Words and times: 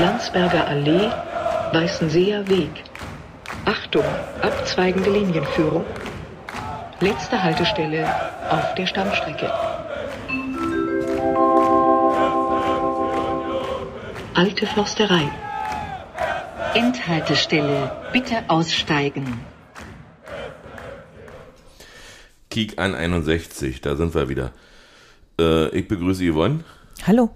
Landsberger 0.00 0.66
Allee, 0.66 1.10
Weißenseer 1.72 2.48
Weg. 2.48 2.70
Achtung, 3.66 4.04
abzweigende 4.40 5.10
Linienführung. 5.10 5.84
Letzte 7.00 7.42
Haltestelle 7.42 8.08
auf 8.48 8.74
der 8.76 8.86
Stammstrecke. 8.86 9.52
Alte 14.34 14.66
Försterei. 14.66 15.30
Endhaltestelle. 16.74 17.92
Bitte 18.14 18.44
aussteigen. 18.48 19.40
Kiek 22.48 22.78
an 22.78 22.94
61, 22.94 23.82
da 23.82 23.96
sind 23.96 24.14
wir 24.14 24.30
wieder. 24.30 24.52
Äh, 25.38 25.68
ich 25.76 25.86
begrüße 25.88 26.24
Yvonne, 26.24 26.64
Hallo. 27.06 27.30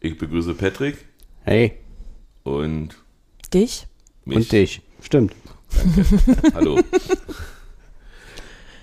ich 0.00 0.18
begrüße 0.18 0.54
Patrick 0.54 0.98
Hey, 1.42 1.79
und 2.42 2.96
Dich? 3.52 3.86
mich. 4.24 4.36
und 4.36 4.52
dich. 4.52 4.82
Stimmt. 5.02 5.34
Hallo. 6.54 6.80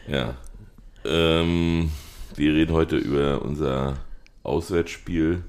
ja. 0.08 0.36
Ähm, 1.06 1.92
wir 2.36 2.54
reden 2.54 2.74
heute 2.74 2.98
über 2.98 3.42
unser 3.42 3.98
Auswärtsspiel 4.44 5.44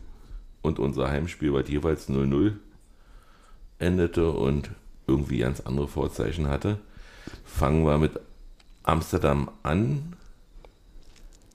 und 0.62 0.78
unser 0.78 1.08
Heimspiel, 1.08 1.52
was 1.52 1.68
jeweils 1.68 2.08
0-0 2.08 2.54
endete 3.78 4.30
und 4.30 4.70
irgendwie 5.06 5.38
ganz 5.38 5.60
andere 5.60 5.88
Vorzeichen 5.88 6.48
hatte. 6.48 6.78
Fangen 7.44 7.84
wir 7.86 7.98
mit 7.98 8.12
Amsterdam 8.82 9.50
an. 9.62 10.16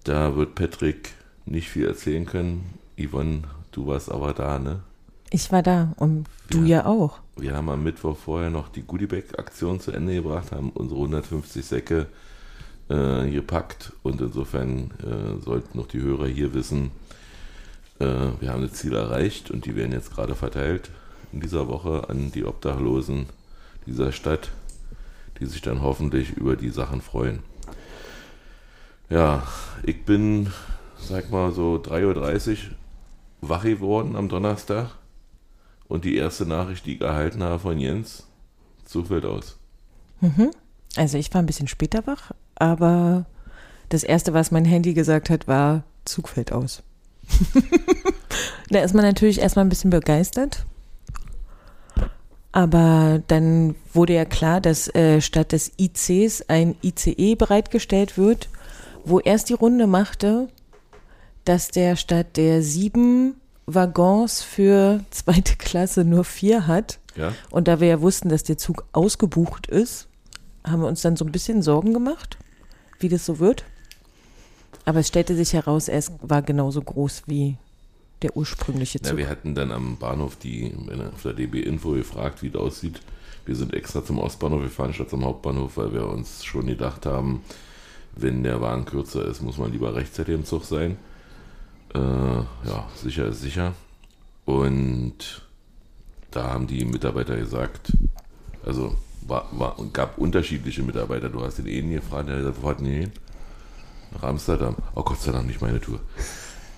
Da 0.04 0.36
wird 0.36 0.56
Patrick 0.56 1.12
nicht 1.46 1.70
viel 1.70 1.86
erzählen 1.88 2.26
können. 2.26 2.78
Yvonne, 2.98 3.44
du 3.72 3.88
warst 3.88 4.12
aber 4.12 4.34
da, 4.34 4.60
ne? 4.60 4.82
Ich 5.34 5.52
war 5.52 5.64
da 5.64 5.94
und 5.98 6.26
du 6.52 6.60
Ja. 6.60 6.66
ja 6.66 6.86
auch. 6.86 7.18
Wir 7.38 7.56
haben 7.56 7.68
am 7.68 7.82
Mittwoch 7.82 8.16
vorher 8.16 8.52
noch 8.52 8.70
die 8.70 8.84
Goodiebag-Aktion 8.84 9.80
zu 9.80 9.92
Ende 9.92 10.14
gebracht, 10.14 10.52
haben 10.52 10.70
unsere 10.70 11.00
150 11.00 11.66
Säcke 11.66 12.06
äh, 12.88 13.32
gepackt 13.32 13.94
und 14.04 14.22
insofern 14.22 14.92
äh, 15.02 15.44
sollten 15.44 15.76
noch 15.80 15.88
die 15.88 16.00
Hörer 16.00 16.28
hier 16.28 16.54
wissen, 16.54 16.92
äh, 17.98 18.06
wir 18.40 18.52
haben 18.52 18.62
das 18.62 18.74
Ziel 18.74 18.94
erreicht 18.94 19.50
und 19.50 19.66
die 19.66 19.76
werden 19.76 19.92
jetzt 19.92 20.14
gerade 20.14 20.36
verteilt 20.36 20.92
in 21.32 21.40
dieser 21.40 21.68
Woche 21.68 22.08
an 22.10 22.32
die 22.32 22.46
Obdachlosen 22.46 23.26
dieser 23.88 24.12
Stadt, 24.12 24.52
die 25.40 25.48
sich 25.48 25.64
dann 25.64 25.82
hoffentlich 25.82 26.38
über 26.38 26.56
die 26.56 26.70
Sachen 26.70 27.02
freuen. 27.02 27.40
Ja, 29.10 29.42
ich 29.82 30.06
bin, 30.06 30.54
sag 31.00 31.32
mal 31.32 31.52
so 31.52 31.82
3.30 31.84 32.52
Uhr 32.52 32.58
wach 33.42 33.64
geworden 33.64 34.16
am 34.16 34.30
Donnerstag 34.30 34.92
und 35.88 36.06
die 36.06 36.16
erste 36.16 36.46
Nachricht, 36.46 36.86
die 36.86 36.96
ich 36.96 37.02
erhalten 37.02 37.44
habe 37.44 37.60
von 37.60 37.78
Jens, 37.80 38.28
Zug 38.86 39.08
fällt 39.08 39.26
aus. 39.26 39.58
Also 40.96 41.18
ich 41.18 41.34
war 41.34 41.42
ein 41.42 41.46
bisschen 41.46 41.68
später 41.68 42.06
wach, 42.06 42.32
aber 42.56 43.26
das 43.90 44.04
Erste, 44.04 44.34
was 44.34 44.52
mein 44.52 44.66
Handy 44.66 44.94
gesagt 44.94 45.30
hat, 45.30 45.48
war 45.48 45.84
Zug 46.06 46.30
fällt 46.30 46.52
aus. 46.52 46.84
da 48.70 48.80
ist 48.80 48.94
man 48.94 49.06
natürlich 49.06 49.40
erstmal 49.40 49.66
ein 49.66 49.70
bisschen 49.70 49.90
begeistert. 49.90 50.66
Aber 52.52 53.22
dann 53.28 53.76
wurde 53.94 54.14
ja 54.14 54.26
klar, 54.26 54.62
dass 54.62 54.94
äh, 54.94 55.22
statt 55.22 55.54
des 55.54 55.72
ICs 55.80 56.44
ein 56.50 56.76
ICE 56.84 57.36
bereitgestellt 57.36 58.18
wird, 58.18 58.50
wo 59.06 59.20
erst 59.20 59.50
die 59.50 59.54
Runde 59.54 59.88
machte, 59.88 60.50
dass 61.46 61.70
der 61.70 61.96
statt 61.96 62.38
der 62.38 62.62
sieben 62.62 63.36
Waggons 63.66 64.42
für 64.42 65.04
zweite 65.12 65.56
Klasse 65.58 66.04
nur 66.04 66.24
vier 66.24 66.68
hat. 66.68 67.00
Ja, 67.16 67.34
Und 67.52 67.68
da 67.68 67.80
wir 67.80 67.88
ja 67.88 68.02
wussten, 68.02 68.30
dass 68.30 68.44
der 68.44 68.58
Zug 68.58 68.86
ausgebucht 68.92 69.68
ist, 69.68 70.08
haben 70.66 70.82
wir 70.82 70.88
uns 70.88 71.02
dann 71.02 71.16
so 71.16 71.26
ein 71.26 71.32
bisschen 71.32 71.62
Sorgen 71.62 71.94
gemacht, 71.94 72.38
wie 73.00 73.10
das 73.10 73.26
so 73.26 73.40
wird. 73.40 73.66
Aber 74.86 75.00
es 75.00 75.08
stellte 75.10 75.36
sich 75.36 75.54
heraus, 75.54 75.88
er 75.88 76.04
war 76.22 76.42
genauso 76.42 76.82
groß 76.82 77.24
wie 77.28 77.58
der 78.24 78.36
ursprüngliche 78.36 79.00
Na, 79.04 79.10
Zug. 79.10 79.18
wir 79.18 79.30
hatten 79.30 79.54
dann 79.54 79.72
am 79.72 79.98
Bahnhof 79.98 80.38
die, 80.38 80.74
auf 81.14 81.22
der 81.22 81.34
DB 81.34 81.62
Info 81.62 81.92
gefragt, 81.92 82.42
wie 82.42 82.50
das 82.50 82.62
aussieht. 82.62 83.00
Wir 83.46 83.56
sind 83.56 83.74
extra 83.74 84.04
zum 84.04 84.20
Ostbahnhof 84.20 84.62
gefahren 84.64 84.94
statt 84.94 85.10
zum 85.10 85.24
Hauptbahnhof, 85.26 85.78
weil 85.78 85.94
wir 85.94 86.08
uns 86.08 86.44
schon 86.44 86.66
gedacht 86.68 87.06
haben, 87.06 87.44
wenn 88.16 88.44
der 88.44 88.62
Wagen 88.62 88.86
kürzer 88.86 89.26
ist, 89.26 89.42
muss 89.42 89.58
man 89.58 89.72
lieber 89.72 89.94
rechtzeitig 89.96 90.34
im 90.34 90.46
Zug 90.46 90.64
sein. 90.64 90.98
Äh, 91.94 92.00
ja, 92.00 92.88
sicher 92.96 93.28
ist 93.28 93.42
sicher. 93.42 93.74
Und 94.46 95.44
da 96.32 96.52
haben 96.52 96.68
die 96.68 96.86
Mitarbeiter 96.86 97.38
gesagt, 97.38 97.94
also 98.66 98.96
war, 99.22 99.48
war, 99.52 99.76
gab 99.94 100.18
unterschiedliche 100.18 100.84
Mitarbeiter. 100.84 101.30
Du 101.30 101.44
hast 101.44 101.58
den 101.60 101.68
einen 101.68 101.92
gefragt, 101.92 102.30
der 102.30 102.44
hat 102.44 102.56
gesagt, 102.56 102.82
hin? 102.82 103.12
Nach 104.12 104.24
Amsterdam. 104.24 104.76
Oh 104.96 105.04
Gott 105.04 105.22
sei 105.22 105.32
Dank 105.32 105.48
nicht 105.48 105.62
meine 105.62 105.80
Tour. 105.80 106.00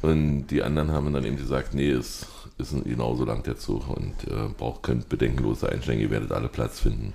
Und 0.02 0.48
die 0.48 0.62
anderen 0.62 0.92
haben 0.92 1.12
dann 1.14 1.26
eben 1.26 1.38
gesagt, 1.38 1.74
nee, 1.74 1.90
es 1.90 2.28
ist 2.58 2.84
genauso 2.84 3.26
lang 3.26 3.44
der 3.44 3.58
Zug 3.58 3.90
und 3.90 4.14
äh, 4.28 4.50
braucht 4.58 4.84
könnt 4.84 5.10
bedenkenlos 5.10 5.64
einsteigen, 5.64 6.02
ihr 6.02 6.12
werdet 6.12 6.32
alle 6.32 6.48
Platz 6.48 6.80
finden. 6.80 7.14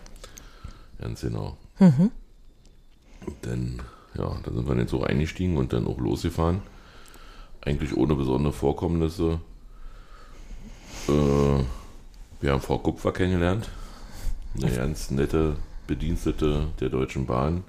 Ganz 0.99 1.21
genau. 1.21 1.57
Und 3.27 3.37
dann, 3.43 3.81
ja, 4.15 4.37
dann 4.45 4.55
sind 4.55 4.67
wir 4.67 4.73
in 4.73 4.79
den 4.79 4.89
Zug 4.89 5.09
eingestiegen 5.09 5.57
und 5.57 5.73
dann 5.73 5.87
auch 5.87 5.99
losgefahren. 5.99 6.63
Eigentlich 7.63 7.97
ohne 7.97 8.15
besondere 8.15 8.53
Vorkommnisse. 8.53 9.41
Äh, 11.09 11.13
wir 12.41 12.53
haben 12.53 12.61
Frau 12.61 12.79
Kupfer 12.79 13.13
kennengelernt. 13.13 13.69
Eine 14.61 14.71
ganz 14.75 15.11
nette 15.11 15.57
Bedienstete 15.87 16.69
der 16.81 16.89
Deutschen 16.89 17.27
Bahn, 17.27 17.65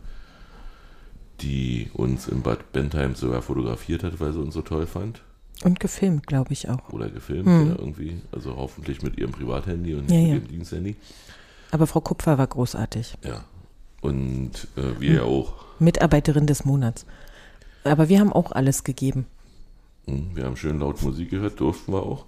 die 1.42 1.90
uns 1.94 2.28
in 2.28 2.42
Bad 2.42 2.72
Bentheim 2.72 3.16
sogar 3.16 3.42
fotografiert 3.42 4.04
hat, 4.04 4.20
weil 4.20 4.34
sie 4.34 4.40
uns 4.40 4.54
so 4.54 4.62
toll 4.62 4.88
fand. 4.88 5.22
Und 5.64 5.80
gefilmt, 5.80 6.26
glaube 6.26 6.54
ich 6.54 6.70
auch. 6.70 6.90
Oder 6.92 7.10
gefilmt 7.10 7.48
oder 7.48 7.78
irgendwie. 7.80 8.22
Also 8.32 8.56
hoffentlich 8.56 9.04
mit 9.04 9.18
ihrem 9.20 9.32
Privathandy 9.32 9.94
und 9.94 10.10
nicht 10.10 10.12
Ja, 10.14 10.20
mit 10.20 10.28
ja. 10.30 10.36
ihrem 10.36 10.48
Diensthandy. 10.48 10.96
Aber 11.70 11.86
Frau 11.86 12.02
Kupfer 12.02 12.38
war 12.38 12.48
großartig. 12.48 13.16
Ja. 13.24 13.44
Und 14.02 14.68
äh, 14.76 15.00
wir 15.00 15.14
ja 15.14 15.24
auch. 15.24 15.54
Mitarbeiterin 15.80 16.48
des 16.48 16.66
Monats. 16.66 17.06
Aber 17.84 18.10
wir 18.10 18.20
haben 18.20 18.34
auch 18.34 18.52
alles 18.52 18.84
gegeben, 18.84 19.20
Hm, 19.22 19.41
Wir 20.34 20.46
haben 20.46 20.56
schön 20.56 20.80
laut 20.80 21.02
Musik 21.02 21.30
gehört, 21.30 21.60
durften 21.60 21.94
wir 21.94 22.04
auch. 22.04 22.26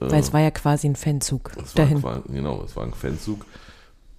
Äh, 0.00 0.10
weil 0.10 0.20
es 0.20 0.32
war 0.32 0.40
ja 0.40 0.50
quasi 0.50 0.86
ein 0.88 0.96
Fanzug 0.96 1.50
Es 1.56 1.76
war, 1.76 1.84
dahin. 1.84 2.02
war, 2.02 2.22
genau, 2.28 2.62
es 2.64 2.76
war 2.76 2.84
ein 2.84 2.92
Fanzug. 2.94 3.44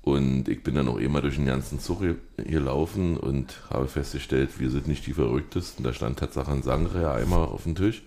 Und 0.02 0.48
ich 0.48 0.64
bin 0.64 0.76
dann 0.76 0.88
auch 0.88 0.98
immer 0.98 1.22
durch 1.22 1.36
den 1.36 1.46
ganzen 1.46 1.80
Zug 1.80 2.00
hier- 2.00 2.16
hier 2.48 2.62
laufen 2.62 3.18
und 3.18 3.62
habe 3.70 3.88
festgestellt, 3.88 4.60
wir 4.60 4.70
sind 4.72 4.88
nicht 4.88 5.06
die 5.06 5.14
Verrücktesten. 5.14 5.84
Da 5.84 5.94
stand 5.94 6.20
Tatsache 6.20 6.52
ein 6.52 6.64
Sangria-Eimer 6.64 7.50
auf 7.52 7.64
dem 7.64 7.76
Tisch 7.76 8.02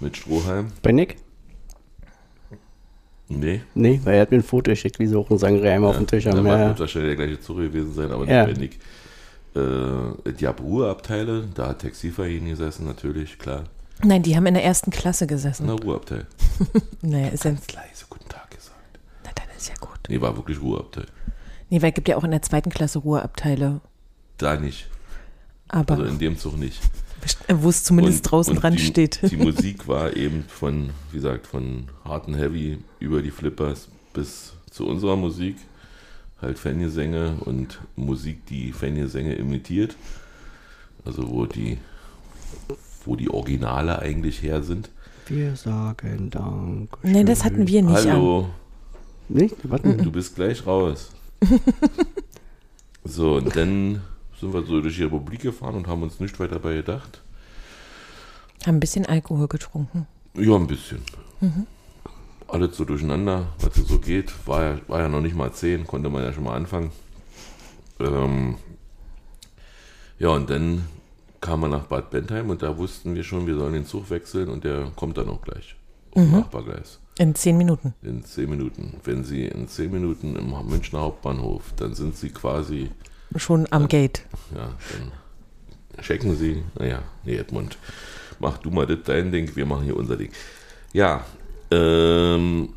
mit 0.00 0.16
Strohhalm. 0.16 0.68
Bei 0.82 0.92
Nick? 0.92 1.16
Nee, 3.28 3.62
Nee, 3.74 4.00
weil 4.04 4.14
er 4.16 4.22
hat 4.22 4.30
mir 4.30 4.38
ein 4.38 4.42
Foto 4.42 4.70
geschickt, 4.70 4.98
wie 4.98 5.06
sie 5.06 5.16
auch 5.16 5.30
einen 5.30 5.38
Sangria 5.38 5.78
auf 5.80 5.96
dem 5.96 6.06
Tisch 6.06 6.24
da 6.24 6.32
haben. 6.32 6.44
war 6.44 6.58
Ja, 6.58 6.68
wird 6.68 6.80
wahrscheinlich 6.80 7.16
der 7.16 7.26
gleiche 7.26 7.40
Zug 7.40 7.56
gewesen 7.58 7.94
sein, 7.94 8.10
aber 8.12 8.26
Ja. 8.28 8.46
nicht 8.46 8.56
wendig. 8.56 8.78
Äh, 9.54 10.32
die 10.32 10.44
Ruheabteile, 10.46 11.48
da 11.54 11.68
hat 11.68 11.80
Textilverein 11.80 12.46
gesessen, 12.46 12.84
natürlich, 12.86 13.38
klar. 13.38 13.64
Nein, 14.04 14.22
die 14.22 14.36
haben 14.36 14.46
in 14.46 14.54
der 14.54 14.64
ersten 14.64 14.90
Klasse 14.90 15.26
gesessen. 15.26 15.66
Na, 15.66 15.74
Ruheabteil. 15.74 16.26
Naja, 17.02 17.28
ist 17.28 17.44
ja, 17.44 17.50
Leise, 17.50 18.04
guten 18.08 18.28
Tag 18.28 18.50
gesagt. 18.50 18.76
na, 19.24 19.30
dann 19.34 19.46
ist 19.56 19.68
ja 19.68 19.74
gut. 19.80 19.98
Nee, 20.08 20.20
war 20.20 20.36
wirklich 20.36 20.60
Ruheabteil. 20.60 21.06
Nee, 21.70 21.80
weil 21.82 21.90
es 21.90 21.94
gibt 21.94 22.08
ja 22.08 22.16
auch 22.16 22.24
in 22.24 22.30
der 22.30 22.42
zweiten 22.42 22.70
Klasse 22.70 22.98
Ruheabteile. 23.00 23.80
Da 24.38 24.56
nicht. 24.56 24.88
Aber 25.68 25.94
Also 25.94 26.04
in 26.04 26.18
dem 26.18 26.36
Zug 26.38 26.58
nicht. 26.58 26.80
wo 27.48 27.68
es 27.68 27.82
zumindest 27.84 28.18
Und- 28.18 28.30
draußen 28.30 28.54
und 28.56 28.62
dran 28.62 28.74
die, 28.76 28.82
steht. 28.82 29.20
Die 29.30 29.36
Musik 29.48 29.86
war 29.88 30.16
eben 30.16 30.44
von, 30.48 30.90
wie 31.10 31.16
gesagt, 31.16 31.46
von 31.46 31.88
Hard 32.04 32.26
and 32.28 32.36
Heavy 32.36 32.78
über 32.98 33.22
die 33.22 33.30
Flippers 33.30 33.88
bis 34.12 34.52
zu 34.70 34.86
unserer 34.86 35.16
Musik. 35.16 35.56
Halt 36.40 36.58
Fangesänge 36.58 37.36
und 37.40 37.78
Musik, 37.94 38.44
die 38.46 38.72
Fangesänge 38.72 39.34
imitiert. 39.34 39.94
Also 41.04 41.28
wo 41.30 41.46
die, 41.46 41.78
wo 43.06 43.16
die 43.16 43.30
Originale 43.30 43.98
eigentlich 43.98 44.42
her 44.42 44.62
sind. 44.62 44.90
wir 45.26 45.56
sagen 45.56 46.30
Dank. 46.30 46.96
Nee, 47.02 47.24
das 47.24 47.44
hatten 47.44 47.66
wir 47.66 47.82
nicht 47.82 48.06
an. 48.06 48.12
Hallo, 48.12 48.48
Nicht? 49.28 49.56
Warte. 49.64 49.96
du 49.96 50.12
bist 50.12 50.34
gleich 50.34 50.66
raus. 50.66 51.10
so, 53.04 53.36
und 53.36 53.54
dann 53.56 54.02
sind 54.38 54.52
wir 54.52 54.62
so 54.64 54.80
durch 54.80 54.96
die 54.96 55.04
Republik 55.04 55.40
gefahren 55.42 55.76
und 55.76 55.86
haben 55.86 56.02
uns 56.02 56.20
nicht 56.20 56.38
weiter 56.38 56.54
dabei 56.54 56.74
gedacht. 56.74 57.22
Haben 58.66 58.76
ein 58.76 58.80
bisschen 58.80 59.06
Alkohol 59.06 59.48
getrunken. 59.48 60.06
Ja, 60.34 60.54
ein 60.56 60.66
bisschen. 60.66 61.02
Alles 62.48 62.76
so 62.76 62.84
durcheinander, 62.84 63.48
was 63.60 63.74
so 63.74 63.98
geht. 63.98 64.32
War 64.46 64.62
ja, 64.62 64.80
war 64.86 65.00
ja 65.00 65.08
noch 65.08 65.20
nicht 65.20 65.34
mal 65.34 65.52
10, 65.52 65.86
konnte 65.86 66.10
man 66.10 66.22
ja 66.22 66.32
schon 66.32 66.44
mal 66.44 66.56
anfangen. 66.56 66.90
Ähm, 67.98 68.56
ja, 70.18 70.28
und 70.28 70.48
dann 70.50 70.84
kam 71.42 71.60
man 71.60 71.70
nach 71.70 71.84
Bad 71.84 72.08
Bentheim 72.10 72.48
und 72.48 72.62
da 72.62 72.78
wussten 72.78 73.14
wir 73.14 73.24
schon, 73.24 73.46
wir 73.46 73.56
sollen 73.56 73.74
den 73.74 73.84
Zug 73.84 74.08
wechseln 74.08 74.48
und 74.48 74.64
der 74.64 74.90
kommt 74.96 75.18
dann 75.18 75.28
auch 75.28 75.42
gleich. 75.42 75.76
zum 76.14 76.30
Nachbargleis. 76.30 76.98
In 77.18 77.34
zehn 77.34 77.58
Minuten. 77.58 77.92
In 78.00 78.24
zehn 78.24 78.48
Minuten. 78.48 78.94
Wenn 79.04 79.22
Sie 79.24 79.44
in 79.46 79.68
zehn 79.68 79.90
Minuten 79.90 80.36
im 80.36 80.54
Münchner 80.66 81.00
Hauptbahnhof, 81.00 81.74
dann 81.76 81.94
sind 81.94 82.16
Sie 82.16 82.30
quasi, 82.30 82.90
Schon 83.36 83.66
am 83.70 83.88
Gate. 83.88 84.22
ja, 84.54 84.70
dann 84.92 86.02
checken 86.02 86.36
Sie, 86.36 86.62
naja, 86.78 87.02
nee, 87.24 87.36
Edmund, 87.36 87.76
mach 88.38 88.56
du 88.58 88.70
mal 88.70 88.86
das 88.86 88.98
dein 89.04 89.30
Ding, 89.32 89.54
wir 89.54 89.66
machen 89.66 89.84
hier 89.84 89.96
unser 89.96 90.16
Ding. 90.16 90.30
Ja, 90.92 91.24
ähm, 91.70 92.70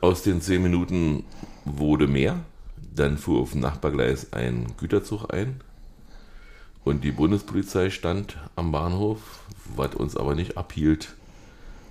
aus 0.00 0.22
den 0.22 0.40
zehn 0.40 0.62
Minuten 0.62 1.24
wurde 1.64 2.06
mehr. 2.06 2.40
Dann 2.94 3.18
fuhr 3.18 3.40
auf 3.42 3.52
dem 3.52 3.60
Nachbargleis 3.60 4.32
ein 4.32 4.66
Güterzug 4.76 5.32
ein 5.32 5.60
und 6.84 7.02
die 7.02 7.12
Bundespolizei 7.12 7.90
stand 7.90 8.36
am 8.56 8.70
Bahnhof, 8.72 9.40
was 9.74 9.94
uns 9.94 10.16
aber 10.16 10.34
nicht 10.34 10.56
abhielt, 10.58 11.14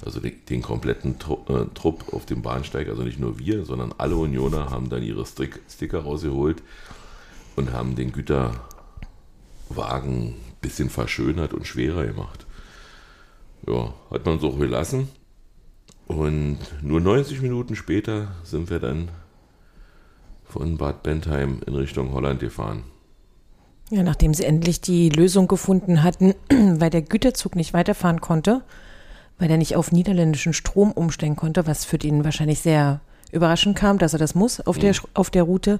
also 0.06 0.20
den, 0.20 0.62
kompletten 0.62 1.16
äh, 1.48 1.66
Trupp 1.74 2.14
auf 2.14 2.26
dem 2.26 2.42
Bahnsteig, 2.42 2.90
also 2.90 3.04
nicht 3.04 3.20
nur 3.20 3.40
wir, 3.40 3.66
sondern 3.66 3.94
alle 3.98 4.16
Unioner 4.16 4.70
haben 4.70 4.90
dann 4.90 5.02
ihre 5.02 5.26
Stick 5.26 5.62
Sticker 5.70 6.02
rausgeholt 6.02 6.62
und 7.56 7.72
haben 7.72 7.96
den 7.96 8.12
Güterwagen 8.12 8.60
ein 9.70 10.36
bisschen 10.62 10.90
verschönert 10.90 11.54
und 11.54 11.66
schwerer 11.66 12.06
gemacht. 12.06 12.46
Ja, 13.66 13.94
hat 14.12 14.26
man 14.26 14.40
so 14.40 14.52
gelassen. 14.52 15.08
Und 16.06 16.58
nur 16.82 17.00
90 17.00 17.42
Minuten 17.42 17.78
später 17.78 18.36
sind 18.44 18.70
wir 18.70 18.80
dann 18.80 19.10
von 20.44 20.78
Bad 20.78 21.02
Bentheim 21.02 21.62
in 21.66 21.76
Richtung 21.76 22.12
Holland 22.14 22.42
gefahren. 22.42 22.84
Ja, 23.94 24.02
nachdem 24.02 24.34
sie 24.34 24.44
endlich 24.44 24.82
die 24.82 25.10
Lösung 25.10 25.48
gefunden 25.48 26.02
hatten, 26.02 26.34
weil 26.50 26.90
der 26.90 27.04
Güterzug 27.04 27.56
nicht 27.56 27.74
weiterfahren 27.74 28.22
konnte, 28.22 28.64
weil 29.38 29.52
er 29.52 29.58
nicht 29.58 29.76
auf 29.76 29.92
niederländischen 29.92 30.54
Strom 30.54 30.92
umstellen 30.92 31.36
konnte, 31.36 31.68
was 31.68 31.86
für 31.86 32.00
den 32.00 32.24
wahrscheinlich 32.24 32.60
sehr 32.60 33.02
überraschend 33.32 33.76
kam, 33.76 34.00
dass 34.00 34.14
er 34.14 34.20
das 34.20 34.34
muss 34.34 34.60
auf, 34.62 34.80
der, 34.80 34.96
auf 35.14 35.30
der 35.30 35.44
Route, 35.44 35.80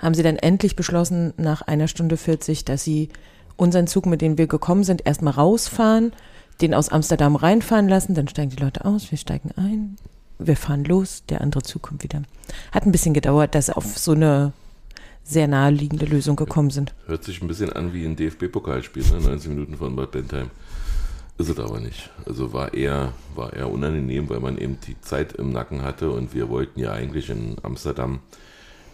haben 0.00 0.14
sie 0.14 0.24
dann 0.24 0.34
endlich 0.34 0.74
beschlossen, 0.74 1.32
nach 1.36 1.62
einer 1.62 1.86
Stunde 1.86 2.16
40, 2.16 2.64
dass 2.64 2.82
sie 2.82 3.08
unseren 3.56 3.86
Zug, 3.86 4.06
mit 4.06 4.20
dem 4.20 4.36
wir 4.36 4.48
gekommen 4.48 4.82
sind, 4.82 5.06
erstmal 5.06 5.34
rausfahren, 5.34 6.12
den 6.60 6.74
aus 6.74 6.88
Amsterdam 6.88 7.36
reinfahren 7.36 7.88
lassen, 7.88 8.14
dann 8.14 8.26
steigen 8.26 8.50
die 8.50 8.62
Leute 8.62 8.84
aus, 8.84 9.12
wir 9.12 9.18
steigen 9.18 9.52
ein, 9.56 9.96
wir 10.40 10.56
fahren 10.56 10.84
los, 10.84 11.22
der 11.28 11.40
andere 11.40 11.62
Zug 11.62 11.82
kommt 11.82 12.02
wieder. 12.02 12.22
Hat 12.72 12.84
ein 12.84 12.92
bisschen 12.92 13.14
gedauert, 13.14 13.54
dass 13.54 13.70
auf 13.70 13.96
so 13.96 14.10
eine 14.12 14.52
sehr 15.24 15.48
naheliegende 15.48 16.04
Lösung 16.06 16.36
gekommen 16.36 16.70
sind. 16.70 16.94
Hört 17.06 17.24
sich 17.24 17.42
ein 17.42 17.48
bisschen 17.48 17.72
an 17.72 17.92
wie 17.92 18.04
ein 18.04 18.14
DFB-Pokalspiel, 18.14 19.04
ne? 19.10 19.20
90 19.20 19.48
Minuten 19.48 19.76
von 19.76 19.96
Bad 19.96 20.12
Bentheim. 20.12 20.50
Ist 21.38 21.48
es 21.48 21.58
aber 21.58 21.80
nicht. 21.80 22.10
Also 22.26 22.52
war 22.52 22.74
eher, 22.74 23.12
war 23.34 23.52
eher 23.52 23.68
unangenehm, 23.70 24.28
weil 24.28 24.38
man 24.38 24.56
eben 24.56 24.78
die 24.86 25.00
Zeit 25.00 25.32
im 25.32 25.50
Nacken 25.50 25.82
hatte 25.82 26.10
und 26.10 26.32
wir 26.32 26.48
wollten 26.48 26.78
ja 26.78 26.92
eigentlich 26.92 27.28
in 27.30 27.56
Amsterdam 27.62 28.20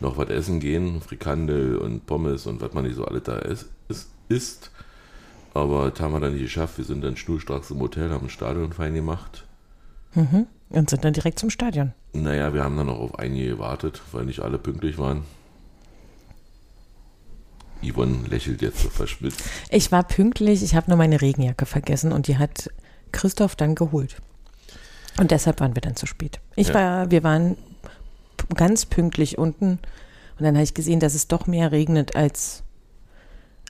noch 0.01 0.17
was 0.17 0.31
essen 0.31 0.61
gehen, 0.61 1.03
Frikandel 1.03 1.77
und 1.77 2.07
Pommes 2.07 2.47
und 2.47 2.63
was 2.63 2.73
man 2.73 2.85
nicht 2.85 2.97
so 2.97 3.05
alles 3.05 3.25
da 3.25 3.39
isst. 4.29 4.71
Aber 5.53 5.91
das 5.91 6.01
haben 6.01 6.15
wir 6.15 6.21
dann 6.21 6.33
nicht 6.33 6.45
geschafft. 6.45 6.79
Wir 6.79 6.87
sind 6.87 7.03
dann 7.05 7.17
schnurstracks 7.17 7.71
im 7.71 7.81
Hotel, 7.81 8.09
haben 8.09 8.27
ein 8.27 8.31
Stadion 8.31 8.73
fein 8.73 8.95
gemacht. 8.95 9.45
Und 10.15 10.89
sind 10.89 11.05
dann 11.05 11.13
direkt 11.13 11.39
zum 11.39 11.51
Stadion. 11.51 11.93
Naja, 12.15 12.55
wir 12.55 12.65
haben 12.65 12.77
dann 12.77 12.87
noch 12.87 13.01
auf 13.01 13.19
einige 13.19 13.51
gewartet, 13.51 14.01
weil 14.13 14.25
nicht 14.25 14.41
alle 14.41 14.59
pünktlich 14.59 14.97
waren. 14.97 15.25
Yvonne 17.83 18.27
lächelt 18.29 18.63
jetzt 18.63 18.81
so 18.83 18.89
verschmitzt. 18.91 19.43
Ich 19.71 19.91
war 19.93 20.03
pünktlich, 20.05 20.63
ich 20.63 20.75
habe 20.75 20.91
nur 20.91 20.97
meine 20.99 21.21
Regenjacke 21.21 21.67
vergessen 21.67 22.13
und 22.13 22.27
die 22.29 22.39
hat 22.39 22.71
Christoph 23.13 23.57
dann 23.57 23.75
geholt. 23.75 24.17
Und 25.19 25.31
deshalb 25.31 25.61
waren 25.61 25.75
wir 25.75 25.83
dann 25.83 25.97
zu 25.97 26.07
spät. 26.07 26.41
Ich 26.57 26.69
Ja. 26.69 26.75
war, 26.75 27.11
wir 27.11 27.23
waren 27.25 27.57
ganz 28.55 28.87
pünktlich 28.87 29.39
unten 29.39 29.73
und 30.39 30.45
dann 30.45 30.55
habe 30.55 30.65
ich 30.65 30.75
gesehen, 30.75 31.01
dass 31.01 31.15
es 31.15 31.29
doch 31.29 31.47
mehr 31.47 31.73
regnet 31.73 32.17
als 32.17 32.63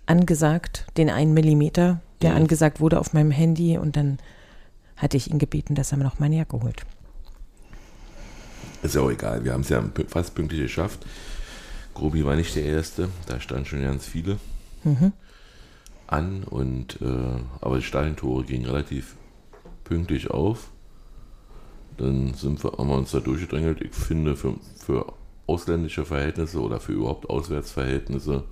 angesagt, 0.06 0.86
den 0.96 1.10
einen 1.10 1.34
Millimeter, 1.34 2.00
der 2.22 2.30
Mhm. 2.30 2.36
angesagt 2.38 2.80
wurde 2.80 2.98
auf 3.00 3.12
meinem 3.12 3.30
Handy 3.30 3.78
und 3.78 3.96
dann 3.96 4.18
hatte 4.96 5.16
ich 5.16 5.30
ihn 5.30 5.38
gebeten, 5.38 5.74
dass 5.74 5.92
er 5.92 5.98
mir 5.98 6.04
noch 6.04 6.18
meine 6.18 6.36
Jacke 6.36 6.60
holt. 6.60 6.82
Ist 8.82 8.94
ja 8.94 9.00
auch 9.02 9.10
egal, 9.10 9.44
wir 9.44 9.52
haben 9.52 9.60
es 9.62 9.68
ja 9.68 9.82
fast 10.08 10.34
pünktlich 10.34 10.60
geschafft. 10.62 11.04
Grobi 11.94 12.24
war 12.24 12.36
nicht 12.36 12.54
der 12.56 12.64
Erste, 12.64 13.08
da 13.26 13.40
standen 13.40 13.66
schon 13.66 13.82
ganz 13.82 14.06
viele 14.06 14.38
an 16.06 16.44
und 16.44 17.00
äh, 17.00 17.40
aber 17.60 17.76
die 17.76 17.84
Stadientore 17.84 18.44
gingen 18.44 18.66
relativ 18.66 19.16
pünktlich 19.84 20.30
auf. 20.30 20.70
Dann 21.96 22.34
sind 22.34 22.62
wir, 22.64 22.72
haben 22.72 22.88
wir 22.88 22.96
uns 22.96 23.10
da 23.10 23.20
durchgedrängelt. 23.20 23.80
Ich 23.82 23.94
finde 23.94 24.36
für, 24.36 24.54
für 24.76 25.12
ausländische 25.46 26.04
Verhältnisse 26.04 26.60
oder 26.60 26.80
für 26.80 26.92
überhaupt 26.92 27.28
Auswärtsverhältnisse 27.28 28.44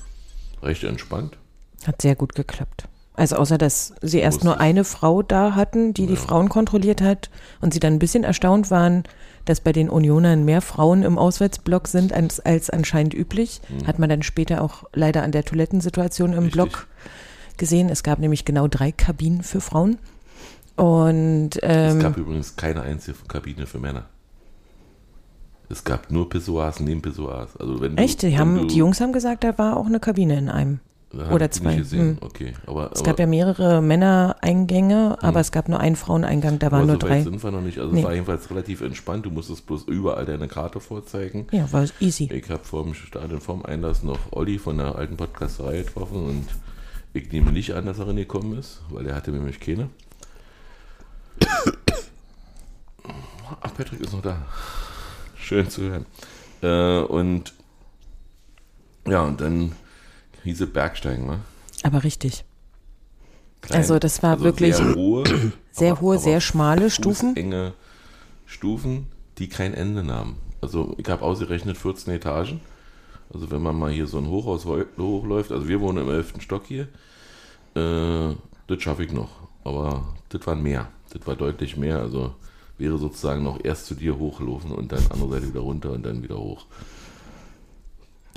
recht 0.63 0.85
entspannt. 0.85 1.39
Hat 1.85 2.03
sehr 2.03 2.15
gut 2.15 2.35
geklappt. 2.35 2.89
Also 3.19 3.37
außer, 3.37 3.59
dass 3.59 3.95
sie 4.01 4.19
erst 4.21 4.45
nur 4.45 4.61
eine 4.61 4.85
Frau 4.85 5.23
da 5.23 5.57
hatten, 5.57 5.93
die 5.93 6.07
die 6.07 6.15
Ja. 6.15 6.19
Frauen 6.21 6.49
kontrolliert 6.49 7.01
hat 7.01 7.31
und 7.61 7.75
sie 7.75 7.81
dann 7.81 7.95
ein 7.95 7.99
bisschen 7.99 8.23
erstaunt 8.23 8.71
waren, 8.71 9.03
dass 9.45 9.61
bei 9.61 9.73
den 9.73 9.91
Unionern 9.91 10.45
mehr 10.45 10.61
Frauen 10.63 11.03
im 11.03 11.19
Auswärtsblock 11.19 11.89
sind 11.89 12.13
als, 12.13 12.39
als 12.39 12.71
anscheinend 12.71 13.15
üblich. 13.15 13.61
Hat 13.87 13.99
man 13.99 14.09
dann 14.09 14.23
später 14.23 14.63
auch 14.63 14.85
leider 14.93 15.23
an 15.25 15.33
der 15.33 15.45
Toilettensituation 15.45 16.31
im 16.33 16.37
Mhm. 16.37 16.45
Richtig. 16.45 16.53
Block 16.53 16.87
gesehen. 17.57 17.89
Es 17.89 18.03
gab 18.05 18.21
nämlich 18.21 18.45
genau 18.45 18.69
drei 18.69 18.93
Kabinen 18.93 19.43
für 19.43 19.61
Frauen. 19.61 19.99
Und 20.77 21.61
es 21.61 21.95
ähm, 21.95 21.99
gab 21.99 22.17
übrigens 22.17 22.55
keine 22.55 22.83
einzige 22.83 23.17
Kabine 23.27 23.67
für 23.67 23.81
Männer. 23.81 24.05
Es 25.69 25.83
gab 25.83 26.11
nur 26.13 26.29
Pissoirs 26.31 26.79
neben 26.81 27.03
Pissoirs. 27.03 27.57
Also 27.57 27.81
wenn 27.81 27.97
du, 27.97 28.03
echt, 28.03 28.23
die, 28.23 28.39
haben, 28.39 28.55
du, 28.59 28.65
die 28.67 28.77
Jungs 28.77 29.01
haben 29.01 29.13
gesagt, 29.13 29.43
da 29.45 29.59
war 29.59 29.77
auch 29.77 29.87
eine 29.87 29.99
Kabine 29.99 30.39
in 30.39 30.49
einem. 30.49 30.79
Hab 31.17 31.33
oder 31.33 31.51
zwei. 31.51 31.77
Hm. 31.79 32.19
Okay, 32.21 32.53
aber, 32.67 32.91
Es 32.93 32.99
aber 33.01 33.07
gab 33.11 33.19
ja 33.19 33.27
mehrere 33.27 33.81
Männereingänge, 33.81 35.17
aber 35.23 35.41
es 35.41 35.53
gab 35.53 35.69
nur 35.71 35.81
einen 35.81 35.97
Fraueneingang, 35.97 36.59
da 36.59 36.71
waren 36.71 36.87
nur 36.87 36.97
so 36.97 36.99
drei. 37.07 37.17
weit 37.19 37.25
sind 37.25 37.43
wir 37.43 37.51
noch 37.51 37.63
nicht. 37.63 37.79
Also 37.79 37.93
Nee. 37.93 38.01
es 38.01 38.05
war 38.07 38.13
jedenfalls 38.13 38.51
relativ 38.51 38.83
entspannt. 38.83 39.25
Du 39.25 39.31
musstest 39.31 39.65
bloß 39.67 39.85
überall 39.85 40.27
deine 40.27 40.49
Karte 40.49 40.81
vorzeigen. 40.81 41.47
Ja, 41.51 41.73
war 41.73 41.87
easy. 42.01 42.29
Ich 42.31 42.51
habe 42.51 42.63
vor 42.65 42.85
dem 42.85 42.93
Stadion, 42.93 43.41
vorm 43.41 43.65
Einlass 43.65 44.03
noch 44.03 44.19
Olli 44.33 44.59
von 44.59 44.77
der 44.77 44.97
alten 44.97 45.17
Podcasterei 45.17 45.79
getroffen 45.79 46.27
und 46.27 46.47
ich 47.15 47.33
nehme 47.33 47.53
nicht 47.53 47.73
an, 47.75 47.87
dass 47.87 47.99
er 47.99 48.07
reingekommen 48.09 48.59
ist, 48.59 48.83
weil 48.91 49.07
er 49.07 49.15
hatte 49.17 49.31
nämlich 49.31 49.61
keine. 49.61 49.89
Ach, 53.61 53.75
Patrick 53.75 54.01
ist 54.01 54.13
noch 54.13 54.23
da. 54.23 54.43
Schön 55.37 55.69
zu 55.71 55.83
hören. 55.83 56.07
Äh, 56.63 57.01
und 57.07 57.55
ja, 59.07 59.23
und 59.23 59.41
dann 59.41 59.73
hieß 60.49 60.61
es 60.63 60.73
Bergsteigen, 60.73 61.27
ne? 61.27 61.41
Aber 61.83 62.05
richtig. 62.05 62.45
Klein. 63.61 63.79
Also 63.81 63.99
das 63.99 64.23
war 64.23 64.41
wirklich 64.41 64.77
sehr 64.77 64.95
hohe, 64.95 65.25
sehr 65.73 65.93
aber- 65.93 66.01
hohe, 66.01 66.15
aber 66.15 66.23
sehr 66.23 66.41
schmale 66.41 66.91
Stufen. 66.91 67.37
Enge 67.37 67.73
Stufen, 68.47 69.07
die 69.39 69.49
kein 69.49 69.75
Ende 69.75 70.03
nahmen. 70.03 70.37
Also 70.61 70.95
ich 70.99 71.09
habe 71.09 71.23
ausgerechnet 71.23 71.77
14 71.77 72.15
Etagen. 72.15 72.61
Also 73.33 73.51
wenn 73.51 73.63
man 73.63 73.79
mal 73.79 73.91
hier 73.91 74.07
so 74.07 74.19
ein 74.19 74.27
Hochhaus 74.29 74.65
hochläuft, 74.65 75.53
also 75.53 75.69
wir 75.69 75.81
wohnen 75.81 75.99
im 75.99 76.11
11. 76.11 76.35
Stock 76.41 76.65
hier, 76.67 76.89
äh, 77.75 78.35
das 78.67 78.83
schaffe 78.83 79.05
ich 79.05 79.13
noch. 79.13 79.29
Aber 79.65 80.15
das 80.31 80.47
waren 80.47 80.63
mehr. 80.63 80.89
Das 81.13 81.27
war 81.27 81.37
deutlich 81.37 81.77
mehr. 81.77 81.99
Also 81.99 82.35
wäre 82.79 82.97
sozusagen 82.97 83.43
noch 83.43 83.63
erst 83.63 83.87
zu 83.87 83.95
dir 83.95 84.17
hochlaufen 84.19 84.73
und 84.73 84.93
dann 84.93 85.03
andere 85.11 85.31
Seite 85.31 85.49
wieder 85.49 85.61
runter 85.61 85.93
und 85.93 86.07
dann 86.07 86.23
wieder 86.23 86.39
hoch. 86.39 86.65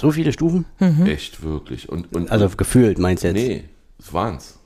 So 0.01 0.11
viele 0.11 0.33
Stufen? 0.33 0.65
Echt, 1.05 1.43
wirklich. 1.43 1.87
Und, 1.87 2.11
und, 2.15 2.31
Also 2.31 2.49
gefühlt 2.57 2.97
meinst 2.97 3.23
du 3.23 3.27
jetzt? 3.27 3.35
nee, 3.35 3.63
es 3.99 4.11
waren's. 4.11 4.57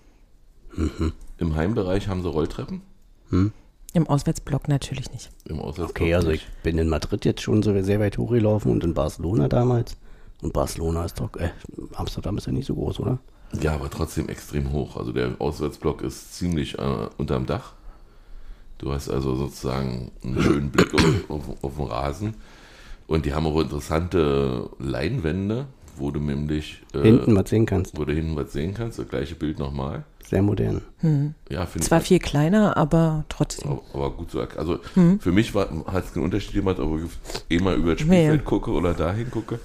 Im 1.38 1.56
Heimbereich 1.56 2.08
haben 2.08 2.22
sie 2.24 2.30
Rolltreppen. 2.30 2.82
Im 3.32 4.08
Auswärtsblock 4.08 4.70
natürlich 4.70 5.12
nicht. 5.12 5.30
Im 5.44 5.60
Auswärtsblock 5.60 5.92
Okay, 6.02 6.14
also 6.16 6.30
nicht. 6.30 6.48
ich 6.48 6.64
bin 6.64 6.78
in 6.78 6.88
Madrid 6.88 7.26
jetzt 7.26 7.42
schon 7.42 7.64
so 7.64 7.82
sehr 7.84 8.00
weit 8.00 8.18
hochgelaufen 8.18 8.72
und 8.72 8.84
in 8.86 8.94
Barcelona 8.94 9.50
damals. 9.50 9.98
Und 10.42 10.54
Barcelona 10.54 11.04
ist 11.04 11.20
doch, 11.20 11.36
äh, 11.36 11.50
Amsterdam 11.96 12.38
ist 12.38 12.48
ja 12.48 12.54
nicht 12.54 12.68
so 12.68 12.76
groß, 12.76 13.02
oder? 13.02 13.20
Ja, 13.62 13.74
aber 13.74 13.90
trotzdem 13.90 14.30
extrem 14.30 14.72
hoch. 14.72 14.96
Also 14.96 15.12
der 15.12 15.36
Auswärtsblock 15.40 16.02
ist 16.02 16.34
ziemlich 16.36 16.80
äh, 16.80 17.08
unterm 17.18 17.46
Dach. 17.46 17.74
Du 18.78 18.94
hast 18.94 19.10
also 19.10 19.36
sozusagen 19.36 20.12
einen 20.24 20.42
schönen 20.42 20.70
Blick 20.72 20.94
auf, 20.94 21.30
auf, 21.30 21.44
auf 21.64 21.76
den 21.76 21.86
Rasen. 21.88 22.34
Und 23.08 23.26
die 23.26 23.34
haben 23.34 23.46
auch 23.46 23.60
interessante 23.62 24.70
Leinwände, 24.80 25.68
wo 25.98 26.12
du 26.12 26.20
nämlich 26.20 26.82
äh, 26.94 27.02
Hinten 27.04 27.36
was 27.36 27.50
sehen 27.50 27.66
kannst. 27.66 27.98
wo 27.98 28.04
du 28.06 28.14
hinten 28.14 28.36
was 28.36 28.52
sehen 28.54 28.74
kannst. 28.74 29.00
Das 29.00 29.08
gleiche 29.08 29.36
Bild 29.36 29.60
nochmal. 29.60 30.04
Sehr 30.28 30.42
modern. 30.42 30.82
Ja, 31.50 31.68
finde 31.68 31.86
Zwar 31.88 32.02
viel 32.02 32.18
kleiner, 32.18 32.76
aber 32.78 33.26
trotzdem. 33.30 33.80
Aber, 33.94 34.10
gut 34.12 34.32
so. 34.32 34.42
Also 34.58 34.80
Mhm. 34.96 35.20
für 35.20 35.32
mich 35.32 35.54
hat 35.54 36.04
es 36.04 36.14
keinen 36.14 36.24
Unterschied 36.24 36.54
gemacht, 36.54 36.80
ob 36.80 37.00
ich 37.00 37.56
eh 37.58 37.62
mal 37.62 37.76
über 37.76 37.94
das 37.96 38.04
Nee. 38.08 38.24
Spielfeld 38.24 38.44
gucke 38.46 38.72
oder 38.72 38.96
dahin 38.96 39.30
gucke. 39.30 39.60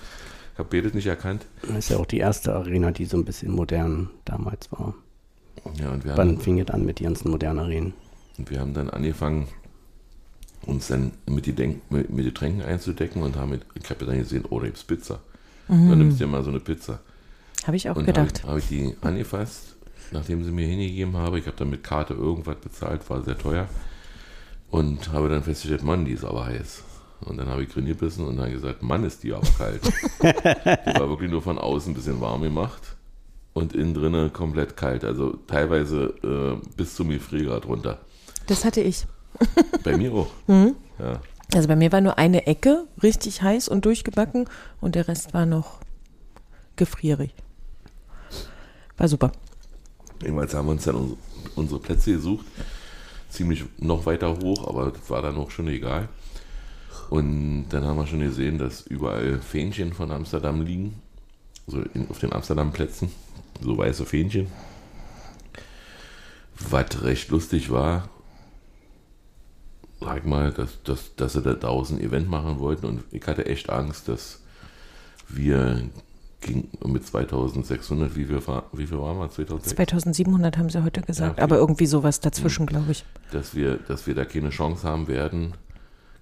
Ich 0.52 0.58
habe 0.58 0.68
beides 0.70 0.92
nicht 0.92 1.06
erkannt. 1.06 1.46
Das 1.62 1.76
ist 1.78 1.88
ja 1.88 1.96
auch 1.96 2.04
die 2.04 2.18
erste 2.18 2.54
Arena, 2.54 2.90
die 2.90 3.06
so 3.06 3.16
ein 3.16 3.24
bisschen 3.24 3.52
modern 3.52 4.10
damals 4.26 4.70
war. 4.70 4.92
Ja, 5.80 5.90
und 5.92 6.04
wir 6.04 6.10
haben 6.12 6.18
Wann 6.18 6.38
fing 6.38 6.60
es 6.60 6.68
an 6.68 6.84
mit 6.84 6.98
die 6.98 7.04
ganzen 7.04 7.30
modernen 7.30 7.58
Arenen? 7.60 7.94
Und 8.36 8.50
wir 8.50 8.60
haben 8.60 8.74
dann 8.74 8.90
angefangen, 8.90 9.48
uns 10.66 10.88
dann 10.88 11.12
mit 11.26 11.46
die, 11.46 11.52
Denk 11.52 11.90
mit, 11.90 12.10
mit 12.10 12.24
die 12.26 12.34
Tränken 12.34 12.62
einzudecken 12.62 13.22
und 13.22 13.36
haben 13.36 13.50
mit, 13.50 13.62
ich 13.74 13.88
habe 13.90 14.04
dann 14.04 14.18
gesehen, 14.18 14.44
oh, 14.50 14.60
da 14.60 14.66
gibt's 14.66 14.84
Pizza. 14.84 15.20
Dann 15.68 15.98
nimmst 15.98 16.18
du 16.20 16.24
dir 16.24 16.30
mal 16.30 16.42
so 16.42 16.50
eine 16.50 16.58
Pizza. 16.60 16.98
Habe 17.64 17.76
ich 17.76 17.88
auch 17.88 17.96
Und 17.96 18.04
gedacht. 18.04 18.42
habe 18.44 18.58
ich, 18.58 18.64
hab 18.64 18.70
ich 18.72 18.78
die 18.78 18.96
angefasst, 19.06 19.76
nachdem 20.10 20.42
sie 20.44 20.50
mir 20.50 20.66
hingegeben 20.66 21.16
habe. 21.16 21.38
Ich 21.38 21.46
habe 21.46 21.56
dann 21.56 21.70
mit 21.70 21.84
Karte 21.84 22.14
irgendwas 22.14 22.56
bezahlt, 22.56 23.08
war 23.08 23.22
sehr 23.22 23.38
teuer. 23.38 23.68
Und 24.70 25.12
habe 25.12 25.28
dann 25.28 25.42
festgestellt, 25.42 25.82
Mann, 25.84 26.04
die 26.04 26.12
ist 26.12 26.24
aber 26.24 26.46
heiß. 26.46 26.82
Und 27.20 27.36
dann 27.36 27.48
habe 27.48 27.62
ich 27.62 27.68
drin 27.68 27.86
gebissen 27.86 28.26
und 28.26 28.36
dann 28.36 28.50
gesagt, 28.50 28.82
Mann, 28.82 29.04
ist 29.04 29.22
die 29.22 29.32
aber 29.32 29.46
kalt. 29.58 29.80
die 30.22 31.00
war 31.00 31.08
wirklich 31.08 31.30
nur 31.30 31.42
von 31.42 31.58
außen 31.58 31.92
ein 31.92 31.94
bisschen 31.94 32.20
warm 32.20 32.42
gemacht 32.42 32.96
und 33.52 33.72
innen 33.74 33.94
drinnen 33.94 34.32
komplett 34.32 34.76
kalt. 34.76 35.04
Also 35.04 35.38
teilweise 35.46 36.14
äh, 36.24 36.66
bis 36.76 36.94
zum 36.94 37.10
Gefriergrad 37.10 37.66
runter. 37.66 37.98
Das 38.46 38.64
hatte 38.64 38.80
ich. 38.80 39.06
Bei 39.82 39.96
mir 39.96 40.12
auch. 40.12 40.30
Mhm. 40.46 40.74
Ja. 40.98 41.20
Also 41.54 41.66
bei 41.68 41.76
mir 41.76 41.90
war 41.92 42.00
nur 42.00 42.18
eine 42.18 42.46
Ecke 42.46 42.86
richtig 43.02 43.42
heiß 43.42 43.68
und 43.68 43.84
durchgebacken 43.84 44.48
und 44.80 44.94
der 44.94 45.08
Rest 45.08 45.34
war 45.34 45.46
noch 45.46 45.80
gefrierig. 46.76 47.32
War 48.96 49.08
super. 49.08 49.32
Jedenfalls 50.22 50.54
haben 50.54 50.66
wir 50.66 50.72
uns 50.72 50.84
dann 50.84 50.94
uns- 50.96 51.16
unsere 51.56 51.80
Plätze 51.80 52.12
gesucht. 52.12 52.44
Ziemlich 53.30 53.64
noch 53.78 54.06
weiter 54.06 54.36
hoch, 54.42 54.68
aber 54.68 54.90
das 54.90 55.08
war 55.08 55.22
dann 55.22 55.36
auch 55.38 55.50
schon 55.50 55.68
egal. 55.68 56.08
Und 57.08 57.66
dann 57.70 57.84
haben 57.84 57.96
wir 57.96 58.06
schon 58.06 58.20
gesehen, 58.20 58.58
dass 58.58 58.82
überall 58.82 59.38
Fähnchen 59.40 59.92
von 59.92 60.10
Amsterdam 60.12 60.62
liegen. 60.62 61.00
Also 61.66 61.82
in, 61.94 62.08
auf 62.10 62.18
den 62.18 62.32
Amsterdam-Plätzen. 62.32 63.10
So 63.60 63.76
weiße 63.78 64.04
Fähnchen. 64.06 64.46
Was 66.68 67.02
recht 67.02 67.30
lustig 67.30 67.70
war, 67.70 68.08
sag 70.00 70.26
mal, 70.26 70.52
dass, 70.52 70.82
dass, 70.82 71.14
dass 71.16 71.32
sie 71.34 71.42
da 71.42 71.54
draußen 71.54 71.98
ein 71.98 72.04
Event 72.04 72.28
machen 72.28 72.58
wollten. 72.58 72.86
Und 72.86 73.04
ich 73.10 73.26
hatte 73.26 73.46
echt 73.46 73.70
Angst, 73.70 74.08
dass 74.08 74.40
wir 75.28 75.82
ging 76.40 76.68
mit 76.84 77.06
2600, 77.06 78.16
wie 78.16 78.24
viel, 78.24 78.40
wie 78.72 78.86
viel 78.86 78.98
waren 78.98 79.18
wir? 79.18 79.30
2006? 79.30 79.76
2700 79.76 80.56
haben 80.56 80.70
sie 80.70 80.82
heute 80.82 81.02
gesagt, 81.02 81.32
okay. 81.32 81.42
aber 81.42 81.56
irgendwie 81.56 81.86
sowas 81.86 82.20
dazwischen, 82.20 82.66
glaube 82.66 82.92
ich. 82.92 83.04
dass 83.30 83.54
wir, 83.54 83.76
dass 83.76 84.06
wir 84.06 84.14
da 84.14 84.24
keine 84.24 84.50
Chance 84.50 84.88
haben 84.88 85.06
werden, 85.06 85.52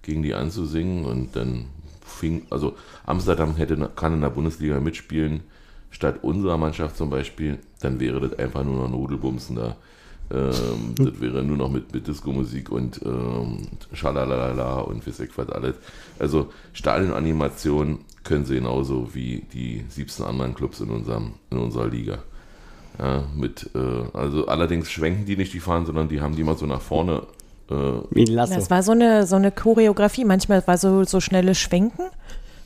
gegen 0.02 0.22
die 0.22 0.34
anzusingen. 0.34 1.04
Und 1.04 1.36
dann 1.36 1.66
fing, 2.04 2.46
also 2.50 2.76
Amsterdam 3.06 3.56
hätte, 3.56 3.76
kann 3.94 4.14
in 4.14 4.20
der 4.20 4.30
Bundesliga 4.30 4.80
mitspielen, 4.80 5.42
statt 5.90 6.18
unserer 6.22 6.56
Mannschaft 6.56 6.96
zum 6.96 7.10
Beispiel, 7.10 7.58
dann 7.80 8.00
wäre 8.00 8.20
das 8.20 8.38
einfach 8.38 8.64
nur 8.64 8.76
noch 8.76 8.90
Nudelbumsen 8.90 9.56
da. 9.56 9.76
Ähm, 10.30 10.94
das 10.96 11.20
wäre 11.20 11.42
nur 11.42 11.56
noch 11.56 11.70
mit, 11.70 11.92
mit 11.92 12.06
Disco-Musik 12.06 12.70
und 12.70 13.00
ähm, 13.04 13.68
Schalalala 13.92 14.80
und 14.80 15.06
ich 15.06 15.38
was 15.38 15.48
alles. 15.48 15.76
Also 16.18 16.48
Stadionanimation 16.72 18.00
können 18.24 18.44
sie 18.44 18.56
genauso 18.56 19.14
wie 19.14 19.46
die 19.52 19.84
17 19.88 20.24
anderen 20.24 20.54
Clubs 20.54 20.80
in, 20.80 20.90
unserem, 20.90 21.32
in 21.50 21.58
unserer 21.58 21.88
Liga. 21.88 22.18
Ja, 22.98 23.22
mit, 23.34 23.70
äh, 23.74 24.16
also 24.16 24.46
allerdings 24.48 24.90
schwenken 24.90 25.24
die 25.24 25.36
nicht 25.36 25.52
die 25.54 25.60
Fahnen, 25.60 25.86
sondern 25.86 26.08
die 26.08 26.20
haben 26.20 26.36
die 26.36 26.44
mal 26.44 26.56
so 26.56 26.66
nach 26.66 26.80
vorne. 26.80 27.22
Äh, 27.70 27.74
Wie 28.10 28.24
Lasso. 28.24 28.54
Das 28.54 28.70
war 28.70 28.82
so 28.82 28.92
eine, 28.92 29.26
so 29.26 29.36
eine 29.36 29.50
Choreografie. 29.52 30.24
Manchmal 30.24 30.66
war 30.66 30.78
so, 30.78 31.04
so 31.04 31.20
schnelle 31.20 31.54
Schwenken 31.54 32.04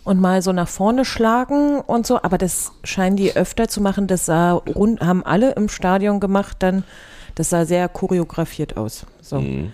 und 0.05 0.21
mal 0.21 0.43
so 0.43 0.53
nach 0.53 0.69
vorne 0.69 1.05
schlagen 1.05 1.81
und 1.81 2.07
so, 2.07 2.21
aber 2.23 2.39
das 2.39 2.73
scheinen 2.83 3.17
die 3.17 3.37
öfter 3.37 3.69
zu 3.69 3.81
machen. 3.81 4.07
Das 4.07 4.27
sah 4.27 4.53
rund, 4.53 5.01
haben 5.01 5.25
alle 5.25 5.53
im 5.53 5.69
Stadion 5.69 6.19
gemacht, 6.19 6.57
dann, 6.61 6.85
das 7.35 7.51
sah 7.51 7.65
sehr 7.65 7.89
choreografiert 7.89 8.77
aus. 8.77 9.07
So. 9.21 9.41
Mhm. 9.41 9.73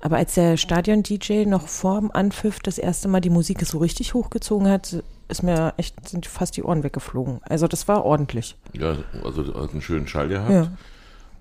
Aber 0.00 0.16
als 0.16 0.34
der 0.34 0.56
Stadion-DJ 0.56 1.44
noch 1.46 1.66
vor 1.66 2.00
dem 2.00 2.10
Anpfiff 2.12 2.60
das 2.60 2.78
erste 2.78 3.08
Mal 3.08 3.20
die 3.20 3.30
Musik 3.30 3.64
so 3.66 3.78
richtig 3.78 4.14
hochgezogen 4.14 4.68
hat, 4.68 5.02
ist 5.28 5.42
mir 5.42 5.74
echt, 5.76 6.08
sind 6.08 6.26
fast 6.26 6.56
die 6.56 6.62
Ohren 6.62 6.84
weggeflogen. 6.84 7.40
Also 7.42 7.66
das 7.66 7.88
war 7.88 8.04
ordentlich. 8.04 8.56
ja, 8.74 8.96
also 9.24 9.44
hat 9.60 9.72
einen 9.72 9.82
schönen 9.82 10.06
Schall 10.06 10.28
gehabt. 10.28 10.50
Ja. 10.50 10.72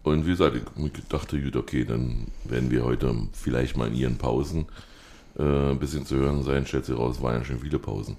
Und 0.04 0.26
wie 0.26 0.32
gesagt, 0.32 0.56
ich 0.56 1.08
dachte, 1.10 1.40
gut, 1.40 1.56
okay, 1.56 1.84
dann 1.84 2.28
werden 2.46 2.72
wir 2.72 2.84
heute 2.84 3.14
vielleicht 3.34 3.78
mal 3.78 3.90
in 3.90 3.94
ihren 3.96 4.18
Pausen 4.18 4.66
äh, 5.38 5.44
ein 5.72 5.80
bisschen 5.80 6.06
zu 6.06 6.16
hören 6.16 6.44
sein. 6.44 6.66
Stellt 6.66 6.86
sich 6.86 6.98
raus, 6.98 7.22
waren 7.22 7.40
ja 7.40 7.44
schon 7.44 7.60
viele 7.60 7.78
Pausen. 7.78 8.18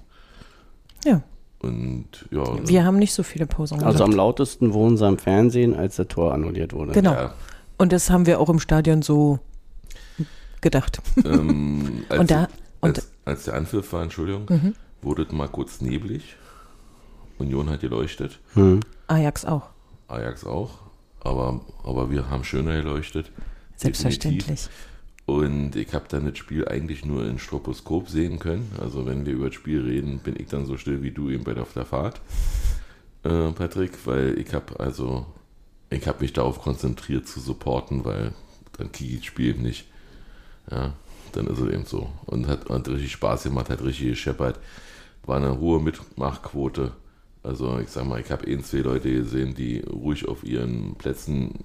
Ja, 1.03 1.23
Und 1.61 2.07
ja, 2.31 2.67
wir 2.67 2.85
haben 2.85 2.97
nicht 2.99 3.13
so 3.13 3.21
viele 3.23 3.45
Pausen 3.45 3.83
Also 3.83 4.03
am 4.05 4.11
lautesten 4.13 4.73
wurden 4.73 4.95
sie 4.97 5.05
am 5.05 5.17
Fernsehen, 5.17 5.75
als 5.75 5.97
der 5.97 6.07
Tor 6.07 6.33
annulliert 6.33 6.71
wurde. 6.73 6.93
Genau. 6.93 7.11
ja, 7.13 7.33
Und 7.77 7.91
das 7.91 8.09
haben 8.09 8.25
wir 8.25 8.39
auch 8.39 8.49
im 8.49 8.59
Stadion 8.59 9.01
so 9.01 9.39
gedacht. 10.61 11.01
ähm, 11.25 12.05
als, 12.09 12.19
Und 12.19 12.31
da- 12.31 12.43
und- 12.43 12.49
Mhm. 12.81 12.95
als, 12.95 13.11
als 13.25 13.43
der 13.45 13.53
Anpfiff 13.55 13.91
war, 13.91 14.03
Entschuldigung, 14.03 14.73
wurde 15.01 15.23
es 15.23 15.31
mal 15.33 15.47
kurz 15.49 15.81
neblig. 15.81 16.35
Union 17.39 17.69
hat 17.69 17.81
geleuchtet, 17.81 18.39
Hm. 18.53 18.79
Ajax 19.07 19.43
auch. 19.45 19.69
Ajax 20.07 20.45
auch, 20.45 20.71
aber, 21.21 21.61
aber 21.83 22.09
wir 22.11 22.29
haben 22.29 22.43
schöner 22.43 22.75
geleuchtet. 22.81 23.31
Selbstverständlich. 23.77 24.39
Definitiv. 24.45 24.69
Und 25.29 25.75
ich 25.75 25.93
habe 25.93 26.05
dann 26.09 26.25
das 26.25 26.39
Spiel 26.39 26.67
eigentlich 26.67 27.05
nur 27.05 27.23
in 27.23 27.37
Stroboskop 27.37 28.09
sehen 28.09 28.39
können. 28.39 28.71
Also 28.81 29.05
wenn 29.05 29.27
wir 29.27 29.33
über 29.33 29.45
das 29.45 29.53
Spiel 29.53 29.81
reden, 29.81 30.17
bin 30.17 30.35
ich 30.35 30.47
dann 30.47 30.65
so 30.65 30.75
still 30.75 31.03
wie 31.03 31.11
du 31.11 31.29
eben 31.29 31.43
bei 31.43 31.53
der, 31.53 31.61
auf 31.61 31.73
der 31.73 31.85
Fahrt, 31.85 32.19
äh, 33.23 33.51
Patrick, 33.51 33.91
weil 34.05 34.39
ich 34.39 34.51
habe 34.55 34.79
also, 34.79 35.27
ich 35.91 36.07
habe 36.07 36.21
mich 36.21 36.33
darauf 36.33 36.59
konzentriert 36.59 37.27
zu 37.27 37.41
supporten, 37.41 38.05
weil 38.05 38.33
dann 38.75 38.91
kriege 38.91 39.13
ich 39.13 39.19
das 39.19 39.27
Spiel 39.27 39.49
eben 39.49 39.61
nicht. 39.61 39.85
Ja, 40.71 40.93
dann 41.33 41.45
ist 41.45 41.59
es 41.59 41.73
eben 41.73 41.85
so. 41.85 42.09
Und 42.25 42.47
hat, 42.47 42.67
hat 42.67 42.87
richtig 42.87 43.11
Spaß 43.11 43.43
gemacht, 43.43 43.69
hat 43.69 43.83
richtig 43.83 44.07
gescheppert. 44.07 44.59
War 45.27 45.37
eine 45.37 45.59
hohe 45.59 45.79
Mitmachquote. 45.79 46.93
Also 47.43 47.77
ich 47.77 47.89
sag 47.89 48.07
mal, 48.07 48.19
ich 48.19 48.31
habe 48.31 48.47
ein, 48.47 48.63
zwei 48.63 48.79
Leute 48.79 49.13
gesehen, 49.13 49.53
die 49.53 49.81
ruhig 49.81 50.27
auf 50.27 50.43
ihren 50.43 50.95
Plätzen 50.95 51.59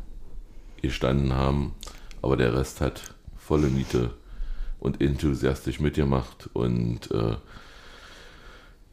gestanden 0.83 1.33
haben, 1.33 1.73
aber 2.21 2.37
der 2.37 2.53
Rest 2.53 2.83
hat 2.83 3.15
volle 3.47 3.69
Miete 3.69 4.11
und 4.81 5.01
enthusiastisch 5.01 5.81
mitgemacht 5.81 6.49
und 6.53 7.11
äh, 7.11 7.37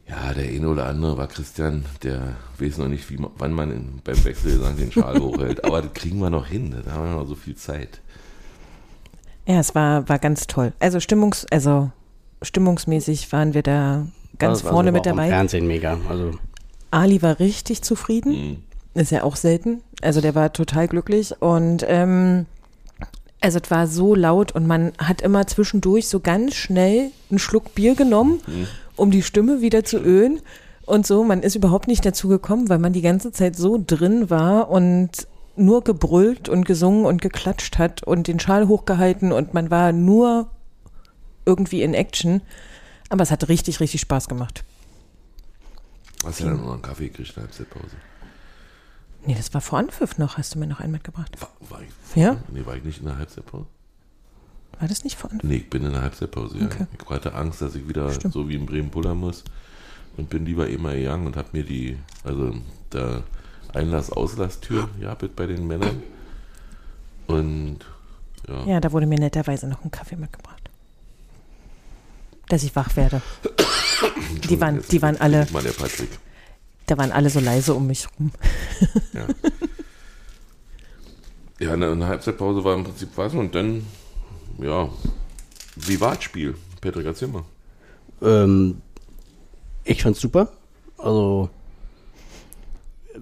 ja, 0.09 0.33
der 0.33 0.49
eine 0.49 0.67
oder 0.67 0.87
andere 0.87 1.17
war 1.17 1.27
Christian, 1.27 1.85
der 2.03 2.35
weiß 2.59 2.77
noch 2.79 2.87
nicht, 2.87 3.09
wie 3.09 3.17
man, 3.17 3.31
wann 3.37 3.53
man 3.53 3.71
in, 3.71 4.01
beim 4.03 4.23
Wechselgesang 4.25 4.75
den 4.75 4.91
Schal 4.91 5.19
hochhält, 5.21 5.63
aber 5.63 5.81
das 5.81 5.93
kriegen 5.93 6.19
wir 6.19 6.29
noch 6.29 6.47
hin, 6.47 6.75
da 6.85 6.91
haben 6.91 7.05
wir 7.05 7.15
noch 7.17 7.27
so 7.27 7.35
viel 7.35 7.55
Zeit. 7.55 8.01
Ja, 9.47 9.59
es 9.59 9.73
war, 9.73 10.07
war 10.07 10.19
ganz 10.19 10.47
toll. 10.47 10.73
Also 10.79 10.99
Stimmungs, 10.99 11.45
also 11.49 11.91
stimmungsmäßig 12.41 13.31
waren 13.31 13.53
wir 13.53 13.63
da 13.63 14.05
ganz 14.37 14.59
Also- 14.59 14.69
vorne 14.69 14.89
also 14.89 14.97
mit 14.97 15.05
dabei. 15.05 15.29
Fernsehen 15.29 15.67
mega. 15.67 15.97
Also 16.09 16.33
Ali 16.91 17.21
war 17.21 17.39
richtig 17.39 17.81
zufrieden. 17.81 18.31
Mhm. 18.31 18.57
Ist 18.93 19.11
ja 19.11 19.23
auch 19.23 19.37
selten. 19.37 19.81
Also 20.01 20.19
der 20.19 20.35
war 20.35 20.51
total 20.51 20.87
glücklich 20.89 21.41
und 21.41 21.85
ähm, 21.87 22.45
also 23.41 23.59
es 23.61 23.71
war 23.71 23.87
so 23.87 24.15
laut 24.15 24.51
und 24.53 24.67
man 24.67 24.93
hat 24.99 25.21
immer 25.21 25.47
zwischendurch 25.47 26.07
so 26.07 26.19
ganz 26.19 26.55
schnell 26.55 27.11
einen 27.29 27.39
Schluck 27.39 27.75
Bier 27.75 27.95
genommen, 27.95 28.39
um 28.95 29.11
die 29.11 29.23
Stimme 29.23 29.61
wieder 29.61 29.83
zu 29.83 29.97
ölen 29.97 30.41
und 30.85 31.07
so. 31.07 31.23
Man 31.23 31.41
ist 31.41 31.55
überhaupt 31.55 31.87
nicht 31.87 32.05
dazu 32.05 32.27
gekommen, 32.27 32.69
weil 32.69 32.77
man 32.77 32.93
die 32.93 33.01
ganze 33.01 33.31
Zeit 33.31 33.55
so 33.55 33.83
drin 33.85 34.29
war 34.29 34.69
und 34.69 35.27
nur 35.55 35.83
gebrüllt 35.83 36.49
und 36.49 36.65
gesungen 36.65 37.05
und 37.05 37.21
geklatscht 37.21 37.77
hat 37.77 38.03
und 38.03 38.27
den 38.27 38.39
Schal 38.39 38.67
hochgehalten 38.67 39.31
und 39.31 39.53
man 39.53 39.71
war 39.71 39.91
nur 39.91 40.49
irgendwie 41.45 41.81
in 41.81 41.93
Action. 41.93 42.41
Aber 43.09 43.23
es 43.23 43.31
hat 43.31 43.49
richtig, 43.49 43.79
richtig 43.79 44.01
Spaß 44.01 44.27
gemacht. 44.27 44.63
Hast 46.23 46.39
du 46.39 46.45
dann 46.45 46.63
noch 46.63 46.73
einen 46.73 46.81
Kaffee 46.81 47.07
gekriegt, 47.09 47.33
eine 47.35 47.47
Halbzeitpause? 47.47 47.95
Nee, 49.25 49.35
das 49.35 49.53
war 49.53 49.61
vor 49.61 49.79
Anpfiff 49.79 50.17
noch. 50.17 50.37
Hast 50.37 50.55
du 50.55 50.59
mir 50.59 50.67
noch 50.67 50.79
einen 50.79 50.91
mitgebracht? 50.93 51.35
War, 51.39 51.49
war 51.69 51.81
ich 51.81 52.15
Ja? 52.15 52.37
Nee, 52.51 52.65
war 52.65 52.75
ich 52.75 52.83
nicht 52.83 52.99
in 52.99 53.05
der 53.05 53.17
Halbzeitpause? 53.17 53.65
War 54.79 54.87
das 54.87 55.03
nicht 55.03 55.15
vor 55.17 55.31
Anpfiff? 55.31 55.49
Nee, 55.49 55.57
ich 55.57 55.69
bin 55.69 55.85
in 55.85 55.91
der 55.91 56.01
Halbzeitpause, 56.01 56.57
ja. 56.57 56.65
Okay. 56.65 56.87
Ich 57.01 57.09
hatte 57.09 57.33
Angst, 57.35 57.61
dass 57.61 57.75
ich 57.75 57.87
wieder 57.87 58.11
Stimmt. 58.13 58.33
so 58.33 58.49
wie 58.49 58.55
in 58.55 58.65
Bremen 58.65 58.89
pullern 58.89 59.17
muss 59.17 59.43
und 60.17 60.29
bin 60.29 60.45
lieber 60.45 60.67
immer 60.67 60.93
gegangen 60.95 61.27
und 61.27 61.35
habe 61.37 61.49
mir 61.53 61.63
die, 61.63 61.97
also 62.23 62.55
der 62.91 63.23
Einlass-Auslass-Tür 63.73 64.89
gehabt 64.99 65.35
bei 65.35 65.45
den 65.45 65.67
Männern 65.67 66.01
und 67.27 67.79
ja, 68.47 68.65
Ja, 68.65 68.79
da 68.79 68.91
wurde 68.91 69.05
mir 69.05 69.19
netterweise 69.19 69.67
noch 69.67 69.83
ein 69.85 69.91
Kaffee 69.91 70.15
mitgebracht. 70.15 70.69
Dass 72.49 72.63
ich 72.63 72.75
wach 72.75 72.95
werde. 72.95 73.21
Die 74.49 74.59
waren, 74.59 74.81
die 74.91 74.99
waren 75.03 75.15
alle, 75.21 75.45
Mal 75.53 75.61
der 75.61 75.73
Patrick. 75.73 76.09
Da 76.91 76.97
waren 76.97 77.13
alle 77.13 77.29
so 77.29 77.39
leise 77.39 77.73
um 77.73 77.87
mich 77.87 78.07
rum. 78.19 78.31
Ja. 79.13 79.27
ja, 81.67 81.73
eine, 81.73 81.91
eine 81.91 82.07
Halbzeitpause 82.07 82.65
war 82.65 82.75
im 82.75 82.83
Prinzip 82.83 83.09
was 83.15 83.33
und 83.33 83.55
dann, 83.55 83.85
ja, 84.59 84.89
wie 85.77 86.01
war 86.01 86.15
das 86.15 86.23
Spiel? 86.25 86.55
Patrick, 86.81 87.05
erzähl 87.05 87.29
mal. 87.29 87.43
Ähm, 88.21 88.81
ich 89.85 90.03
fand's 90.03 90.19
super. 90.19 90.51
Also 90.97 91.49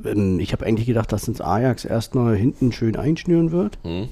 ähm, 0.04 0.40
ich 0.40 0.52
habe 0.52 0.66
eigentlich 0.66 0.88
gedacht, 0.88 1.12
dass 1.12 1.28
uns 1.28 1.42
Ajax 1.42 1.86
erstmal 1.86 2.36
hinten 2.36 2.72
schön 2.72 2.96
einschnüren 2.96 3.52
wird. 3.52 3.78
Hm? 3.84 4.10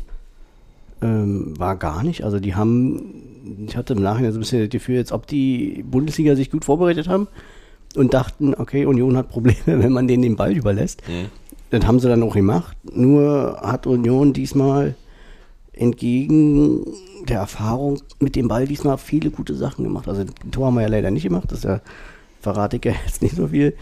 Ähm, 1.02 1.60
war 1.60 1.78
gar 1.78 2.04
nicht. 2.04 2.24
Also 2.24 2.40
die 2.40 2.54
haben 2.54 3.28
ich 3.68 3.76
hatte 3.76 3.94
im 3.94 4.04
Nachhinein 4.04 4.34
so 4.34 4.38
ein 4.38 4.42
bisschen 4.42 4.62
das 4.62 4.70
Gefühl, 4.70 4.98
als 4.98 5.12
ob 5.12 5.26
die 5.26 5.84
Bundesliga 5.84 6.36
sich 6.36 6.52
gut 6.52 6.66
vorbereitet 6.66 7.08
haben 7.08 7.28
und 7.96 8.14
dachten, 8.14 8.54
okay, 8.56 8.86
Union 8.86 9.18
hat 9.18 9.30
Probleme, 9.30 9.58
wenn 9.66 9.92
man 9.92 10.08
denen 10.08 10.24
den 10.24 10.36
Ball 10.36 10.56
überlässt. 10.56 11.02
Mhm. 11.08 11.28
Das 11.70 11.86
haben 11.86 12.00
sie 12.00 12.08
dann 12.08 12.24
auch 12.24 12.36
gemacht. 12.36 12.78
Nur 12.92 13.60
hat 13.62 13.88
Union 13.88 14.34
diesmal 14.34 14.96
entgegen 15.74 16.86
der 17.28 17.40
Erfahrung 17.40 18.00
mit 18.20 18.36
dem 18.36 18.48
Ball 18.48 18.66
diesmal 18.66 18.98
viele 18.98 19.30
gute 19.30 19.54
Sachen 19.54 19.84
gemacht. 19.84 20.08
Also 20.08 20.22
ein 20.22 20.52
Tor 20.52 20.68
haben 20.68 20.76
wir 20.76 20.82
ja 20.82 20.88
leider 20.88 21.12
nicht 21.12 21.24
gemacht, 21.24 21.52
das 21.52 21.64
ja, 21.64 21.82
verrate 22.42 22.78
ich 22.78 22.86
ja 22.86 22.94
jetzt 23.06 23.22
nicht 23.22 23.36
so 23.36 23.48
viel. 23.48 23.76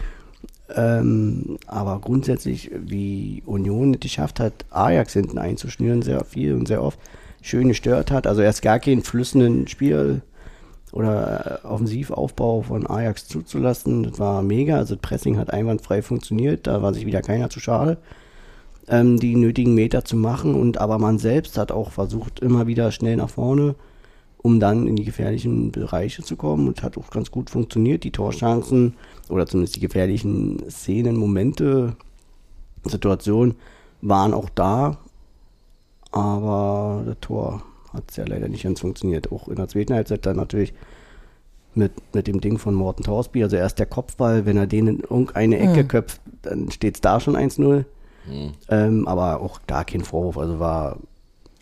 Ähm, 0.74 1.58
aber 1.66 2.00
grundsätzlich, 2.00 2.70
wie 2.74 3.42
Union 3.46 3.94
es 3.94 4.00
geschafft 4.00 4.40
hat, 4.40 4.64
Ajax 4.70 5.12
hinten 5.12 5.38
einzuschnüren, 5.38 6.02
sehr 6.02 6.24
viel 6.24 6.54
und 6.54 6.66
sehr 6.66 6.82
oft 6.82 6.98
schön 7.40 7.68
gestört 7.68 8.10
hat. 8.10 8.26
Also 8.26 8.42
erst 8.42 8.62
gar 8.62 8.80
keinen 8.80 9.02
flüssenden 9.02 9.68
Spiel 9.68 10.22
oder 10.96 11.60
äh, 11.62 11.66
Offensivaufbau 11.66 12.62
von 12.62 12.86
Ajax 12.86 13.28
zuzulassen. 13.28 14.02
Das 14.02 14.18
war 14.18 14.42
mega. 14.42 14.76
Also 14.76 14.96
Pressing 14.96 15.36
hat 15.36 15.52
einwandfrei 15.52 16.00
funktioniert. 16.00 16.66
Da 16.66 16.80
war 16.80 16.94
sich 16.94 17.04
wieder 17.04 17.20
keiner 17.20 17.50
zu 17.50 17.60
schade, 17.60 17.98
ähm, 18.88 19.20
die 19.20 19.36
nötigen 19.36 19.74
Meter 19.74 20.04
zu 20.04 20.16
machen. 20.16 20.54
Und 20.54 20.78
aber 20.78 20.98
man 20.98 21.18
selbst 21.18 21.58
hat 21.58 21.70
auch 21.70 21.90
versucht, 21.90 22.40
immer 22.40 22.66
wieder 22.66 22.90
schnell 22.92 23.16
nach 23.16 23.28
vorne, 23.28 23.74
um 24.38 24.58
dann 24.58 24.86
in 24.86 24.96
die 24.96 25.04
gefährlichen 25.04 25.70
Bereiche 25.70 26.22
zu 26.22 26.34
kommen. 26.36 26.66
Und 26.66 26.82
hat 26.82 26.96
auch 26.96 27.10
ganz 27.10 27.30
gut 27.30 27.50
funktioniert. 27.50 28.02
Die 28.02 28.12
Torchancen 28.12 28.94
oder 29.28 29.46
zumindest 29.46 29.76
die 29.76 29.80
gefährlichen 29.80 30.70
Szenen, 30.70 31.16
Momente, 31.16 31.94
Situationen 32.84 33.54
waren 34.00 34.32
auch 34.32 34.48
da. 34.48 34.96
Aber 36.10 37.02
das 37.04 37.16
Tor 37.20 37.62
hat 37.96 38.04
es 38.10 38.16
ja 38.16 38.24
leider 38.26 38.48
nicht 38.48 38.62
ganz 38.64 38.80
funktioniert. 38.80 39.32
Auch 39.32 39.48
in 39.48 39.56
der 39.56 39.68
zweiten 39.68 39.94
Halbzeit 39.94 40.24
dann 40.26 40.36
natürlich 40.36 40.72
mit, 41.74 41.92
mit 42.14 42.26
dem 42.26 42.40
Ding 42.40 42.58
von 42.58 42.74
Morten 42.74 43.02
Torsby. 43.02 43.42
Also 43.42 43.56
erst 43.56 43.78
der 43.78 43.86
Kopfball, 43.86 44.46
wenn 44.46 44.56
er 44.56 44.66
den 44.66 44.86
in 44.86 45.00
irgendeine 45.00 45.58
Ecke 45.58 45.84
Mhm. 45.84 45.88
köpft, 45.88 46.20
dann 46.42 46.70
steht 46.70 46.94
es 46.96 47.00
da 47.00 47.20
schon 47.20 47.36
1-0. 47.36 47.84
Mhm. 48.26 48.52
Ähm, 48.68 49.08
aber 49.08 49.40
auch 49.40 49.60
da 49.66 49.84
kein 49.84 50.02
Vorwurf. 50.02 50.38
Also 50.38 50.58
war, 50.58 50.98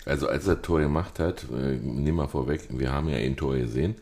Also 0.06 0.28
als 0.28 0.46
er 0.46 0.54
das 0.56 0.62
Tor 0.64 0.80
gemacht 0.80 1.18
hat, 1.18 1.44
äh, 1.52 1.76
nimm 1.82 2.14
mal 2.16 2.28
vorweg, 2.28 2.68
wir 2.70 2.92
haben 2.92 3.08
ja 3.08 3.16
ein 3.16 3.36
Tor 3.36 3.56
gesehen, 3.56 3.96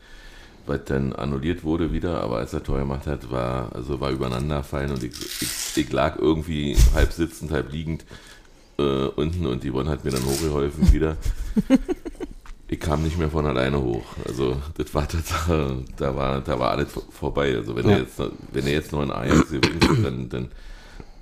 was 0.66 0.80
dann 0.84 1.12
annulliert 1.12 1.64
wurde 1.64 1.92
wieder, 1.92 2.20
aber 2.22 2.36
als 2.38 2.52
er 2.52 2.62
Tor 2.62 2.78
gemacht 2.78 3.06
hat, 3.06 3.30
war, 3.32 3.74
also 3.74 3.98
war 4.00 4.10
übereinanderfallen 4.10 4.90
und 4.92 5.02
ich, 5.02 5.12
ich, 5.42 5.76
ich 5.76 5.92
lag 5.92 6.18
irgendwie 6.18 6.76
halb 6.94 7.12
sitzend, 7.12 7.50
halb 7.50 7.72
liegend 7.72 8.04
äh, 8.82 9.20
unten 9.20 9.46
und 9.46 9.62
die 9.64 9.70
Bonn 9.70 9.88
hat 9.88 10.04
mir 10.04 10.10
dann 10.10 10.24
hochgeholfen 10.24 10.92
wieder. 10.92 11.16
Ich 12.68 12.80
kam 12.80 13.02
nicht 13.02 13.18
mehr 13.18 13.28
von 13.28 13.44
alleine 13.44 13.82
hoch. 13.82 14.02
Also 14.26 14.56
das 14.78 14.94
war 14.94 15.06
Tatsache, 15.06 15.76
da 15.98 16.16
war, 16.16 16.40
da 16.40 16.58
war 16.58 16.70
alles 16.70 16.90
vor- 16.90 17.02
vorbei. 17.10 17.54
Also 17.54 17.76
wenn 17.76 17.84
Ja. 17.86 17.96
er 17.96 17.98
jetzt 17.98 18.18
noch- 18.18 18.30
wenn 18.50 18.66
er 18.66 18.72
jetzt 18.72 18.92
noch 18.92 19.02
in 19.02 19.10
Ajax 19.10 19.50
gewinnt, 19.50 19.86
dann, 20.02 20.28
dann, 20.30 20.48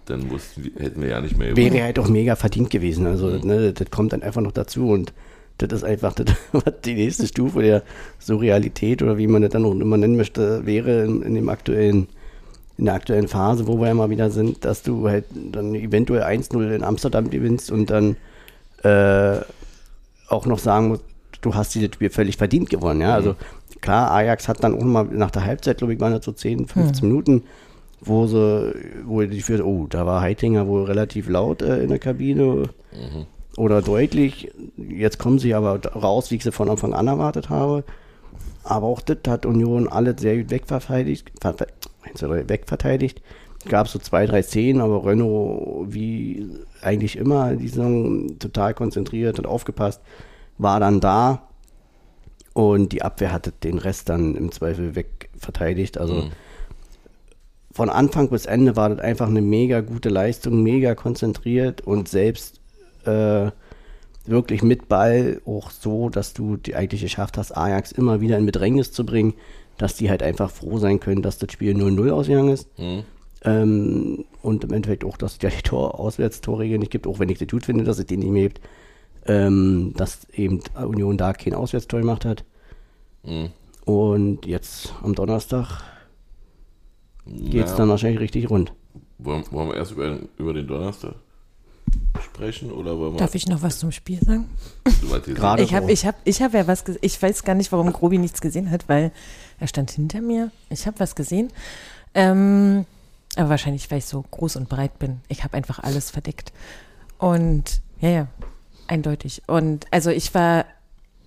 dann 0.07 0.31
wussten, 0.31 0.63
wir- 0.63 0.81
hätten 0.81 1.03
wir 1.03 1.09
ja 1.09 1.21
nicht 1.21 1.37
mehr 1.37 1.57
wäre 1.57 1.83
halt 1.83 1.99
auch 1.99 2.07
mega 2.09 2.37
verdient 2.37 2.71
gewesen. 2.71 3.05
Also 3.07 3.27
Mhm. 3.27 3.41
ne, 3.49 3.73
das 3.73 3.91
kommt 3.91 4.13
dann 4.13 4.23
einfach 4.23 4.41
noch 4.43 4.53
dazu 4.53 4.91
und 4.91 5.13
das 5.59 5.73
ist 5.73 5.83
einfach 5.83 6.15
das, 6.15 6.27
die 6.85 6.95
nächste 6.95 7.27
Stufe 7.27 7.63
der 7.63 7.83
Surrealität 8.21 9.03
oder 9.03 9.19
wie 9.19 9.27
man 9.27 9.43
das 9.43 9.51
dann 9.51 9.65
auch 9.65 9.73
immer 9.73 9.97
nennen 9.97 10.17
möchte, 10.17 10.65
wäre 10.67 11.03
in, 11.05 11.21
in 11.23 11.35
dem 11.35 11.49
aktuellen 11.49 12.07
in 12.81 12.87
der 12.87 12.95
aktuellen 12.95 13.29
Phase, 13.29 13.67
wo 13.67 13.79
wir 13.79 13.89
ja 13.89 13.95
mal 13.95 14.09
wieder 14.09 14.31
sind, 14.31 14.65
dass 14.65 14.83
du 14.83 15.07
halt 15.07 15.27
dann 15.35 15.75
eventuell 15.75 16.23
1-0 16.23 16.75
in 16.75 16.83
Amsterdam 16.83 17.29
gewinnst 17.29 17.71
und 17.71 17.91
dann 17.91 18.17
äh, 18.83 19.41
auch 20.29 20.47
noch 20.47 20.59
sagen 20.59 20.89
musst, 20.89 21.05
du 21.43 21.55
hast 21.55 21.75
dieses 21.75 21.95
Spiel 21.95 22.09
völlig 22.09 22.39
verdient 22.39 22.71
gewonnen. 22.71 23.03
Ja? 23.03 23.15
Also 23.15 23.37
klar, 23.83 24.11
Ajax 24.11 24.49
hat 24.49 24.65
dann 24.65 24.75
auch 24.75 24.83
mal 24.83 25.05
nach 25.05 25.31
der 25.31 25.45
Halbzeit, 25.45 25.77
glaube 25.77 25.93
ich, 25.93 26.01
waren 26.01 26.15
das 26.15 26.25
so 26.25 26.33
10, 26.33 26.69
15 26.69 27.07
Minuten, 27.07 27.43
wo 28.01 28.27
sie, 28.27 28.73
wo 29.05 29.21
die 29.21 29.43
führt, 29.43 29.63
oh, 29.63 29.87
da 29.87 30.07
war 30.07 30.23
Heitinger 30.23 30.67
wohl 30.67 30.85
relativ 30.85 31.29
laut 31.29 31.61
äh, 31.61 31.83
in 31.83 31.91
der 31.91 31.99
Kabine 31.99 32.71
oder 33.59 33.83
deutlich. 33.83 34.51
Jetzt 34.79 35.19
kommen 35.19 35.39
sie 35.39 35.53
aber 35.53 35.81
raus, 35.93 36.31
wie 36.31 36.37
ich 36.37 36.45
sie 36.45 36.53
von 36.53 36.71
Anfang 36.71 36.95
an 36.95 37.09
erwartet 37.09 37.51
habe. 37.51 37.85
Aber 38.65 38.87
auch 38.87 39.03
das 39.03 39.19
hat 39.29 39.45
Union 39.45 39.87
alles 39.87 40.21
sehr 40.23 40.39
gut 40.39 40.51
wegverteidigt. 40.51 41.31
Ver- 42.03 42.07
ver- 42.07 42.11
eins, 42.11 42.21
zwei, 42.21 42.27
drei, 42.29 42.49
Wegverteidigt. 42.49 43.23
Gab 43.69 43.89
so 43.89 43.99
zwei, 43.99 44.25
drei 44.27 44.43
Szenen, 44.43 44.81
aber 44.81 45.05
Renault, 45.05 45.93
wie 45.93 46.47
eigentlich 46.81 47.17
immer, 47.17 47.55
die 47.57 47.69
Saison 47.69 48.39
total 48.39 48.73
konzentriert 48.75 49.39
und 49.39 49.47
aufgepasst, 49.47 50.01
war 50.57 50.81
dann 50.81 51.01
da. 51.01 51.43
Und 52.55 52.93
die 52.93 53.03
Abwehr 53.03 53.33
hatte 53.33 53.53
den 53.63 53.79
Rest 53.79 54.09
dann 54.09 54.35
im 54.35 54.51
Zweifel 54.51 54.97
wegverteidigt. 54.97 55.99
Also 55.99 56.15
Mhm. 56.15 56.31
von 57.73 57.91
Anfang 57.91 58.29
bis 58.31 58.47
Ende 58.47 58.77
war 58.77 58.89
das 58.89 58.99
einfach 59.01 59.29
eine 59.29 59.43
mega 59.43 59.81
gute 59.81 60.09
Leistung, 60.09 60.63
mega 60.63 60.95
konzentriert 60.95 61.83
und 61.83 62.09
selbst 62.09 62.61
äh, 63.05 63.51
wirklich 64.27 64.63
mit 64.63 64.89
Ball 64.89 65.41
auch 65.47 65.71
so, 65.71 66.09
dass 66.11 66.33
du 66.35 66.57
die 66.57 66.75
eigentlich 66.75 67.01
geschafft 67.03 67.39
hast, 67.39 67.57
Ajax 67.57 67.93
immer 67.93 68.21
wieder 68.21 68.37
in 68.39 68.45
Bedrängnis 68.47 68.91
zu 68.93 69.07
bringen, 69.07 69.35
dass 69.81 69.97
die 69.97 70.11
halt 70.11 70.23
einfach 70.23 70.51
froh 70.51 70.77
sein 70.77 71.01
können, 71.01 71.23
dass 71.23 71.39
das 71.39 71.51
Spiel 71.53 71.75
0-0 71.75 72.11
ausgegangen 72.11 72.51
ist. 72.51 72.69
Mhm. 72.79 73.05
Ähm, 73.43 74.25
und 74.43 74.65
im 74.65 74.73
Endeffekt 74.75 75.05
auch, 75.05 75.17
dass 75.17 75.37
es 75.37 75.43
ja 75.43 75.49
die 75.49 75.63
Tor 75.63 75.99
Auswärtstorregel 75.99 76.79
nicht 76.79 76.93
gibt, 76.93 77.07
auch 77.07 77.19
wenn 77.19 77.31
ich 77.31 77.39
das 77.39 77.49
gut 77.49 77.65
finde, 77.65 77.85
dass 77.85 77.99
es 77.99 78.05
die 78.05 78.19
nicht 78.19 78.31
mehr 78.31 78.43
gibt, 78.43 78.61
ähm, 79.25 79.95
dass 79.97 80.29
eben 80.35 80.61
Union 80.77 81.17
da 81.17 81.33
kein 81.33 81.55
Auswärtstor 81.55 82.01
gemacht 82.01 82.27
hat. 82.27 82.45
Mhm. 83.23 83.49
Und 83.87 84.45
jetzt 84.45 84.93
am 85.03 85.15
Donnerstag 85.15 85.83
geht 87.25 87.65
es 87.65 87.75
dann 87.75 87.89
wahrscheinlich 87.89 88.21
richtig 88.21 88.51
rund. 88.51 88.75
Wollen, 89.17 89.45
wollen 89.51 89.69
wir 89.69 89.77
erst 89.77 89.93
über, 89.93 90.19
über 90.37 90.53
den 90.53 90.67
Donnerstag 90.67 91.15
sprechen 92.23 92.71
oder 92.71 92.99
wollen 92.99 93.15
wir 93.15 93.19
Darf 93.19 93.35
ich 93.35 93.47
noch 93.47 93.63
was 93.63 93.79
zum 93.79 93.93
Spiel 93.93 94.21
sagen? 94.21 94.49
Ich 95.59 95.75
habe 95.75 95.91
ich 95.91 96.07
hab, 96.07 96.17
ich 96.25 96.43
hab 96.43 96.55
ja 96.55 96.67
was 96.67 96.85
gesehen. 96.85 97.01
Ich 97.03 97.21
weiß 97.21 97.45
gar 97.45 97.55
nicht, 97.55 97.73
warum 97.73 97.93
Grobi 97.93 98.19
nichts 98.19 98.41
gesehen 98.41 98.71
hat, 98.71 98.89
weil 98.89 99.13
er 99.61 99.69
stand 99.69 99.91
hinter 99.91 100.21
mir. 100.21 100.51
Ich 100.71 100.87
habe 100.87 100.99
was 100.99 101.15
gesehen. 101.15 101.51
Ähm, 102.15 102.87
aber 103.37 103.51
wahrscheinlich, 103.51 103.91
weil 103.91 103.99
ich 103.99 104.07
so 104.07 104.25
groß 104.31 104.57
und 104.57 104.69
breit 104.69 104.99
bin. 104.99 105.21
Ich 105.29 105.45
habe 105.45 105.57
einfach 105.57 105.79
alles 105.79 106.11
verdeckt. 106.11 106.53
Und 107.19 107.81
ja, 108.01 108.09
ja, 108.09 108.27
eindeutig. 108.89 109.43
Und 109.47 109.87
also 109.91 110.11
ich 110.11 110.35
war 110.35 110.65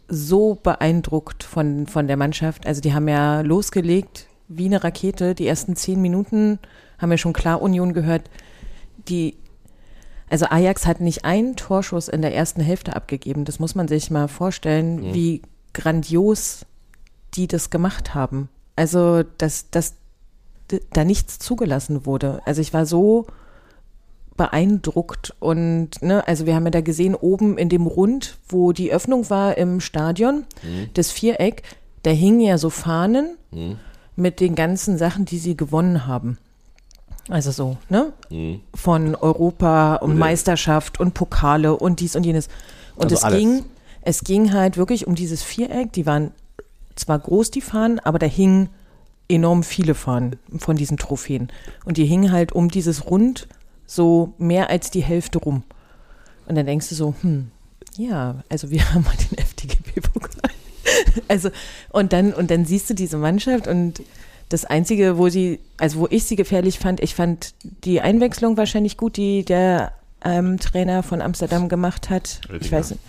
so 0.09 0.55
beeindruckt 0.55 1.43
von, 1.43 1.87
von 1.87 2.07
der 2.07 2.17
Mannschaft. 2.17 2.65
Also 2.67 2.81
die 2.81 2.93
haben 2.93 3.07
ja 3.07 3.41
losgelegt 3.41 4.27
wie 4.47 4.65
eine 4.65 4.83
Rakete. 4.83 5.35
Die 5.35 5.47
ersten 5.47 5.75
zehn 5.75 6.01
Minuten 6.01 6.59
haben 6.97 7.11
wir 7.11 7.17
schon 7.17 7.33
klar 7.33 7.61
Union 7.61 7.93
gehört. 7.93 8.29
Die 9.07 9.37
also 10.29 10.47
Ajax 10.47 10.87
hat 10.87 10.99
nicht 10.99 11.25
einen 11.25 11.55
Torschuss 11.55 12.07
in 12.07 12.23
der 12.23 12.33
ersten 12.33 12.61
Hälfte 12.61 12.95
abgegeben. 12.95 13.45
Das 13.45 13.59
muss 13.59 13.75
man 13.75 13.87
sich 13.87 14.09
mal 14.09 14.27
vorstellen, 14.27 15.13
wie 15.13 15.43
grandios 15.73 16.65
die 17.35 17.47
das 17.47 17.69
gemacht 17.69 18.13
haben. 18.15 18.49
Also, 18.75 19.23
dass, 19.37 19.69
dass 19.69 19.95
da 20.91 21.03
nichts 21.03 21.39
zugelassen 21.39 22.05
wurde. 22.05 22.41
Also 22.45 22.61
ich 22.61 22.73
war 22.73 22.85
so 22.85 23.27
beeindruckt 24.37 25.35
und 25.39 25.89
ne, 26.01 26.27
also 26.27 26.45
wir 26.47 26.55
haben 26.55 26.65
ja 26.65 26.71
da 26.71 26.81
gesehen, 26.81 27.13
oben 27.13 27.57
in 27.57 27.69
dem 27.69 27.85
Rund, 27.85 28.37
wo 28.47 28.71
die 28.71 28.91
Öffnung 28.91 29.29
war 29.29 29.57
im 29.57 29.79
Stadion, 29.79 30.45
das 30.95 31.11
Viereck, 31.11 31.61
da 32.01 32.09
hingen 32.09 32.39
ja 32.39 32.57
so 32.57 32.69
Fahnen 32.71 33.37
mit 34.15 34.39
den 34.39 34.55
ganzen 34.55 34.97
Sachen, 34.97 35.25
die 35.25 35.37
sie 35.37 35.55
gewonnen 35.55 36.07
haben. 36.07 36.37
Also 37.29 37.51
so, 37.51 37.77
ne? 37.89 38.11
Mhm. 38.29 38.61
von 38.73 39.15
Europa 39.15 39.95
und 39.97 40.17
Meisterschaft 40.17 40.99
und 40.99 41.13
Pokale 41.13 41.75
und 41.77 41.99
dies 41.99 42.15
und 42.15 42.25
jenes. 42.25 42.47
Und 42.95 43.05
Also 43.05 43.15
es 43.15 43.23
alles. 43.23 43.39
ging, 43.39 43.65
es 44.01 44.23
ging 44.23 44.51
halt 44.51 44.75
wirklich 44.77 45.07
um 45.07 45.15
dieses 45.15 45.41
Viereck. 45.41 45.93
Die 45.93 46.05
waren 46.05 46.31
zwar 46.95 47.19
groß, 47.19 47.51
die 47.51 47.62
Fahnen, 47.62 47.99
aber 47.99 48.19
da 48.19 48.25
hingen 48.25 48.69
enorm 49.29 49.63
viele 49.63 49.95
Fahnen 49.95 50.38
von 50.58 50.75
diesen 50.75 50.97
Trophäen. 50.97 51.51
Und 51.86 51.97
die 51.97 52.06
hingen 52.06 52.32
halt 52.32 52.51
um 52.51 52.69
dieses 52.69 53.10
Rund 53.10 53.47
so 53.86 54.34
mehr 54.38 54.69
als 54.69 54.91
die 54.91 55.03
Hälfte 55.03 55.39
rum. 55.39 55.63
Und 56.45 56.56
dann 56.56 56.65
denkst 56.65 56.89
du 56.89 56.95
so, 56.95 57.15
hm, 57.21 57.51
ja, 57.97 58.43
also 58.49 58.69
wir 58.69 58.82
haben 58.93 59.03
mal 59.03 59.15
den 59.29 59.38
FDGB-Pokal. 59.38 60.51
Also, 61.27 61.49
und 61.89 62.12
dann, 62.12 62.34
und 62.34 62.51
dann 62.51 62.65
siehst 62.65 62.89
du 62.89 62.93
diese 62.93 63.17
Mannschaft 63.17 63.67
und 63.67 64.01
das 64.49 64.65
Einzige, 64.65 65.17
wo 65.17 65.29
sie, 65.29 65.60
also 65.77 65.99
wo 65.99 66.08
ich 66.10 66.25
sie 66.25 66.36
gefährlich 66.36 66.77
fand, 66.77 67.01
ich 67.01 67.15
fand 67.15 67.53
die 67.63 68.01
Einwechslung 68.01 68.58
wahrscheinlich 68.58 68.97
gut, 68.97 69.15
die 69.17 69.43
der 69.45 69.93
ähm, 70.23 70.60
Trainer 70.60 71.01
von 71.01 71.21
Amsterdam 71.21 71.69
gemacht 71.69 72.10
hat. 72.10 72.41
Ich 72.43 72.49
Oettinger. 72.51 72.71
weiß 72.77 72.91
nicht. 72.91 73.03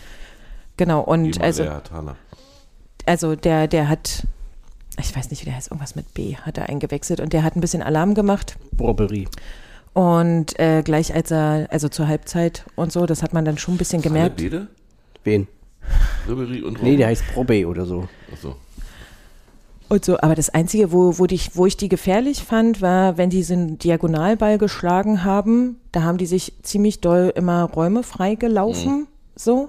Genau, 0.76 1.00
und 1.00 1.36
Immer 1.36 1.44
also. 1.44 1.64
Also 3.06 3.36
der, 3.36 3.68
der 3.68 3.88
hat, 3.88 4.26
ich 4.98 5.14
weiß 5.14 5.30
nicht, 5.30 5.42
wie 5.42 5.46
der 5.46 5.56
heißt, 5.56 5.68
irgendwas 5.70 5.94
mit 5.94 6.12
B 6.14 6.36
hat 6.36 6.58
er 6.58 6.68
eingewechselt 6.68 7.20
und 7.20 7.32
der 7.32 7.42
hat 7.42 7.56
ein 7.56 7.60
bisschen 7.60 7.82
Alarm 7.82 8.14
gemacht. 8.14 8.56
Robbery. 8.78 9.28
Und 9.92 10.58
äh, 10.58 10.82
gleich 10.82 11.14
als 11.14 11.30
er, 11.30 11.68
also 11.70 11.88
zur 11.88 12.08
Halbzeit 12.08 12.64
und 12.74 12.92
so, 12.92 13.06
das 13.06 13.22
hat 13.22 13.32
man 13.32 13.44
dann 13.44 13.58
schon 13.58 13.74
ein 13.74 13.78
bisschen 13.78 14.02
gemerkt. 14.02 14.36
Bede? 14.36 14.66
Wen? 15.22 15.46
Ribery 16.28 16.62
und 16.62 16.82
Nee, 16.82 16.96
der 16.96 17.08
heißt 17.08 17.24
Probe 17.32 17.66
oder 17.66 17.86
so. 17.86 18.08
Achso. 18.32 18.56
Und 19.88 20.04
so, 20.04 20.18
aber 20.18 20.34
das 20.34 20.50
Einzige, 20.50 20.92
wo, 20.92 21.18
wo, 21.18 21.26
dich, 21.26 21.56
wo 21.56 21.66
ich 21.66 21.76
die 21.76 21.88
gefährlich 21.88 22.42
fand, 22.42 22.80
war, 22.80 23.18
wenn 23.18 23.30
die 23.30 23.42
so 23.42 23.52
einen 23.52 23.78
Diagonalball 23.78 24.58
geschlagen 24.58 25.24
haben, 25.24 25.78
da 25.92 26.02
haben 26.02 26.18
die 26.18 26.26
sich 26.26 26.54
ziemlich 26.62 27.00
doll 27.00 27.32
immer 27.36 27.64
Räume 27.64 28.02
freigelaufen, 28.02 29.06
so. 29.36 29.68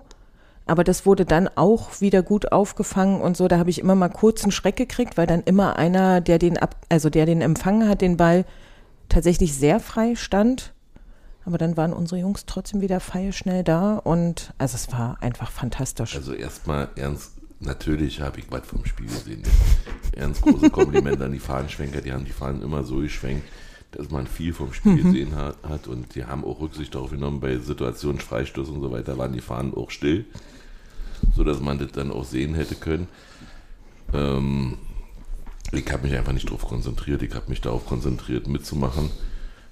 Aber 0.67 0.83
das 0.83 1.05
wurde 1.05 1.25
dann 1.25 1.47
auch 1.55 2.01
wieder 2.01 2.23
gut 2.23 2.51
aufgefangen 2.51 3.21
und 3.21 3.37
so. 3.37 3.47
Da 3.47 3.59
habe 3.59 3.69
ich 3.69 3.79
immer 3.79 3.95
mal 3.95 4.09
kurz 4.09 4.43
einen 4.43 4.51
Schreck 4.51 4.75
gekriegt, 4.75 5.15
weil 5.17 5.27
dann 5.27 5.43
immer 5.43 5.75
einer, 5.77 6.21
der 6.21 6.39
den 6.39 6.57
ab, 6.57 6.75
also 6.89 7.09
der 7.09 7.25
den 7.25 7.41
empfangen 7.41 7.87
hat, 7.87 8.01
den 8.01 8.17
Ball 8.17 8.45
tatsächlich 9.09 9.53
sehr 9.53 9.79
frei 9.79 10.15
stand. 10.15 10.73
Aber 11.45 11.59
dann 11.59 11.77
waren 11.77 11.93
unsere 11.93 12.19
Jungs 12.19 12.47
trotzdem 12.47 12.81
wieder 12.81 12.99
feilschnell 12.99 13.63
da 13.63 13.97
und 13.97 14.53
also 14.57 14.75
es 14.75 14.91
war 14.91 15.21
einfach 15.21 15.51
fantastisch. 15.51 16.15
Also 16.15 16.33
erstmal 16.33 16.89
ernst, 16.95 17.33
natürlich 17.59 18.19
habe 18.21 18.39
ich 18.39 18.51
was 18.51 18.65
vom 18.65 18.83
Spiel 18.85 19.05
gesehen. 19.05 19.43
Ernst 20.13 20.41
große 20.41 20.71
Kompliment 20.71 21.21
an 21.21 21.31
die 21.31 21.39
Fahnenschwenker, 21.39 22.01
die 22.01 22.11
haben 22.11 22.25
die 22.25 22.31
Fahnen 22.31 22.63
immer 22.63 22.83
so 22.83 22.97
geschwenkt, 22.97 23.47
dass 23.91 24.09
man 24.09 24.25
viel 24.25 24.53
vom 24.53 24.73
Spiel 24.73 25.03
gesehen 25.03 25.35
hat, 25.35 25.57
hat 25.61 25.87
und 25.87 26.15
die 26.15 26.25
haben 26.25 26.43
auch 26.43 26.59
Rücksicht 26.59 26.95
darauf 26.95 27.11
genommen, 27.11 27.39
bei 27.39 27.59
Situationen 27.59 28.19
Freistoß 28.19 28.69
und 28.69 28.81
so 28.81 28.91
weiter 28.91 29.19
waren 29.19 29.33
die 29.33 29.41
Fahnen 29.41 29.75
auch 29.75 29.91
still, 29.91 30.25
sodass 31.33 31.59
man 31.59 31.79
das 31.79 31.91
dann 31.91 32.11
auch 32.11 32.25
sehen 32.25 32.55
hätte 32.55 32.75
können. 32.75 33.07
Ähm, 34.13 34.77
ich 35.71 35.91
habe 35.91 36.07
mich 36.07 36.15
einfach 36.15 36.33
nicht 36.33 36.47
darauf 36.47 36.65
konzentriert, 36.65 37.21
ich 37.23 37.33
habe 37.33 37.49
mich 37.49 37.61
darauf 37.61 37.85
konzentriert 37.85 38.47
mitzumachen. 38.47 39.09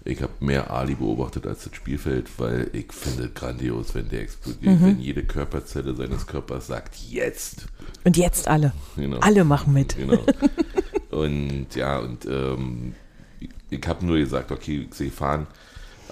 Ich 0.05 0.21
habe 0.21 0.33
mehr 0.41 0.69
Ali 0.69 0.95
beobachtet 0.95 1.47
als 1.47 1.63
das 1.63 1.75
Spielfeld, 1.75 2.27
weil 2.37 2.69
ich 2.73 2.91
finde 2.91 3.27
es 3.27 3.33
grandios, 3.33 3.95
wenn 3.95 4.09
der 4.09 4.21
explodiert, 4.21 4.81
wenn 4.81 4.99
jede 4.99 5.23
Körperzelle 5.23 5.95
seines 5.95 6.27
Körpers 6.27 6.67
sagt, 6.67 6.97
jetzt. 7.09 7.67
Und 8.03 8.17
jetzt 8.17 8.49
alle. 8.49 8.73
Genau. 8.97 9.19
Alle 9.19 9.45
machen 9.45 9.71
mit. 9.71 9.95
Genau. 9.95 10.19
Und 11.13 11.75
ja, 11.75 11.99
und 11.99 12.25
ähm, 12.25 12.95
ich, 13.39 13.49
ich 13.69 13.87
habe 13.87 14.03
nur 14.03 14.17
gesagt, 14.17 14.51
okay, 14.51 14.87
ich 14.89 14.95
sehe 14.95 15.11
fahren, 15.11 15.45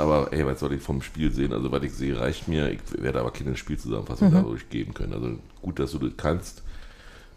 aber 0.01 0.33
ey, 0.33 0.45
was 0.45 0.59
soll 0.59 0.73
ich 0.73 0.81
vom 0.81 1.01
Spiel 1.01 1.31
sehen? 1.31 1.53
Also, 1.53 1.71
was 1.71 1.83
ich 1.83 1.93
sehe, 1.93 2.19
reicht 2.19 2.47
mir. 2.47 2.71
Ich 2.71 2.79
werde 2.93 3.19
aber 3.19 3.31
keine 3.31 3.55
Spielzusammenfassung 3.55 4.31
dadurch 4.31 4.69
geben 4.69 4.93
können. 4.93 5.13
Also, 5.13 5.39
gut, 5.61 5.79
dass 5.79 5.91
du 5.91 5.99
das 5.99 6.17
kannst. 6.17 6.63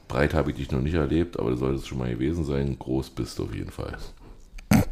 Breit 0.09 0.35
habe 0.35 0.50
ich 0.50 0.57
dich 0.57 0.70
noch 0.70 0.81
nicht 0.81 0.94
erlebt, 0.94 1.38
aber 1.38 1.50
das 1.50 1.61
sollte 1.61 1.77
es 1.77 1.87
schon 1.87 1.98
mal 1.98 2.11
gewesen 2.11 2.44
sein. 2.44 2.79
Groß 2.79 3.11
bist 3.11 3.38
du 3.38 3.44
auf 3.44 3.55
jeden 3.55 3.70
Fall. 3.70 3.96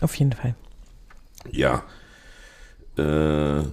Auf 0.00 0.14
jeden 0.14 0.32
Fall. 0.32 0.54
Ja. 1.50 1.82
Äh, 2.96 3.64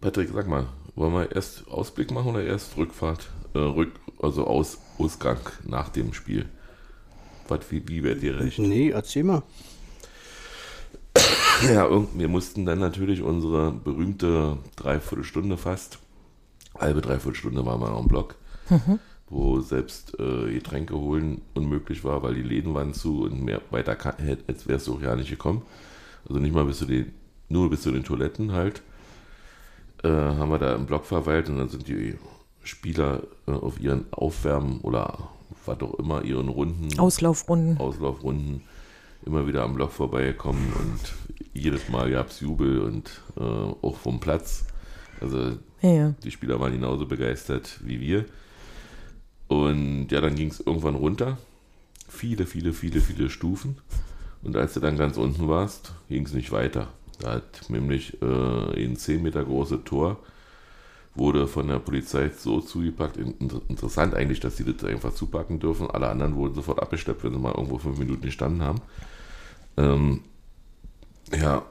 Patrick, 0.00 0.30
sag 0.32 0.46
mal, 0.46 0.66
wollen 0.94 1.12
wir 1.12 1.32
erst 1.32 1.68
Ausblick 1.68 2.10
machen 2.10 2.30
oder 2.30 2.42
erst 2.42 2.78
Rückfahrt? 2.78 3.28
Äh, 3.54 3.58
Rück, 3.58 3.92
also 4.22 4.46
Aus, 4.46 4.78
Ausgang 4.98 5.38
nach 5.66 5.90
dem 5.90 6.14
Spiel. 6.14 6.46
Was, 7.48 7.70
wie, 7.70 7.86
wie 7.88 8.02
wäre 8.02 8.16
dir 8.16 8.40
recht? 8.40 8.58
Nee, 8.58 8.90
erzähl 8.90 9.24
mal. 9.24 9.42
Ja, 11.68 11.88
wir 12.14 12.28
mussten 12.28 12.64
dann 12.64 12.78
natürlich 12.78 13.22
unsere 13.22 13.72
berühmte 13.72 14.58
Dreiviertelstunde 14.76 15.56
fast, 15.56 15.98
halbe 16.78 17.00
Dreiviertelstunde 17.00 17.64
waren 17.66 17.80
wir 17.80 17.90
am 17.90 18.08
Block, 18.08 18.36
wo 19.28 19.60
selbst 19.60 20.18
äh, 20.18 20.52
Getränke 20.52 20.94
holen 20.94 21.42
unmöglich 21.54 22.04
war, 22.04 22.22
weil 22.22 22.34
die 22.34 22.42
Läden 22.42 22.74
waren 22.74 22.94
zu 22.94 23.22
und 23.22 23.42
mehr 23.42 23.60
weiter 23.70 23.96
als 24.46 24.66
wärst 24.68 24.86
du 24.86 24.94
auch 24.94 25.02
ja 25.02 25.14
nicht 25.16 25.30
gekommen. 25.30 25.62
Also 26.28 26.40
nicht 26.40 26.54
mal 26.54 26.64
bis 26.64 26.78
zu 26.78 26.86
den, 26.86 27.12
nur 27.48 27.70
bis 27.70 27.82
zu 27.82 27.90
den 27.90 28.04
Toiletten 28.04 28.52
halt, 28.52 28.82
äh, 30.02 30.08
haben 30.08 30.50
wir 30.50 30.58
da 30.58 30.74
im 30.74 30.86
Block 30.86 31.04
verweilt 31.04 31.48
und 31.48 31.58
dann 31.58 31.68
sind 31.68 31.88
die 31.88 32.14
Spieler 32.62 33.22
äh, 33.46 33.52
auf 33.52 33.80
ihren 33.80 34.12
Aufwärmen 34.12 34.80
oder 34.80 35.30
was 35.66 35.80
auch 35.80 35.94
immer, 35.94 36.22
ihren 36.24 36.48
Runden 36.48 36.98
Auslaufrunden. 36.98 37.78
Auslaufrunden 37.78 38.62
immer 39.26 39.46
wieder 39.46 39.62
am 39.62 39.74
Block 39.74 39.92
vorbeigekommen 39.92 40.72
und 40.78 41.14
jedes 41.52 41.88
Mal 41.88 42.10
gab 42.10 42.28
es 42.28 42.40
Jubel 42.40 42.80
und 42.80 43.20
äh, 43.36 43.42
auch 43.42 43.96
vom 43.96 44.20
Platz. 44.20 44.66
Also 45.20 45.58
Ja, 45.82 45.90
ja. 45.90 46.14
die 46.24 46.30
Spieler 46.30 46.60
waren 46.60 46.72
genauso 46.72 47.06
begeistert 47.06 47.80
wie 47.84 48.00
wir. 48.00 48.24
Und 49.48 50.08
ja, 50.10 50.20
dann 50.20 50.36
ging 50.36 50.48
es 50.48 50.60
irgendwann 50.60 50.94
runter. 50.94 51.38
Viele, 52.08 52.46
viele, 52.46 52.72
viele, 52.72 53.00
viele 53.00 53.30
Stufen. 53.30 53.78
Und 54.42 54.56
als 54.56 54.74
du 54.74 54.80
dann 54.80 54.96
ganz 54.96 55.16
unten 55.16 55.48
warst, 55.48 55.92
ging 56.08 56.24
es 56.24 56.32
nicht 56.32 56.52
weiter. 56.52 56.88
Da 57.18 57.32
hat 57.34 57.68
nämlich 57.68 58.20
äh, 58.22 58.84
ein 58.84 58.96
10 58.96 59.22
Meter 59.22 59.44
großes 59.44 59.80
Tor 59.84 60.18
wurde 61.14 61.46
von 61.48 61.68
der 61.68 61.78
Polizei 61.80 62.30
so 62.30 62.60
zugepackt. 62.60 63.16
In- 63.16 63.34
inter- 63.38 63.62
Interessant 63.68 64.14
eigentlich, 64.14 64.40
dass 64.40 64.56
sie 64.56 64.64
das 64.64 64.84
einfach 64.84 65.14
zupacken 65.14 65.58
dürfen. 65.60 65.90
Alle 65.90 66.08
anderen 66.08 66.36
wurden 66.36 66.54
sofort 66.54 66.80
abgeschleppt, 66.80 67.24
wenn 67.24 67.32
sie 67.32 67.38
mal 67.38 67.52
irgendwo 67.54 67.78
fünf 67.78 67.98
Minuten 67.98 68.22
gestanden 68.22 68.62
haben. 68.62 68.80
Ähm, 69.76 70.20
ja, 71.36 71.62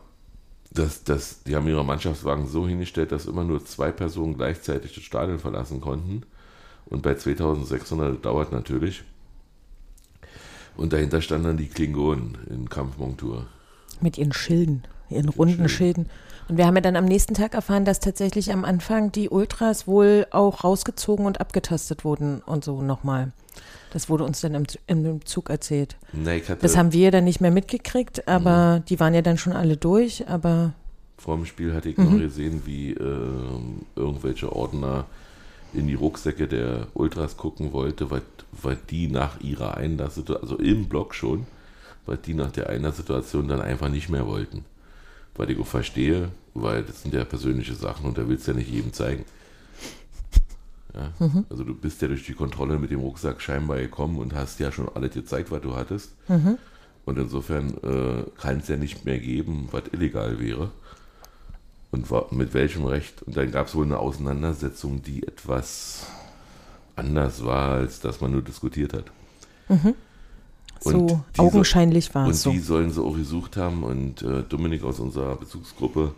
das, 0.71 1.03
das, 1.03 1.43
die 1.43 1.55
haben 1.55 1.67
ihre 1.67 1.85
Mannschaftswagen 1.85 2.47
so 2.47 2.67
hingestellt, 2.67 3.11
dass 3.11 3.25
immer 3.25 3.43
nur 3.43 3.65
zwei 3.65 3.91
Personen 3.91 4.35
gleichzeitig 4.37 4.93
das 4.95 5.03
Stadion 5.03 5.39
verlassen 5.39 5.81
konnten. 5.81 6.23
Und 6.85 7.01
bei 7.03 7.15
2600 7.15 8.23
dauert 8.25 8.51
natürlich. 8.51 9.03
Und 10.77 10.93
dahinter 10.93 11.21
standen 11.21 11.47
dann 11.47 11.57
die 11.57 11.67
Klingonen 11.67 12.37
in 12.49 12.69
Kampfmontur. 12.69 13.47
Mit 14.01 14.17
ihren 14.17 14.33
Schilden, 14.33 14.83
ihren 15.09 15.29
runden 15.29 15.67
Schilden. 15.67 16.07
Und 16.49 16.57
wir 16.57 16.65
haben 16.65 16.75
ja 16.75 16.81
dann 16.81 16.95
am 16.95 17.05
nächsten 17.05 17.35
Tag 17.35 17.53
erfahren, 17.53 17.85
dass 17.85 17.99
tatsächlich 17.99 18.51
am 18.51 18.65
Anfang 18.65 19.11
die 19.11 19.29
Ultras 19.29 19.87
wohl 19.87 20.25
auch 20.31 20.63
rausgezogen 20.63 21.25
und 21.27 21.39
abgetastet 21.39 22.03
wurden 22.03 22.41
und 22.41 22.63
so 22.63 22.81
nochmal. 22.81 23.31
Das 23.93 24.09
wurde 24.09 24.23
uns 24.23 24.41
dann 24.41 24.55
im, 24.55 24.65
im 24.87 25.25
Zug 25.25 25.49
erzählt. 25.51 25.97
Hatte 26.25 26.57
Das 26.61 26.75
haben 26.75 26.91
wir 26.91 27.11
dann 27.11 27.23
nicht 27.23 27.39
mehr 27.39 27.51
mitgekriegt, 27.51 28.27
aber 28.27 28.83
die 28.89 28.99
waren 28.99 29.13
ja 29.13 29.21
dann 29.21 29.37
schon 29.37 29.53
alle 29.53 29.77
durch, 29.77 30.27
aber 30.27 30.73
vor 31.19 31.35
dem 31.35 31.45
Spiel 31.45 31.73
hatte 31.73 31.89
ich 31.89 31.97
noch 31.97 32.17
gesehen, 32.17 32.63
wie 32.65 32.93
ähm, 32.93 33.81
irgendwelche 33.95 34.51
Ordner 34.51 35.05
in 35.73 35.85
die 35.85 35.93
Rucksäcke 35.93 36.47
der 36.47 36.87
Ultras 36.93 37.37
gucken 37.37 37.73
wollte, 37.73 38.09
weil, 38.09 38.21
weil 38.51 38.77
die 38.89 39.07
nach 39.07 39.39
ihrer 39.41 39.77
Einlasssituation, 39.77 40.49
also 40.49 40.57
im 40.57 40.87
Block 40.87 41.13
schon, 41.13 41.45
weil 42.05 42.17
die 42.17 42.33
nach 42.33 42.51
der 42.51 42.69
Einlasssituation 42.69 43.47
dann 43.47 43.61
einfach 43.61 43.89
nicht 43.89 44.09
mehr 44.09 44.25
wollten. 44.25 44.65
Weil 45.39 45.49
ich 45.51 45.57
auch 45.59 45.65
verstehe, 45.67 46.29
weil 46.53 46.83
das 46.83 47.01
sind 47.01 47.13
ja 47.13 47.23
persönliche 47.23 47.73
Sachen 47.73 48.05
und 48.07 48.17
da 48.17 48.27
willst 48.27 48.45
du 48.45 48.51
ja 48.51 48.57
nicht 48.57 48.69
jedem 48.69 48.91
zeigen. 48.91 49.23
Ja? 50.93 51.13
Also 51.49 51.63
du 51.63 51.73
bist 51.73 52.01
ja 52.01 52.09
durch 52.09 52.25
die 52.25 52.33
Kontrolle 52.33 52.77
mit 52.77 52.91
dem 52.91 52.99
Rucksack 52.99 53.39
scheinbar 53.41 53.77
gekommen 53.77 54.17
und 54.17 54.33
hast 54.35 54.59
ja 54.59 54.69
schon 54.69 54.89
alles 54.93 55.13
gezeigt, 55.13 55.49
was 55.49 55.61
du 55.61 55.75
hattest. 55.77 56.11
Und 57.05 57.17
insofern 57.17 57.69
äh, 57.83 58.23
kann 58.37 58.57
es 58.57 58.67
ja 58.67 58.75
nicht 58.75 59.05
mehr 59.05 59.17
geben, 59.19 59.69
was 59.71 59.83
illegal 59.93 60.39
wäre. 60.41 60.71
Und 61.91 62.11
wa- 62.11 62.27
mit 62.31 62.53
welchem 62.53 62.85
Recht? 62.85 63.21
Und 63.23 63.37
dann 63.37 63.49
gab 63.49 63.67
es 63.67 63.75
wohl 63.75 63.85
eine 63.85 63.97
Auseinandersetzung, 63.97 65.01
die 65.03 65.23
etwas 65.25 66.05
anders 66.97 67.45
war, 67.45 67.75
als 67.75 68.01
dass 68.01 68.19
man 68.19 68.31
nur 68.33 68.41
diskutiert 68.41 68.91
hat. 68.93 69.05
so 69.69 69.95
Und 70.85 71.09
die 71.35 71.39
augenscheinlich 71.39 72.13
war 72.15 72.25
Und 72.25 72.31
es 72.31 72.43
so. 72.43 72.51
die 72.51 72.59
sollen 72.59 72.91
sie 72.91 73.01
auch 73.01 73.15
gesucht 73.15 73.57
haben. 73.57 73.83
Und 73.83 74.21
äh, 74.21 74.43
Dominik 74.43 74.83
aus 74.83 74.99
unserer 74.99 75.35
Bezugsgruppe 75.35 76.13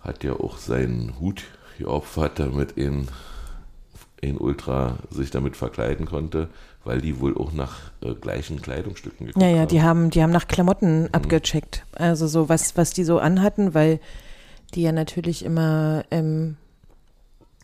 hat 0.00 0.22
ja 0.24 0.32
auch 0.34 0.58
seinen 0.58 1.18
Hut 1.20 1.42
geopfert, 1.78 2.38
damit 2.38 2.76
ein, 2.76 3.08
ein 4.22 4.36
Ultra 4.36 4.98
sich 5.10 5.30
damit 5.30 5.56
verkleiden 5.56 6.06
konnte, 6.06 6.48
weil 6.84 7.00
die 7.00 7.18
wohl 7.20 7.36
auch 7.36 7.52
nach 7.52 7.90
äh, 8.02 8.14
gleichen 8.14 8.60
Kleidungsstücken 8.60 9.26
geguckt 9.26 9.42
Ja, 9.42 9.48
ja, 9.50 9.60
haben. 9.62 9.68
die 9.68 9.82
haben, 9.82 10.10
die 10.10 10.22
haben 10.22 10.32
nach 10.32 10.48
Klamotten 10.48 11.02
Mhm. 11.04 11.08
abgecheckt. 11.12 11.84
Also 11.92 12.26
so 12.26 12.48
was, 12.48 12.76
was 12.76 12.92
die 12.92 13.04
so 13.04 13.18
anhatten, 13.18 13.72
weil 13.74 14.00
die 14.74 14.82
ja 14.82 14.92
natürlich 14.92 15.44
immer 15.44 16.04
ähm, 16.10 16.56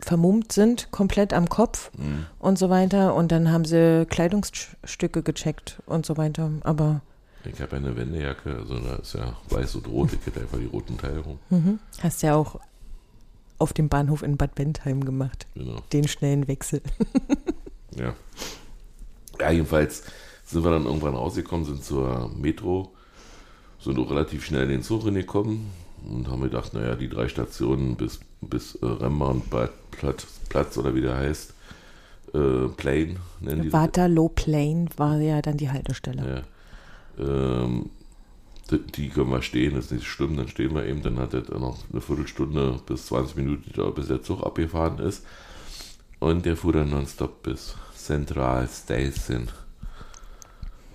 vermummt 0.05 0.53
sind, 0.53 0.91
komplett 0.91 1.33
am 1.33 1.49
Kopf 1.49 1.91
Mhm. 1.97 2.27
und 2.39 2.59
so 2.59 2.71
weiter. 2.71 3.15
Und 3.15 3.33
dann 3.33 3.51
haben 3.53 3.65
sie 3.65 4.07
Kleidungsstücke 4.09 5.23
gecheckt 5.23 5.81
und 5.87 6.05
so 6.07 6.17
weiter. 6.17 6.51
Aber 6.63 7.01
Ich 7.45 7.61
habe 7.61 7.73
ja 7.77 7.83
eine 7.83 7.97
Wendejacke, 7.97 8.55
also 8.57 8.79
da 8.79 8.97
ist 8.97 9.15
ja 9.15 9.37
weiß 9.51 9.77
und 9.77 9.89
rot, 9.89 10.11
ich 10.13 10.27
hätte 10.27 10.41
einfach 10.41 10.59
die 10.59 10.67
roten 10.67 10.99
Teile 10.99 11.21
rum. 11.21 11.39
mhm. 11.51 11.79
hast 12.03 12.23
ja 12.23 12.35
auch 12.35 12.61
auf 13.59 13.73
dem 13.75 13.89
Bahnhof 13.89 14.23
in 14.23 14.37
Bad 14.39 14.55
Bentheim 14.55 15.05
gemacht, 15.05 15.47
Genau. 15.55 15.81
den 15.93 16.07
schnellen 16.09 16.49
Wechsel. 16.49 16.81
Ja. 17.97 18.15
Ja, 19.41 19.51
jedenfalls 19.51 20.05
sind 20.45 20.63
wir 20.65 20.71
dann 20.71 20.85
irgendwann 20.85 21.15
rausgekommen, 21.17 21.65
sind 21.67 21.83
zur 21.85 22.31
Metro, 22.37 22.93
sind 23.81 23.99
auch 23.99 24.11
relativ 24.11 24.45
schnell 24.45 24.63
in 24.65 24.69
den 24.69 24.83
Zug 24.83 25.05
reingekommen 25.07 25.67
und 26.09 26.29
haben 26.29 26.41
gedacht, 26.43 26.73
naja, 26.73 26.95
die 26.95 27.09
drei 27.09 27.27
Stationen 27.29 27.97
bis, 27.97 28.21
bis 28.41 28.75
äh, 28.77 28.87
Rembrandt 28.87 29.51
Platz, 29.91 30.27
Platz 30.49 30.79
oder 30.79 30.95
wie 30.95 31.01
der 31.03 31.17
heißt, 31.17 31.55
äh, 32.35 32.69
Plane 32.77 33.17
nennen 33.41 33.63
die. 33.63 33.73
Waterloo 33.73 34.29
Plain 34.29 34.89
war 34.97 35.19
ja 35.19 35.43
dann 35.43 35.57
die 35.57 35.71
Haltestelle. 35.71 36.45
Ja. 37.19 37.63
Ähm, 37.65 37.91
die, 38.71 38.79
die 38.79 39.09
können 39.09 39.31
wir 39.31 39.43
stehen, 39.43 39.75
das 39.75 39.87
ist 39.87 39.93
nicht 39.93 40.07
schlimm, 40.07 40.37
dann 40.37 40.49
stehen 40.49 40.75
wir 40.75 40.85
eben, 40.87 41.03
dann 41.03 41.19
hat 41.19 41.35
er 41.35 41.59
noch 41.59 41.79
eine 41.91 42.01
Viertelstunde 42.01 42.81
bis 42.87 43.07
20 43.07 43.37
Minuten 43.37 43.95
bis 43.95 44.09
der 44.09 44.23
Zug 44.23 44.45
abgefahren 44.45 44.99
ist. 44.99 45.25
Und 46.21 46.45
der 46.45 46.57
fuhr 46.57 46.75
dann 46.75 46.91
nonstop 46.91 47.43
bis 47.43 47.75
Central 47.95 48.69
Station. 48.69 49.49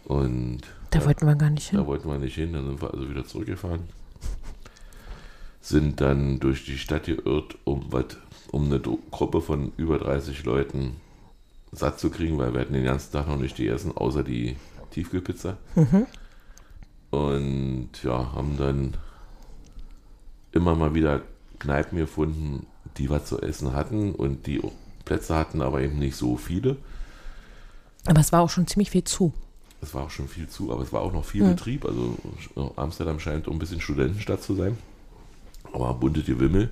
Und 0.05 0.61
Da 0.91 1.03
wollten 1.03 1.25
wir 1.25 1.35
gar 1.35 1.49
nicht 1.49 1.69
hin. 1.69 1.79
da 1.79 1.85
wollten 1.87 2.07
wir 2.07 2.19
nicht 2.19 2.35
hin, 2.35 2.53
dann 2.53 2.65
sind 2.67 2.81
wir 2.81 2.93
also 2.93 3.09
wieder 3.09 3.25
zurückgefahren. 3.25 3.81
Sind 5.65 5.99
dann 5.99 6.39
durch 6.39 6.63
die 6.65 6.77
Stadt 6.77 7.05
geirrt, 7.05 7.57
um, 7.63 7.91
wat, 7.91 8.17
um 8.51 8.65
eine 8.65 8.79
Gruppe 8.79 9.41
von 9.41 9.71
über 9.77 9.97
30 9.97 10.43
Leuten 10.45 10.97
satt 11.71 11.99
zu 11.99 12.11
kriegen, 12.11 12.37
weil 12.37 12.53
wir 12.53 12.61
hatten 12.61 12.73
den 12.73 12.83
ganzen 12.83 13.11
Tag 13.11 13.27
noch 13.27 13.39
nicht 13.39 13.57
gegessen, 13.57 13.97
außer 13.97 14.23
die 14.23 14.57
Tiefkühlpizza. 14.91 15.57
Und 17.09 17.89
ja, 18.03 18.31
haben 18.33 18.57
dann 18.57 18.93
immer 20.51 20.75
mal 20.75 20.93
wieder 20.93 21.23
Kneipen 21.57 21.97
gefunden, 21.97 22.67
die 22.97 23.09
was 23.09 23.25
zu 23.25 23.41
essen 23.41 23.73
hatten 23.73 24.13
und 24.13 24.45
die 24.45 24.63
auch 24.63 24.71
Plätze 25.03 25.35
hatten, 25.35 25.61
aber 25.61 25.81
eben 25.81 25.97
nicht 25.97 26.15
so 26.15 26.37
viele. 26.37 26.77
Aber 28.05 28.19
es 28.19 28.31
war 28.31 28.41
auch 28.41 28.49
schon 28.49 28.67
ziemlich 28.67 28.91
viel 28.91 29.03
zu. 29.03 29.33
Es 29.81 29.93
war 29.93 30.03
auch 30.03 30.09
schon 30.09 30.27
viel 30.27 30.47
zu, 30.47 30.71
aber 30.71 30.83
es 30.83 30.93
war 30.93 31.01
auch 31.01 31.11
noch 31.11 31.25
viel 31.25 31.43
Betrieb. 31.43 31.85
Also 31.85 32.15
äh, 32.55 32.69
Amsterdam 32.75 33.19
scheint 33.19 33.47
auch 33.47 33.51
ein 33.51 33.59
bisschen 33.59 33.81
Studentenstadt 33.81 34.43
zu 34.43 34.55
sein. 34.55 34.77
Aber 35.75 35.93
bunte 35.93 36.23
Gewimmel. 36.23 36.69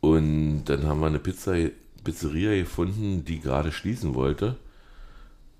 Und 0.00 0.64
dann 0.64 0.86
haben 0.86 1.00
wir 1.00 1.06
eine 1.06 1.18
Pizza, 1.18 1.54
Pizzeria 2.02 2.54
gefunden, 2.54 3.24
die 3.24 3.40
gerade 3.40 3.72
schließen 3.72 4.14
wollte. 4.14 4.56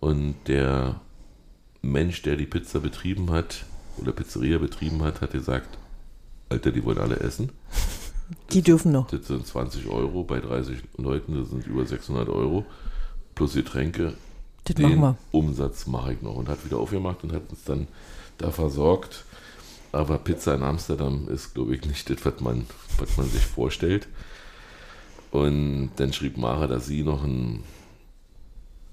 Und 0.00 0.36
der 0.46 1.00
Mensch, 1.82 2.22
der 2.22 2.36
die 2.36 2.46
Pizza 2.46 2.80
betrieben 2.80 3.30
hat, 3.30 3.64
oder 3.98 4.12
Pizzeria 4.12 4.58
betrieben 4.58 5.02
hat, 5.02 5.20
hat 5.20 5.32
gesagt, 5.32 5.78
Alter, 6.48 6.72
die 6.72 6.84
wollen 6.84 6.98
alle 6.98 7.20
essen. 7.20 7.50
Die 8.52 8.60
dürfen 8.60 8.92
noch. 8.92 9.10
Das 9.10 9.26
sind 9.26 9.46
20 9.46 9.88
Euro 9.88 10.22
bei 10.22 10.38
30 10.38 10.82
Leuten, 10.98 11.34
das 11.38 11.48
sind 11.48 11.66
über 11.66 11.86
600 11.86 12.28
Euro. 12.28 12.66
Plus 13.34 13.54
Getränke, 13.54 14.12
Das 14.64 14.76
den 14.76 14.98
machen 14.98 15.00
wir. 15.00 15.16
Umsatz 15.30 15.86
mache 15.86 16.12
ich 16.12 16.20
noch 16.20 16.34
und 16.34 16.46
hat 16.48 16.62
wieder 16.62 16.76
aufgemacht 16.76 17.24
und 17.24 17.32
hat 17.32 17.48
uns 17.48 17.64
dann 17.64 17.88
da 18.36 18.50
versorgt. 18.50 19.24
Aber 19.92 20.18
Pizza 20.18 20.54
in 20.54 20.62
Amsterdam 20.62 21.28
ist, 21.28 21.54
glaube 21.54 21.74
ich, 21.74 21.84
nicht 21.84 22.08
das, 22.10 22.24
was 22.24 22.40
man, 22.40 22.66
was 22.98 23.16
man 23.16 23.26
sich 23.28 23.44
vorstellt. 23.44 24.06
Und 25.30 25.90
dann 25.96 26.12
schrieb 26.12 26.36
Mara, 26.36 26.66
dass 26.66 26.86
sie 26.86 27.02
noch 27.02 27.22
ein, 27.24 27.62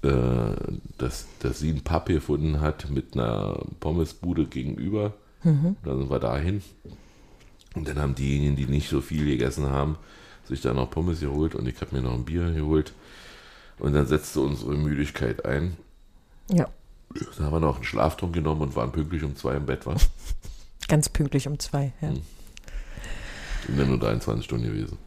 äh, 0.02 0.54
dass, 0.98 1.26
dass 1.40 1.58
sie 1.60 1.70
einen 1.70 1.82
Pub 1.84 2.06
gefunden 2.06 2.60
hat 2.60 2.90
mit 2.90 3.14
einer 3.14 3.60
Pommesbude 3.80 4.46
gegenüber. 4.46 5.14
Dann 5.84 5.98
sind 5.98 6.10
wir 6.10 6.18
dahin. 6.18 6.62
Und 7.74 7.86
dann 7.86 7.98
haben 7.98 8.14
diejenigen, 8.14 8.56
die 8.56 8.66
nicht 8.66 8.88
so 8.88 9.00
viel 9.00 9.26
gegessen 9.26 9.66
haben, 9.68 9.96
sich 10.48 10.60
dann 10.62 10.76
noch 10.76 10.90
Pommes 10.90 11.20
geholt 11.20 11.54
und 11.54 11.68
ich 11.68 11.78
habe 11.80 11.94
mir 11.94 12.02
noch 12.02 12.14
ein 12.14 12.24
Bier 12.24 12.50
geholt. 12.52 12.92
Und 13.78 13.92
dann 13.92 14.06
setzte 14.06 14.40
unsere 14.40 14.74
Müdigkeit 14.74 15.44
ein. 15.44 15.76
Ja, 16.50 16.68
Dann 17.36 17.46
haben 17.46 17.52
wir 17.52 17.60
noch 17.60 17.76
einen 17.76 17.84
Schlaftrunk 17.84 18.32
genommen 18.34 18.62
und 18.62 18.76
waren 18.76 18.92
pünktlich 18.92 19.22
um 19.24 19.36
zwei 19.36 19.56
im 19.56 19.66
Bett, 19.66 19.84
war. 19.86 19.96
ganz 20.88 21.08
pünktlich 21.08 21.48
um 21.48 21.58
zwei. 21.58 21.92
Ja. 22.00 22.08
Hm. 22.08 22.22
Sind 23.66 23.78
dann 23.78 23.88
nur 23.88 23.98
23 23.98 24.44
Stunden 24.44 24.66
gewesen. 24.66 24.98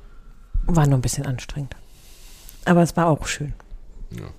War 0.66 0.86
nur 0.86 0.98
ein 0.98 1.02
bisschen 1.02 1.26
anstrengend. 1.26 1.76
Aber 2.66 2.82
es 2.84 2.96
war 2.98 3.08
auch 3.08 3.26
schön. 3.26 3.54
Ja. 4.12 4.30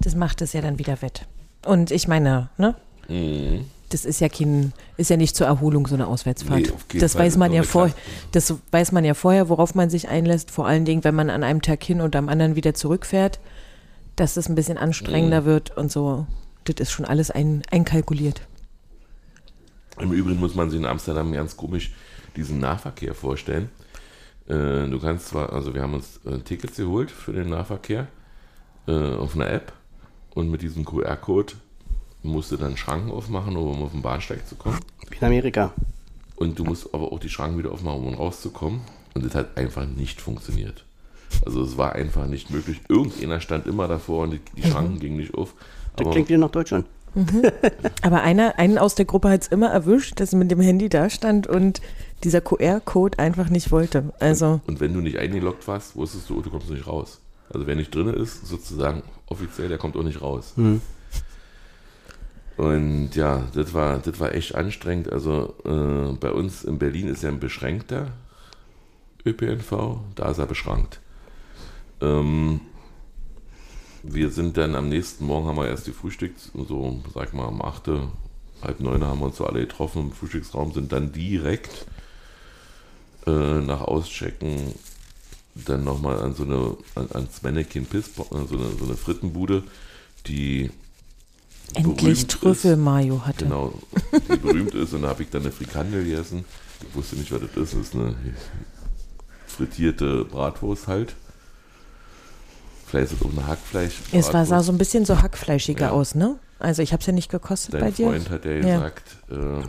Das 0.00 0.14
macht 0.14 0.42
es 0.42 0.52
ja 0.52 0.60
dann 0.60 0.78
wieder 0.78 1.00
wett. 1.02 1.26
Und 1.64 1.90
ich 1.90 2.06
meine, 2.08 2.50
ne? 2.58 2.74
Mhm. 3.08 3.64
Das 3.88 4.04
ist 4.04 4.20
ja 4.20 4.28
kein, 4.28 4.72
ist 4.96 5.10
ja 5.10 5.16
nicht 5.16 5.36
zur 5.36 5.46
Erholung 5.46 5.86
so 5.86 5.94
eine 5.94 6.08
Auswärtsfahrt. 6.08 6.72
Nee, 6.92 6.98
das 6.98 7.14
weiß 7.14 7.36
man 7.36 7.52
ja 7.52 7.62
ist 7.62 7.70
vor, 7.70 7.84
eine 7.84 7.94
das 8.32 8.52
weiß 8.72 8.90
man 8.92 9.04
ja 9.04 9.14
vorher, 9.14 9.48
worauf 9.48 9.74
man 9.76 9.90
sich 9.90 10.08
einlässt. 10.08 10.50
Vor 10.50 10.66
allen 10.66 10.84
Dingen, 10.84 11.04
wenn 11.04 11.14
man 11.14 11.30
an 11.30 11.44
einem 11.44 11.62
Tag 11.62 11.84
hin 11.84 12.00
und 12.00 12.16
am 12.16 12.28
anderen 12.28 12.56
wieder 12.56 12.74
zurückfährt, 12.74 13.38
dass 14.16 14.36
es 14.36 14.48
ein 14.48 14.56
bisschen 14.56 14.76
anstrengender 14.76 15.42
Mhm. 15.42 15.46
wird 15.46 15.76
und 15.76 15.92
so. 15.92 16.26
Das 16.64 16.74
ist 16.80 16.90
schon 16.90 17.04
alles 17.04 17.30
ein, 17.30 17.62
einkalkuliert. 17.70 18.40
Im 19.98 20.12
Übrigen 20.12 20.38
muss 20.38 20.54
man 20.54 20.70
sich 20.70 20.78
in 20.78 20.86
Amsterdam 20.86 21.32
ganz 21.32 21.56
komisch 21.56 21.92
diesen 22.36 22.58
Nahverkehr 22.58 23.14
vorstellen. 23.14 23.70
Äh, 24.46 24.88
du 24.88 24.98
kannst 25.00 25.28
zwar, 25.28 25.52
also 25.52 25.74
wir 25.74 25.82
haben 25.82 25.94
uns 25.94 26.20
äh, 26.24 26.38
Tickets 26.40 26.76
geholt 26.76 27.10
für 27.10 27.32
den 27.32 27.48
Nahverkehr 27.48 28.08
äh, 28.86 28.92
auf 28.92 29.34
einer 29.34 29.50
App 29.50 29.72
und 30.34 30.50
mit 30.50 30.62
diesem 30.62 30.84
QR-Code 30.84 31.54
musst 32.22 32.52
du 32.52 32.56
dann 32.56 32.76
Schranken 32.76 33.10
aufmachen, 33.10 33.56
um 33.56 33.82
auf 33.82 33.92
den 33.92 34.02
Bahnsteig 34.02 34.46
zu 34.46 34.56
kommen. 34.56 34.78
Wie 35.08 35.16
in 35.16 35.24
Amerika. 35.24 35.72
Und 36.36 36.58
du 36.58 36.64
musst 36.64 36.92
aber 36.92 37.12
auch 37.12 37.18
die 37.18 37.28
Schranken 37.28 37.58
wieder 37.58 37.72
aufmachen, 37.72 38.04
um 38.04 38.14
rauszukommen. 38.14 38.80
Und 39.14 39.24
das 39.24 39.34
hat 39.34 39.56
einfach 39.56 39.86
nicht 39.86 40.20
funktioniert. 40.20 40.84
Also 41.44 41.62
es 41.62 41.78
war 41.78 41.92
einfach 41.92 42.26
nicht 42.26 42.50
möglich. 42.50 42.80
Irgendeiner 42.88 43.40
stand 43.40 43.66
immer 43.66 43.88
davor 43.88 44.24
und 44.24 44.32
die, 44.32 44.40
die 44.56 44.68
Schranken 44.68 44.98
gingen 44.98 45.16
nicht 45.16 45.34
auf. 45.34 45.54
Das 45.96 46.04
Aber 46.04 46.10
klingt 46.12 46.28
wieder 46.28 46.38
nach 46.38 46.50
Deutschland. 46.50 46.86
Aber 48.02 48.22
einer, 48.22 48.58
einen 48.58 48.78
aus 48.78 48.94
der 48.94 49.04
Gruppe 49.04 49.30
hat 49.30 49.42
es 49.42 49.48
immer 49.48 49.68
erwischt, 49.68 50.20
dass 50.20 50.32
er 50.32 50.38
mit 50.38 50.50
dem 50.50 50.60
Handy 50.60 50.88
da 50.88 51.08
stand 51.10 51.46
und 51.46 51.80
dieser 52.24 52.40
QR-Code 52.40 53.18
einfach 53.18 53.48
nicht 53.48 53.70
wollte. 53.70 54.12
Also, 54.20 54.60
Und 54.66 54.80
wenn 54.80 54.92
du 54.92 55.00
nicht 55.00 55.18
eingeloggt 55.18 55.66
warst, 55.68 55.96
wusstest 55.96 56.28
du, 56.30 56.38
oh, 56.38 56.40
du 56.42 56.50
kommst 56.50 56.70
nicht 56.70 56.86
raus. 56.86 57.20
Also 57.52 57.66
wer 57.66 57.76
nicht 57.76 57.94
drin 57.94 58.08
ist, 58.08 58.46
sozusagen 58.46 59.02
offiziell, 59.26 59.68
der 59.68 59.78
kommt 59.78 59.96
auch 59.96 60.02
nicht 60.02 60.20
raus. 60.20 60.54
Und 62.56 63.10
ja, 63.14 63.44
das 63.54 63.74
war, 63.74 63.98
das 63.98 64.18
war 64.18 64.34
echt 64.34 64.54
anstrengend. 64.54 65.12
Also 65.12 65.54
äh, 65.64 66.16
bei 66.18 66.32
uns 66.32 66.64
in 66.64 66.78
Berlin 66.78 67.08
ist 67.08 67.22
ja 67.22 67.28
ein 67.28 67.40
beschränkter 67.40 68.08
ÖPNV, 69.24 69.98
da 70.14 70.30
ist 70.30 70.38
er 70.38 70.46
beschrankt. 70.46 71.00
Ähm, 72.00 72.60
wir 74.12 74.30
sind 74.30 74.56
dann 74.56 74.74
am 74.74 74.88
nächsten 74.88 75.26
Morgen, 75.26 75.46
haben 75.46 75.56
wir 75.56 75.68
erst 75.68 75.86
gefrühstückt, 75.86 76.40
so 76.54 77.02
sag 77.14 77.34
mal 77.34 77.46
um 77.46 77.62
8, 77.62 77.90
halb 78.62 78.80
9 78.80 79.04
haben 79.04 79.20
wir 79.20 79.26
uns 79.26 79.36
so 79.36 79.46
alle 79.46 79.60
getroffen 79.60 80.02
im 80.02 80.12
Frühstücksraum, 80.12 80.72
sind 80.72 80.92
dann 80.92 81.12
direkt 81.12 81.86
äh, 83.26 83.30
nach 83.30 83.82
Auschecken 83.82 84.74
dann 85.54 85.84
nochmal 85.84 86.20
an 86.20 86.34
so 86.34 86.44
eine, 86.44 86.76
an, 86.94 87.08
ans 87.12 87.42
Mannequin 87.42 87.86
Piss, 87.86 88.10
so 88.14 88.26
eine, 88.30 88.46
so 88.46 88.84
eine 88.84 88.96
Frittenbude, 88.96 89.62
die 90.26 90.70
endlich. 91.74 92.26
Trüffelmayo 92.26 93.24
hatte. 93.24 93.44
Genau, 93.44 93.72
die 94.12 94.36
berühmt 94.36 94.74
ist 94.74 94.92
und 94.92 95.02
da 95.02 95.08
habe 95.08 95.22
ich 95.22 95.30
dann 95.30 95.42
eine 95.42 95.52
Frikandel 95.52 96.04
gegessen. 96.04 96.44
Ich 96.86 96.94
wusste 96.94 97.16
nicht, 97.16 97.32
was 97.32 97.40
das 97.40 97.50
ist. 97.50 97.56
Das 97.56 97.74
ist 97.74 97.94
eine 97.94 98.14
frittierte 99.46 100.24
Bratwurst 100.24 100.86
halt. 100.86 101.14
Vielleicht 102.86 103.12
ist 103.12 103.20
es 103.20 103.26
auch 103.26 103.32
eine 103.32 103.46
Hackfleisch. 103.46 103.94
Es 104.12 104.32
war, 104.32 104.46
sah 104.46 104.62
so 104.62 104.70
ein 104.72 104.78
bisschen 104.78 105.04
so 105.04 105.20
hackfleischiger 105.20 105.86
Ja. 105.86 105.90
aus, 105.90 106.14
ne? 106.14 106.38
Also 106.58 106.82
ich 106.82 106.92
habe 106.92 107.00
es 107.00 107.06
ja 107.06 107.12
nicht 107.12 107.30
gekostet 107.30 107.72
bei 107.72 107.80
Dein 107.80 107.94
dir. 107.94 108.06
Freund 108.08 108.30
hat 108.30 108.44
ja 108.44 108.52
Ja. 108.52 108.60
gesagt, 108.76 109.16
ähm, 109.30 109.62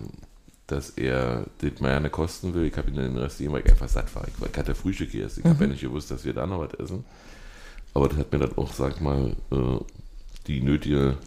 dass 0.68 0.92
er 0.92 1.46
das 1.60 1.80
mal 1.80 1.90
gerne 1.90 2.10
kosten 2.10 2.54
will. 2.54 2.66
Ich 2.66 2.78
habe 2.78 2.90
ihn 2.90 2.96
dann 2.96 3.06
den 3.06 3.18
Rest 3.18 3.40
weil 3.52 3.62
ich 3.62 3.70
einfach 3.72 3.90
satt 3.90 4.14
war. 4.16 4.26
Ich, 4.28 4.58
hatte 4.58 4.76
Frühstück 4.76 5.12
gegessen. 5.12 5.40
Ich 5.40 5.46
Mhm. 5.46 5.50
habe 5.50 5.64
ja 5.66 5.70
nicht 5.72 5.82
gewusst, 5.82 6.12
dass 6.12 6.26
wir 6.26 6.34
da 6.34 6.46
noch 6.46 6.60
was 6.60 6.74
essen. 6.80 7.06
Aber 7.94 8.08
das 8.10 8.18
hat 8.20 8.32
mir 8.32 8.40
dann 8.40 8.56
auch, 8.58 8.72
sag 8.74 9.02
mal, 9.02 9.36
äh, 9.52 9.56
die 10.46 10.62
nötige 10.62 11.18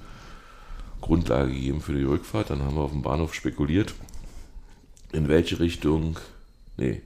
Grundlage 1.00 1.52
gegeben 1.52 1.80
für 1.80 1.94
die 1.94 2.04
Rückfahrt. 2.04 2.50
Dann 2.50 2.62
haben 2.62 2.76
wir 2.76 2.82
auf 2.82 2.92
dem 2.92 3.02
Bahnhof 3.02 3.34
spekuliert, 3.34 3.94
in 5.12 5.26
welche 5.28 5.58
Richtung, 5.58 6.18
nee, 6.76 7.02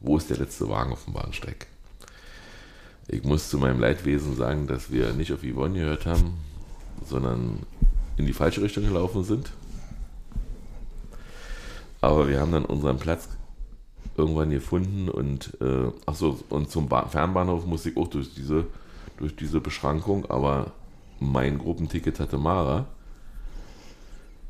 wo 0.00 0.16
ist 0.16 0.30
der 0.30 0.36
letzte 0.36 0.68
Wagen 0.68 0.92
auf 0.92 1.04
dem 1.04 1.14
Bahnsteig? 1.14 1.66
Ich 3.10 3.24
muss 3.24 3.48
zu 3.48 3.56
meinem 3.56 3.80
Leidwesen 3.80 4.36
sagen, 4.36 4.66
dass 4.66 4.92
wir 4.92 5.14
nicht 5.14 5.32
auf 5.32 5.40
Yvonne 5.42 5.78
gehört 5.78 6.04
haben, 6.04 6.34
sondern 7.06 7.60
in 8.18 8.26
die 8.26 8.34
falsche 8.34 8.60
Richtung 8.60 8.84
gelaufen 8.84 9.24
sind. 9.24 9.50
Aber 12.02 12.28
wir 12.28 12.38
haben 12.38 12.52
dann 12.52 12.66
unseren 12.66 12.98
Platz 12.98 13.28
irgendwann 14.16 14.50
gefunden 14.50 15.08
und 15.08 15.56
äh, 15.60 15.90
ach 16.04 16.14
so 16.14 16.38
und 16.50 16.70
zum 16.70 16.88
ba 16.88 17.06
Fernbahnhof 17.06 17.64
musste 17.64 17.90
ich 17.90 17.96
auch 17.96 18.08
durch 18.08 18.34
diese 18.34 18.66
durch 19.16 19.34
diese 19.34 19.60
Beschränkung, 19.60 20.26
aber 20.26 20.72
mein 21.18 21.58
Gruppenticket 21.58 22.20
hatte 22.20 22.36
Mara 22.36 22.86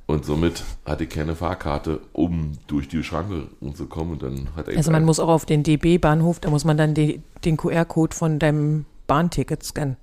und 0.08 0.24
somit 0.24 0.64
hatte 0.84 1.04
ich 1.04 1.10
keine 1.10 1.36
Fahrkarte, 1.36 2.00
um 2.12 2.52
durch 2.66 2.88
die 2.88 3.04
Schranke 3.04 3.46
zu 3.74 3.86
kommen 3.86 4.12
und 4.12 4.22
dann 4.24 4.48
hat 4.56 4.66
er 4.66 4.76
Also 4.76 4.90
man 4.90 5.04
muss 5.04 5.20
auch 5.20 5.28
auf 5.28 5.44
den 5.46 5.62
DB-Bahnhof, 5.62 6.40
da 6.40 6.50
muss 6.50 6.64
man 6.64 6.76
dann 6.76 6.94
die, 6.94 7.20
den 7.44 7.56
QR-Code 7.56 8.16
von 8.16 8.38
deinem 8.40 8.86
Bahnticket 9.06 9.62
scannen, 9.62 9.96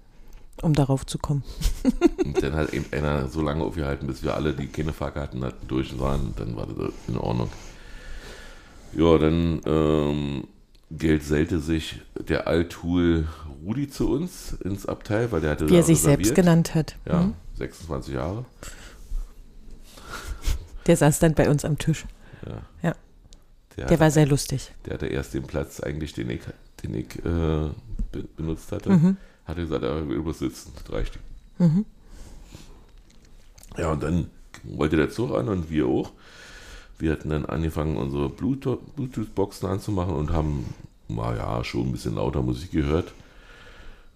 um 0.62 0.74
darauf 0.74 1.06
zu 1.06 1.18
kommen. 1.18 1.44
Und 2.26 2.41
dann 2.41 2.54
hat 2.54 2.74
eben 2.74 2.86
einer 2.91 3.28
so 3.28 3.41
lange 3.41 3.63
aufgehalten, 3.63 4.08
bis 4.08 4.24
wir 4.24 4.34
alle, 4.36 4.54
die 4.54 4.68
keine 4.68 4.94
Fahrkarten 4.94 5.44
hatten, 5.44 5.68
durch 5.68 6.00
waren. 6.00 6.34
Dann 6.38 6.56
war 6.56 6.65
das 6.68 6.91
in 7.08 7.18
Ordnung. 7.18 7.50
Ja, 8.96 9.18
dann 9.18 9.62
ähm, 9.65 10.44
gesellte 10.89 11.60
sich 11.60 12.00
der 12.28 12.48
Althul 12.48 13.28
Rudi 13.65 13.89
zu 13.89 14.10
uns 14.10 14.54
ins 14.63 14.86
Abteil, 14.86 15.32
weil 15.32 15.41
der 15.41 15.52
hatte 15.52 15.70
Wie 15.70 15.76
er 15.76 15.84
sich 15.84 16.00
selbst 16.00 16.32
reserviert. 16.32 16.36
genannt 16.36 16.76
hat. 16.76 16.96
Ja, 17.08 17.22
Mhm. 17.24 17.34
26 17.58 18.13
Jahre. 18.13 18.46
Der 20.88 20.98
saß 20.98 21.19
dann 21.19 21.34
bei 21.34 21.50
uns 21.50 21.65
am 21.65 21.78
Tisch. 21.78 22.06
Ja. 22.45 22.62
Ja. 22.82 22.95
Der 23.78 23.86
hatte- 23.86 24.00
war 24.00 24.12
sehr 24.12 24.26
lustig. 24.26 24.71
Der 24.86 24.93
hatte 24.95 25.08
erst 25.08 25.34
den 25.34 25.43
Platz 25.43 25.80
eigentlich, 25.82 26.13
den 26.13 26.30
ich, 26.30 26.41
den 26.84 26.93
ich 26.95 27.15
äh, 27.19 27.69
be 28.12 28.24
benutzt 28.38 28.71
hatte. 28.71 28.89
Mhm. 28.91 29.17
Hatte 29.45 29.62
gesagt, 29.62 29.84
er 29.84 30.08
will 30.08 30.21
bloß 30.21 30.39
sitzen. 30.39 30.71
Das 30.76 30.91
reicht. 30.93 31.19
Ja, 33.78 33.91
und 33.91 34.04
dann 34.04 34.28
wollte 34.63 34.95
der 34.95 35.10
Zug 35.10 35.36
an 35.36 35.50
und 35.50 35.69
wir 35.69 35.86
auch. 35.88 36.12
Wir 36.98 37.12
hatten 37.12 37.30
dann 37.30 37.45
angefangen, 37.45 37.98
unsere 37.98 38.28
Bluetooth- 38.28 38.80
Bluetooth-Boxen 38.95 39.67
anzumachen 39.67 40.15
und 40.15 40.32
haben, 40.32 40.74
naja, 41.10 41.62
schon 41.63 41.88
ein 41.88 41.91
bisschen 41.91 42.15
lauter 42.15 42.41
Musik 42.41 42.71
gehört. 42.71 43.12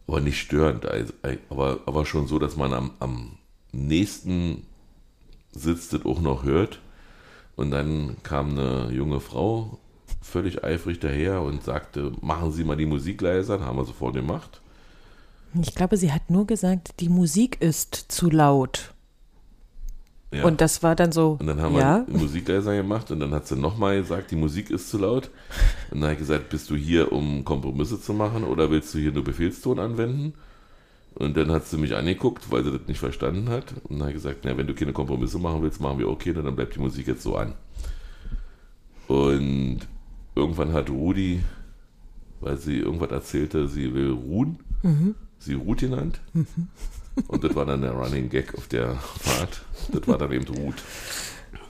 Aber 0.07 0.21
nicht 0.21 0.39
störend. 0.39 0.85
Also, 0.85 1.13
aber, 1.49 1.79
aber 1.85 2.05
schon 2.05 2.27
so, 2.27 2.39
dass 2.39 2.55
man 2.55 2.73
am, 2.73 2.91
am 2.99 3.33
nächsten 3.73 4.63
sitzt, 5.51 5.93
das 5.93 6.05
auch 6.05 6.21
noch 6.21 6.43
hört. 6.43 6.79
Und 7.55 7.71
dann 7.71 8.17
kam 8.23 8.51
eine 8.51 8.91
junge 8.91 9.19
Frau 9.19 9.79
völlig 10.21 10.63
eifrig 10.63 10.99
daher 10.99 11.41
und 11.41 11.63
sagte, 11.63 12.11
machen 12.21 12.51
Sie 12.51 12.63
mal 12.63 12.77
die 12.77 12.85
Musik 12.85 13.21
leiser. 13.21 13.57
Dann 13.57 13.67
haben 13.67 13.77
wir 13.77 13.85
sofort 13.85 14.15
gemacht. 14.15 14.61
Ich 15.61 15.73
glaube, 15.73 15.97
sie 15.97 16.11
hat 16.11 16.29
nur 16.29 16.45
gesagt, 16.45 16.99
die 16.99 17.09
Musik 17.09 17.59
ist 17.59 17.95
zu 18.09 18.29
laut. 18.29 18.93
Ja. 20.31 20.43
Und 20.45 20.61
das 20.61 20.83
war 20.83 20.95
dann 20.95 21.11
so, 21.11 21.37
Und 21.39 21.47
dann 21.47 21.59
haben 21.59 21.75
ja, 21.75 22.05
wir 22.05 22.13
die 22.13 22.21
Musik 22.21 22.47
leiser 22.47 22.75
gemacht 22.75 23.09
und 23.09 23.19
dann 23.19 23.31
hat 23.31 23.47
sie 23.47 23.55
nochmal 23.55 23.99
gesagt, 23.99 24.29
die 24.29 24.35
Musik 24.35 24.69
ist 24.69 24.89
zu 24.89 24.99
laut. 24.99 25.31
Und 25.89 26.01
dann 26.01 26.03
habe 26.03 26.13
ich 26.13 26.19
gesagt, 26.19 26.49
bist 26.49 26.69
du 26.69 26.75
hier, 26.75 27.11
um 27.11 27.43
Kompromisse 27.43 27.99
zu 27.99 28.13
machen 28.13 28.43
oder 28.43 28.69
willst 28.69 28.93
du 28.93 28.99
hier 28.99 29.11
nur 29.11 29.23
Befehlston 29.23 29.79
anwenden? 29.79 30.35
Und 31.19 31.35
dann 31.35 31.51
hat 31.51 31.67
sie 31.67 31.77
mich 31.77 31.95
angeguckt, 31.95 32.49
weil 32.49 32.63
sie 32.63 32.71
das 32.71 32.87
nicht 32.87 32.99
verstanden 32.99 33.49
hat. 33.49 33.73
Und 33.83 33.99
dann 33.99 34.07
ich 34.07 34.13
gesagt, 34.15 34.39
na, 34.45 34.55
wenn 34.57 34.67
du 34.67 34.73
keine 34.73 34.93
Kompromisse 34.93 35.37
machen 35.37 35.61
willst, 35.61 35.81
machen 35.81 35.99
wir 35.99 36.07
okay, 36.07 36.31
dann 36.33 36.55
bleibt 36.55 36.75
die 36.75 36.79
Musik 36.79 37.07
jetzt 37.07 37.23
so 37.23 37.35
an. 37.35 37.53
Und 39.07 39.81
irgendwann 40.33 40.71
hat 40.71 40.89
Rudi, 40.89 41.41
weil 42.39 42.57
sie 42.57 42.77
irgendwas 42.77 43.11
erzählte, 43.11 43.67
sie 43.67 43.93
will 43.93 44.11
ruhen, 44.11 44.59
sie 45.39 45.55
Ruth 45.55 45.79
genannt. 45.79 46.21
Und 47.27 47.43
das 47.43 47.53
war 47.53 47.65
dann 47.65 47.81
der 47.81 47.91
Running 47.91 48.29
Gag 48.29 48.55
auf 48.55 48.67
der 48.69 48.95
Fahrt. 48.95 49.61
Das 49.91 50.07
war 50.07 50.17
dann 50.17 50.31
eben 50.31 50.47
Ruth 50.47 50.81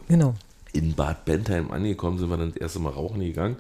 genau. 0.08 0.36
in 0.74 0.94
Bad 0.94 1.26
Bentheim 1.26 1.72
angekommen 1.72 2.20
sind 2.20 2.30
wir 2.30 2.38
dann 2.38 2.50
das 2.50 2.62
erste 2.62 2.80
Mal 2.80 2.92
rauchen 2.92 3.20
gegangen, 3.20 3.56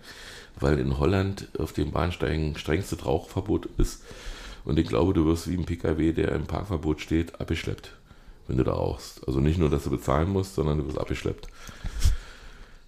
weil 0.60 0.78
in 0.78 1.00
Holland 1.00 1.48
auf 1.58 1.74
den 1.74 1.92
Bahnsteigen 1.92 2.56
strengste 2.58 3.02
Rauchverbot 3.02 3.70
ist. 3.78 4.04
Und 4.66 4.78
ich 4.80 4.88
glaube, 4.88 5.14
du 5.14 5.26
wirst 5.26 5.50
wie 5.50 5.58
ein 5.58 5.66
PKW, 5.66 6.14
der 6.14 6.34
im 6.34 6.46
Parkverbot 6.46 7.02
steht, 7.02 7.40
abgeschleppt, 7.40 7.96
wenn 8.48 8.58
du 8.58 8.64
da 8.64 8.74
rauchst. 8.74 9.28
Also 9.28 9.40
nicht 9.40 9.58
nur, 9.58 9.70
dass 9.70 9.84
du 9.84 9.90
bezahlen 9.90 10.30
musst, 10.30 10.56
sondern 10.56 10.78
du 10.78 10.86
wirst 10.88 11.00
abgeschleppt. 11.00 11.48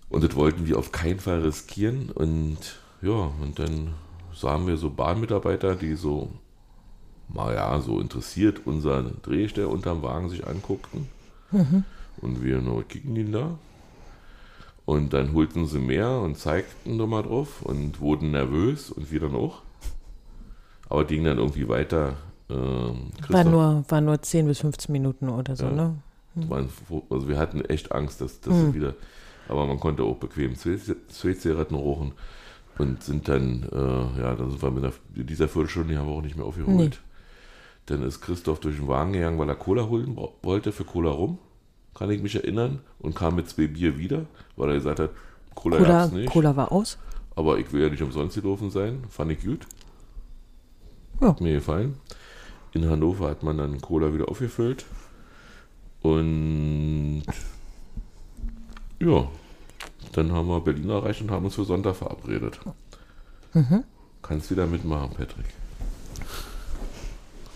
Und 0.09 0.23
das 0.23 0.35
wollten 0.35 0.67
wir 0.67 0.77
auf 0.77 0.91
keinen 0.91 1.19
Fall 1.19 1.41
riskieren. 1.41 2.09
Und 2.09 2.57
ja, 3.01 3.31
und 3.41 3.57
dann 3.57 3.93
sahen 4.33 4.67
wir 4.67 4.77
so 4.77 4.89
Bahnmitarbeiter, 4.89 5.75
die 5.75 5.95
so, 5.95 6.31
naja, 7.33 7.79
so 7.79 7.99
interessiert 7.99 8.61
unser 8.65 9.03
Drehstell 9.03 9.65
unterm 9.65 10.01
Wagen 10.03 10.29
sich 10.29 10.45
anguckten. 10.45 11.07
Und 12.17 12.43
wir 12.43 12.59
nur 12.59 12.83
kicken 12.83 13.15
ihn 13.15 13.31
da. 13.31 13.57
Und 14.85 15.13
dann 15.13 15.33
holten 15.33 15.67
sie 15.67 15.79
mehr 15.79 16.19
und 16.19 16.37
zeigten 16.37 16.97
nochmal 16.97 17.23
drauf 17.23 17.61
und 17.61 17.99
wurden 18.01 18.31
nervös 18.31 18.89
und 18.89 19.11
wir 19.11 19.21
dann 19.21 19.35
auch. 19.35 19.61
Aber 20.91 21.05
ging 21.05 21.23
dann 21.23 21.37
irgendwie 21.37 21.67
weiter. 21.69 22.15
Ähm, 22.49 23.11
War 23.29 23.45
nur, 23.45 23.85
war 23.87 24.01
nur 24.01 24.21
10 24.21 24.45
bis 24.45 24.59
15 24.59 24.91
Minuten 24.91 25.29
oder 25.29 25.55
so, 25.55 25.65
Ja. 25.65 25.71
ne? 25.71 25.95
waren 26.35 26.67
froh- 26.69 27.03
also 27.09 27.27
wir 27.29 27.37
hatten 27.37 27.61
echt 27.65 27.91
Angst, 27.93 28.19
dass 28.21 28.41
das 28.41 28.53
Hm. 28.53 28.73
wieder. 28.73 28.93
Aber 29.49 29.65
man 29.67 29.79
konnte 29.79 30.03
auch 30.03 30.17
bequem 30.17 30.55
Zweetzigaretten 30.55 31.75
rauchen 31.77 32.11
und 32.77 33.03
sind 33.03 33.27
dann, 33.27 33.63
äh, 33.71 34.21
ja, 34.21 34.35
dann 34.35 34.49
sind 34.51 34.61
wir 34.61 34.71
mit 34.71 34.83
der, 34.83 34.93
dieser 35.23 35.47
Viertelstunde 35.47 35.93
die 35.93 35.97
haben 35.97 36.07
wir 36.07 36.13
auch 36.15 36.21
nicht 36.21 36.35
mehr 36.37 36.45
aufgeholt. 36.45 36.77
Nee. 36.77 36.89
Dann 37.85 38.01
ist 38.03 38.21
Christoph 38.21 38.59
durch 38.59 38.77
den 38.77 38.87
Wagen 38.87 39.13
gegangen, 39.13 39.39
weil 39.39 39.49
er 39.49 39.55
Cola 39.55 39.87
holen 39.87 40.17
wollte 40.43 40.71
für 40.71 40.83
Cola 40.85 41.09
rum, 41.11 41.37
kann 41.95 42.09
ich 42.11 42.21
mich 42.21 42.35
erinnern, 42.35 42.79
und 42.99 43.15
kam 43.15 43.35
mit 43.35 43.49
zwei 43.49 43.67
Bier 43.67 43.97
wieder, 43.97 44.25
weil 44.55 44.69
er 44.69 44.75
gesagt 44.75 44.99
hat, 44.99 45.09
Cola, 45.55 45.77
Cola, 45.77 45.89
gab's 45.89 46.13
nicht. 46.13 46.29
Cola 46.29 46.55
war 46.55 46.71
aus. 46.71 46.97
Aber 47.35 47.57
ich 47.59 47.71
will 47.73 47.81
ja 47.81 47.89
nicht 47.89 48.01
umsonst 48.03 48.35
gelaufen 48.41 48.69
sein. 48.71 49.03
Fand 49.09 49.31
ich 49.31 49.41
gut. 49.43 49.65
Ja. 51.21 51.29
Hat 51.29 51.41
mir 51.41 51.53
gefallen. 51.53 51.95
In 52.73 52.89
Hannover 52.89 53.29
hat 53.29 53.43
man 53.43 53.57
dann 53.57 53.81
Cola 53.81 54.13
wieder 54.13 54.29
aufgefüllt. 54.29 54.85
Und 56.01 57.23
ja, 58.99 59.27
dann 60.13 60.31
haben 60.31 60.47
wir 60.47 60.61
Berlin 60.61 60.89
erreicht 60.89 61.21
und 61.21 61.31
haben 61.31 61.45
uns 61.45 61.55
für 61.55 61.65
Sonntag 61.65 61.95
verabredet. 61.95 62.59
Kannst 64.21 64.51
wieder 64.51 64.67
mitmachen, 64.67 65.11
Patrick. 65.11 65.45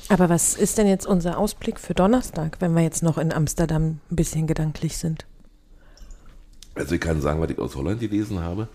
Aber 0.10 0.30
was 0.30 0.56
ist 0.56 0.78
denn 0.78 0.88
jetzt 0.88 1.08
unser 1.08 1.38
Ausblick 1.38 1.80
für 1.80 1.95
Donnerstag, 1.95 2.58
wenn 2.60 2.75
wir 2.75 2.84
jetzt 2.84 3.01
noch 3.01 3.17
in 3.17 3.34
Amsterdam 3.34 3.99
ein 4.12 4.15
bisschen 4.15 4.45
gedanklich 4.45 4.97
sind? 4.97 5.25
Also 6.75 6.95
ich 6.95 7.01
kann 7.01 7.21
sagen, 7.21 7.41
was 7.41 7.49
ich 7.49 7.58
aus 7.58 7.75
Holland 7.75 7.99
gelesen 7.99 8.41
habe. 8.41 8.67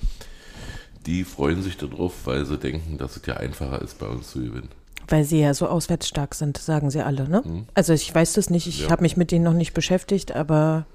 Die 1.07 1.25
freuen 1.25 1.63
sich 1.63 1.77
darauf, 1.77 2.27
weil 2.27 2.45
sie 2.47 2.59
denken, 2.59 2.99
dass 2.99 3.17
es 3.17 3.27
ja 3.27 3.37
einfacher 3.37 3.81
ist, 3.81 3.99
bei 3.99 4.07
uns 4.07 4.31
zu 4.31 4.41
gewinnen. 4.41 4.71
Weil 5.11 5.25
sie 5.25 5.41
ja 5.41 5.53
so 5.53 5.67
auswärts 5.69 6.09
stark 6.09 6.35
sind, 6.35 6.57
sagen 6.57 6.91
sie 6.91 7.05
alle, 7.05 7.29
ne? 7.29 7.43
Also 7.75 7.93
ich 7.93 8.15
weiß 8.15 8.33
das 8.35 8.49
nicht, 8.49 8.67
ich 8.67 8.83
Ja. 8.85 8.91
habe 8.91 9.03
mich 9.03 9.17
mit 9.19 9.31
denen 9.33 9.45
noch 9.45 9.53
nicht 9.53 9.75
beschäftigt, 9.75 10.33
aber 10.35 10.87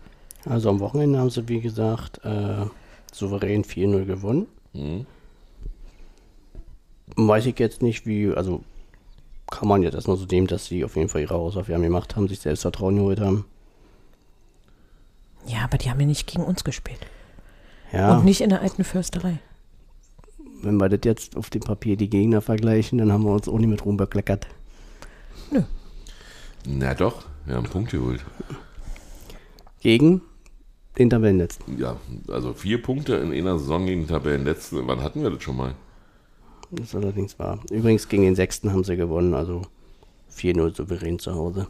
Also 0.46 0.70
am 0.70 0.80
Wochenende 0.80 1.20
haben 1.20 1.30
sie, 1.30 1.48
wie 1.50 1.60
gesagt, 1.62 2.24
äh, 2.24 2.66
souverän 3.14 3.64
4-0 3.64 4.06
gewonnen. 4.06 4.48
Mhm. 4.74 5.06
Weiß 7.18 7.46
ich 7.46 7.60
jetzt 7.60 7.82
nicht, 7.82 8.06
wie, 8.08 8.32
also 8.34 8.64
kann 9.52 9.68
man 9.68 9.84
jetzt 9.84 9.94
erstmal 9.94 10.18
so 10.18 10.26
nehmen, 10.26 10.48
dass 10.48 10.66
sie 10.66 10.84
auf 10.84 10.96
jeden 10.96 11.10
Fall 11.10 11.22
ihre 11.22 11.36
Hausaufgaben 11.36 11.84
gemacht 11.84 12.16
haben, 12.16 12.28
sich 12.28 12.40
Selbstvertrauen 12.40 12.96
geholt 12.96 13.20
haben. 13.20 13.46
ja, 15.46 15.60
aber 15.64 15.78
die 15.78 15.90
haben 15.92 16.00
ja 16.00 16.08
nicht 16.08 16.26
gegen 16.26 16.44
uns 16.44 16.64
gespielt. 16.64 17.00
Ja, 17.92 18.18
Und 18.18 18.26
nicht 18.26 18.42
in 18.42 18.50
der 18.50 18.62
alten 18.62 18.84
Fürsterei. 18.84 19.38
Wenn 20.66 20.78
wir 20.78 20.90
das 20.90 21.02
jetzt 21.06 21.38
auf 21.38 21.50
dem 21.50 21.62
Papier 21.62 21.96
die 21.96 22.10
Gegner 22.10 22.42
vergleichen, 22.42 22.98
dann 22.98 23.12
haben 23.12 23.24
wir 23.24 23.32
uns 23.32 23.48
auch 23.48 23.58
nicht 23.58 23.70
mit 23.70 23.86
Ruhm 23.86 23.98
bekleckert. 23.98 24.48
Na 26.68 26.94
doch, 26.94 27.24
wir 27.46 27.56
haben 27.56 27.66
einen 27.66 27.72
Punkt 27.72 27.92
geholt. 27.92 28.26
Gegen 29.82 30.22
den 30.98 31.10
Tabellenletzten. 31.10 31.78
Ja, 31.78 31.98
also 32.28 32.54
vier 32.54 32.82
Punkte 32.82 33.16
in 33.16 33.32
einer 33.32 33.60
Saison 33.60 33.86
gegen 33.86 34.02
den 34.02 34.08
Tabellenletzten. 34.08 34.88
Wann 34.88 35.04
hatten 35.04 35.22
wir 35.22 35.30
das 35.30 35.44
schon 35.44 35.58
mal? 35.58 35.76
Das 36.72 36.96
allerdings 36.96 37.38
war. 37.38 37.60
Übrigens 37.70 38.10
gegen 38.10 38.24
den 38.24 38.36
Sechsten 38.36 38.72
haben 38.72 38.84
sie 38.84 38.98
gewonnen, 38.98 39.36
also 39.36 39.62
4-0 40.36 40.76
souverän 40.76 41.20
zu 41.20 41.36
Hause. 41.36 41.68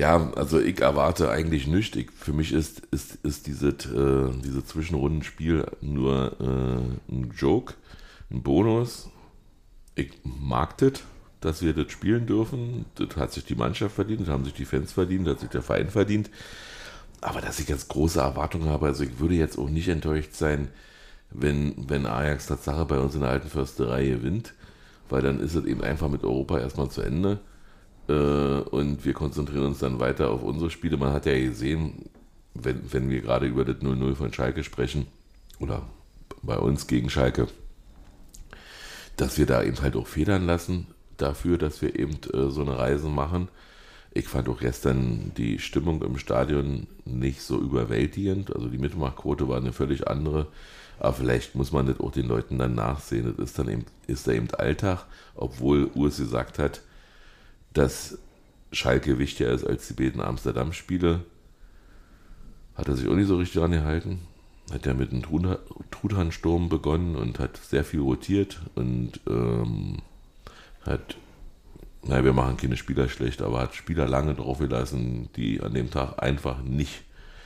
Ja, 0.00 0.32
also 0.34 0.58
ich 0.58 0.80
erwarte 0.80 1.30
eigentlich 1.30 1.66
nichts. 1.66 1.94
Ich, 1.94 2.10
für 2.10 2.32
mich 2.32 2.54
ist, 2.54 2.80
ist, 2.90 3.16
ist 3.16 3.46
dieses, 3.46 3.84
äh, 3.84 4.30
diese 4.42 4.64
Zwischenrundenspiel 4.64 5.66
nur 5.82 6.40
äh, 6.40 7.12
ein 7.12 7.30
Joke, 7.36 7.74
ein 8.30 8.42
Bonus. 8.42 9.10
Ich 9.96 10.12
mag 10.24 10.78
das, 10.78 11.02
dass 11.42 11.60
wir 11.60 11.74
das 11.74 11.92
spielen 11.92 12.24
dürfen. 12.24 12.86
Das 12.94 13.14
hat 13.16 13.34
sich 13.34 13.44
die 13.44 13.54
Mannschaft 13.54 13.94
verdient, 13.94 14.22
das 14.22 14.28
haben 14.30 14.46
sich 14.46 14.54
die 14.54 14.64
Fans 14.64 14.90
verdient, 14.90 15.26
das 15.26 15.34
hat 15.34 15.40
sich 15.40 15.50
der 15.50 15.60
Verein 15.62 15.90
verdient. 15.90 16.30
Aber 17.20 17.42
dass 17.42 17.58
ich 17.60 17.68
jetzt 17.68 17.88
große 17.88 18.20
Erwartungen 18.20 18.70
habe, 18.70 18.86
also 18.86 19.04
ich 19.04 19.18
würde 19.18 19.34
jetzt 19.34 19.58
auch 19.58 19.68
nicht 19.68 19.88
enttäuscht 19.88 20.32
sein, 20.32 20.68
wenn, 21.28 21.74
wenn 21.90 22.06
Ajax 22.06 22.46
Tatsache 22.46 22.86
bei 22.86 22.98
uns 22.98 23.14
in 23.14 23.20
der 23.20 23.28
alten 23.32 23.50
Försterei 23.50 24.06
gewinnt, 24.06 24.54
weil 25.10 25.20
dann 25.20 25.40
ist 25.40 25.54
es 25.56 25.66
eben 25.66 25.82
einfach 25.84 26.08
mit 26.08 26.24
Europa 26.24 26.58
erstmal 26.58 26.88
zu 26.88 27.02
Ende. 27.02 27.40
Äh, 28.10 28.62
und 28.70 29.04
wir 29.04 29.12
konzentrieren 29.12 29.66
uns 29.66 29.78
dann 29.78 30.00
weiter 30.00 30.30
auf 30.30 30.42
unsere 30.42 30.70
Spiele. 30.70 30.96
Man 30.96 31.12
hat 31.12 31.26
ja 31.26 31.38
gesehen, 31.38 32.06
wenn, 32.54 32.92
wenn 32.92 33.08
wir 33.08 33.20
gerade 33.20 33.46
über 33.46 33.64
das 33.64 33.76
0-0 33.76 34.14
von 34.16 34.32
Schalke 34.32 34.64
sprechen, 34.64 35.06
oder 35.60 35.82
bei 36.42 36.56
uns 36.58 36.86
gegen 36.86 37.10
Schalke, 37.10 37.46
dass 39.16 39.38
wir 39.38 39.46
da 39.46 39.62
eben 39.62 39.80
halt 39.80 39.94
auch 39.94 40.06
federn 40.06 40.46
lassen 40.46 40.86
dafür, 41.18 41.58
dass 41.58 41.82
wir 41.82 41.98
eben 41.98 42.16
äh, 42.32 42.50
so 42.50 42.62
eine 42.62 42.78
Reise 42.78 43.08
machen. 43.08 43.48
Ich 44.12 44.26
fand 44.26 44.48
auch 44.48 44.58
gestern 44.58 45.32
die 45.36 45.58
Stimmung 45.60 46.02
im 46.02 46.18
Stadion 46.18 46.88
nicht 47.04 47.42
so 47.42 47.60
überwältigend. 47.60 48.54
Also 48.56 48.68
die 48.68 48.78
Mitmachquote 48.78 49.46
war 49.46 49.58
eine 49.58 49.72
völlig 49.72 50.08
andere. 50.08 50.48
Aber 50.98 51.12
vielleicht 51.12 51.54
muss 51.54 51.70
man 51.70 51.86
das 51.86 52.00
auch 52.00 52.10
den 52.10 52.26
Leuten 52.26 52.58
dann 52.58 52.74
nachsehen. 52.74 53.26
Das 53.36 53.50
ist 53.50 53.58
dann 53.58 53.68
eben, 53.68 53.84
ist 54.08 54.26
da 54.26 54.32
eben 54.32 54.50
Alltag, 54.52 55.04
obwohl 55.36 55.90
Urs 55.94 56.16
gesagt 56.16 56.58
hat, 56.58 56.80
dass 57.72 58.18
Schalke 58.72 59.18
wichtiger 59.18 59.50
ist 59.50 59.64
als 59.64 59.88
die 59.88 59.94
beiden 59.94 60.20
Amsterdam-Spiele. 60.20 61.24
Hat 62.74 62.88
er 62.88 62.96
sich 62.96 63.08
auch 63.08 63.14
nicht 63.14 63.28
so 63.28 63.36
richtig 63.36 63.60
dran 63.60 63.72
gehalten. 63.72 64.20
Hat 64.72 64.86
ja 64.86 64.94
mit 64.94 65.10
einem 65.12 65.24
Trudhansturm 65.90 66.68
begonnen 66.68 67.16
und 67.16 67.38
hat 67.40 67.56
sehr 67.56 67.84
viel 67.84 68.00
rotiert 68.00 68.60
und 68.76 69.20
ähm, 69.28 69.98
hat, 70.82 71.16
naja, 72.04 72.24
wir 72.24 72.32
machen 72.32 72.56
keine 72.56 72.76
Spieler 72.76 73.08
schlecht, 73.08 73.42
aber 73.42 73.60
hat 73.60 73.74
Spieler 73.74 74.06
lange 74.06 74.34
drauf 74.34 74.58
gelassen, 74.58 75.28
die 75.34 75.60
an 75.60 75.74
dem 75.74 75.90
Tag 75.90 76.22
einfach 76.22 76.62
nicht 76.62 77.02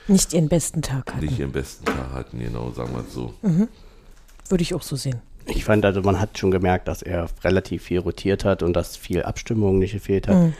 Nicht 0.07 0.33
ihren 0.33 0.49
besten 0.49 0.83
Tag 0.83 1.11
hatten. 1.13 1.25
nicht 1.25 1.39
ihren 1.39 1.51
besten 1.51 1.85
Tag 1.85 2.11
hatten, 2.13 2.39
genau, 2.39 2.71
sagen 2.71 2.93
wir 2.93 3.01
es 3.01 3.13
so. 3.13 3.33
Würde 4.49 4.61
ich 4.61 4.75
auch 4.75 4.83
so 4.83 4.95
sehen. 4.95 5.21
Ich 5.47 5.63
fand 5.65 5.85
also, 5.85 6.01
man 6.01 6.19
hat 6.19 6.37
schon 6.37 6.51
gemerkt, 6.51 6.87
dass 6.87 7.01
er 7.01 7.27
relativ 7.43 7.83
viel 7.83 7.99
rotiert 7.99 8.45
hat 8.45 8.63
und 8.63 8.73
dass 8.73 8.97
viel 8.97 9.23
Abstimmung 9.23 9.79
nicht 9.79 9.93
gefehlt 9.93 10.27
hat. 10.27 10.53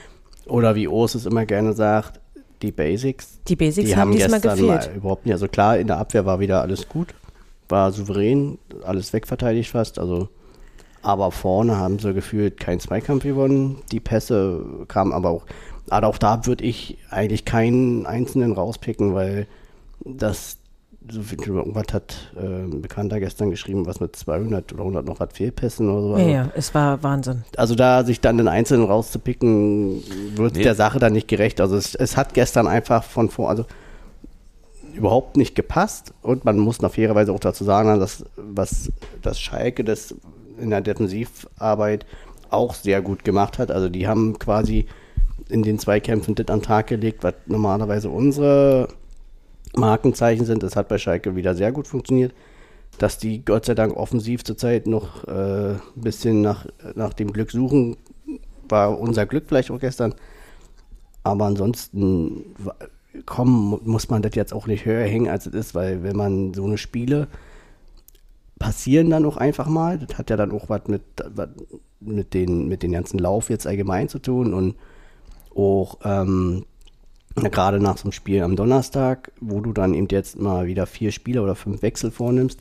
Oder 0.46 0.76
wie 0.76 0.88
Urs 0.88 1.16
es 1.16 1.26
immer 1.26 1.46
gerne 1.46 1.74
sagt, 1.74 2.20
die 2.62 2.72
Basics. 2.72 3.40
Die 3.48 3.56
Basics 3.56 3.90
die 3.90 3.96
haben 3.96 4.12
haben 4.12 4.12
diesmal 4.12 4.42
gestern 4.42 4.60
gefehlt. 4.60 4.88
mal 4.88 4.98
überhaupt 4.98 5.26
nicht. 5.26 5.34
Also 5.34 5.48
klar, 5.48 5.78
in 5.78 5.88
der 5.88 5.98
Abwehr 5.98 6.26
war 6.26 6.40
wieder 6.40 6.62
alles 6.62 6.88
gut, 6.88 7.14
war 7.68 7.92
souverän, 7.92 8.58
alles 8.84 9.12
wegverteidigt 9.12 9.72
fast. 9.72 10.00
Also, 10.00 10.30
aber 11.02 11.32
vorne 11.32 11.78
haben 11.78 12.00
sie 12.00 12.14
gefühlt 12.14 12.60
keinen 12.60 12.80
Zweikampf 12.80 13.24
gewonnen. 13.24 13.78
Die 13.92 14.00
Pässe 14.00 14.86
kamen 14.88 15.14
aber 15.14 15.30
auch. 15.30 15.46
Aber 15.90 16.08
auch 16.08 16.18
da 16.18 16.46
würde 16.48 16.64
ich 16.64 16.98
eigentlich 17.12 17.46
keinen 17.46 18.06
einzelnen 18.06 18.54
rauspicken, 18.54 19.14
weil 19.14 19.48
das 20.04 20.58
so 21.10 21.22
viel 21.22 21.40
irgendwas 21.40 21.94
hat 21.94 22.32
äh, 22.36 22.40
ein 22.46 22.82
Bekannter 22.82 23.20
gestern 23.20 23.52
geschrieben, 23.52 23.86
was 23.86 24.00
mit 24.00 24.16
200 24.16 24.74
oder 24.74 24.82
100 24.82 25.06
noch 25.06 25.20
hat 25.20 25.34
Fehlpässen 25.34 25.90
oder 25.90 26.02
so. 26.02 26.10
Ja, 26.10 26.16
Also- 26.18 26.30
ja, 26.32 26.50
es 26.56 26.74
war 26.74 27.04
Wahnsinn. 27.04 27.44
also 27.58 27.76
da 27.76 28.04
sich 28.04 28.22
dann 28.22 28.38
den 28.38 28.48
Einzelnen 28.48 28.86
rauszupicken, 28.88 30.02
wird 30.36 30.56
Nee. 30.56 30.64
der 30.64 30.76
Sache 30.76 31.00
dann 31.00 31.14
nicht 31.14 31.28
gerecht. 31.28 31.62
Also 31.62 31.76
es, 31.76 31.94
es 31.96 32.18
hat 32.18 32.34
gestern 32.34 32.68
einfach 32.68 33.04
von 33.04 33.30
vor, 33.30 33.50
also 33.50 33.66
überhaupt 34.94 35.36
nicht 35.38 35.56
gepasst 35.56 36.14
und 36.22 36.46
man 36.46 36.58
muss 36.58 36.82
noch 36.82 36.94
fairerweise 36.94 37.32
auch 37.34 37.40
dazu 37.40 37.64
sagen, 37.66 38.00
dass 38.00 38.24
was 38.38 38.92
das 39.22 39.40
Schalke 39.40 39.84
das 39.84 40.16
in 40.60 40.70
der 40.70 40.82
Defensivarbeit 40.82 42.06
auch 42.50 42.74
sehr 42.74 43.02
gut 43.02 43.24
gemacht 43.26 43.60
hat. 43.60 43.72
Also 43.72 43.90
die 43.90 44.08
haben 44.08 44.40
quasi 44.40 44.86
in 45.50 45.64
den 45.64 45.78
Zweikämpfen 45.80 46.36
das 46.36 46.48
an 46.48 46.60
den 46.60 46.66
Tag 46.66 46.88
gelegt, 46.88 47.24
was 47.24 47.34
normalerweise 47.46 48.10
unsere 48.10 48.88
Markenzeichen 49.78 50.46
sind. 50.46 50.64
Das 50.64 50.76
hat 50.76 50.88
bei 50.88 50.98
Schalke 50.98 51.36
wieder 51.36 51.56
sehr 51.56 51.72
gut 51.72 51.88
funktioniert. 51.88 52.34
Dass 52.98 53.18
die 53.18 53.44
Gott 53.44 53.66
sei 53.66 53.76
Dank 53.76 53.96
offensiv 53.98 54.44
zurzeit 54.44 54.88
noch 54.88 55.28
äh, 55.28 55.72
ein 55.74 55.80
bisschen 55.96 56.42
nach, 56.42 56.66
nach 56.96 57.14
dem 57.14 57.34
Glück 57.34 57.52
suchen, 57.52 57.98
war 58.70 58.98
unser 59.00 59.26
Glück 59.26 59.46
vielleicht 59.48 59.72
auch 59.72 59.80
gestern. 59.80 60.16
Aber 61.24 61.46
ansonsten 61.46 62.46
wa- 62.58 62.76
komm, 63.26 63.82
muss 63.84 64.10
man 64.10 64.22
das 64.22 64.36
jetzt 64.36 64.54
auch 64.54 64.68
nicht 64.68 64.86
höher 64.86 65.06
hängen, 65.06 65.30
als 65.30 65.46
es 65.46 65.54
ist, 65.54 65.76
weil 65.76 66.04
wenn 66.04 66.16
man 66.16 66.54
so 66.54 66.64
eine 66.66 66.78
Spiele 66.78 67.28
passieren 68.60 69.10
dann 69.10 69.26
auch 69.26 69.38
einfach 69.38 69.68
mal. 69.68 69.98
Das 70.00 70.18
hat 70.18 70.30
ja 70.30 70.38
dann 70.38 70.52
auch 70.52 70.70
was 70.70 70.88
mit, 70.88 71.02
mit, 72.00 72.34
den, 72.34 72.68
mit 72.68 72.84
den 72.84 72.92
ganzen 72.94 73.20
Lauf 73.20 73.50
jetzt 73.50 73.68
allgemein 73.68 74.08
zu 74.08 74.20
tun 74.20 74.54
und 74.54 74.76
auch 75.56 76.00
ähm, 76.04 76.66
gerade 77.36 77.80
nach 77.80 77.98
so 77.98 78.04
einem 78.04 78.12
Spiel 78.12 78.42
am 78.42 78.56
Donnerstag, 78.56 79.32
wo 79.42 79.60
du 79.60 79.74
dann 79.74 79.94
eben 79.94 80.08
jetzt 80.10 80.40
mal 80.40 80.68
wieder 80.68 80.86
vier 80.86 81.12
Spieler 81.12 81.44
oder 81.44 81.56
fünf 81.56 81.82
Wechsel 81.82 82.12
vornimmst, 82.12 82.60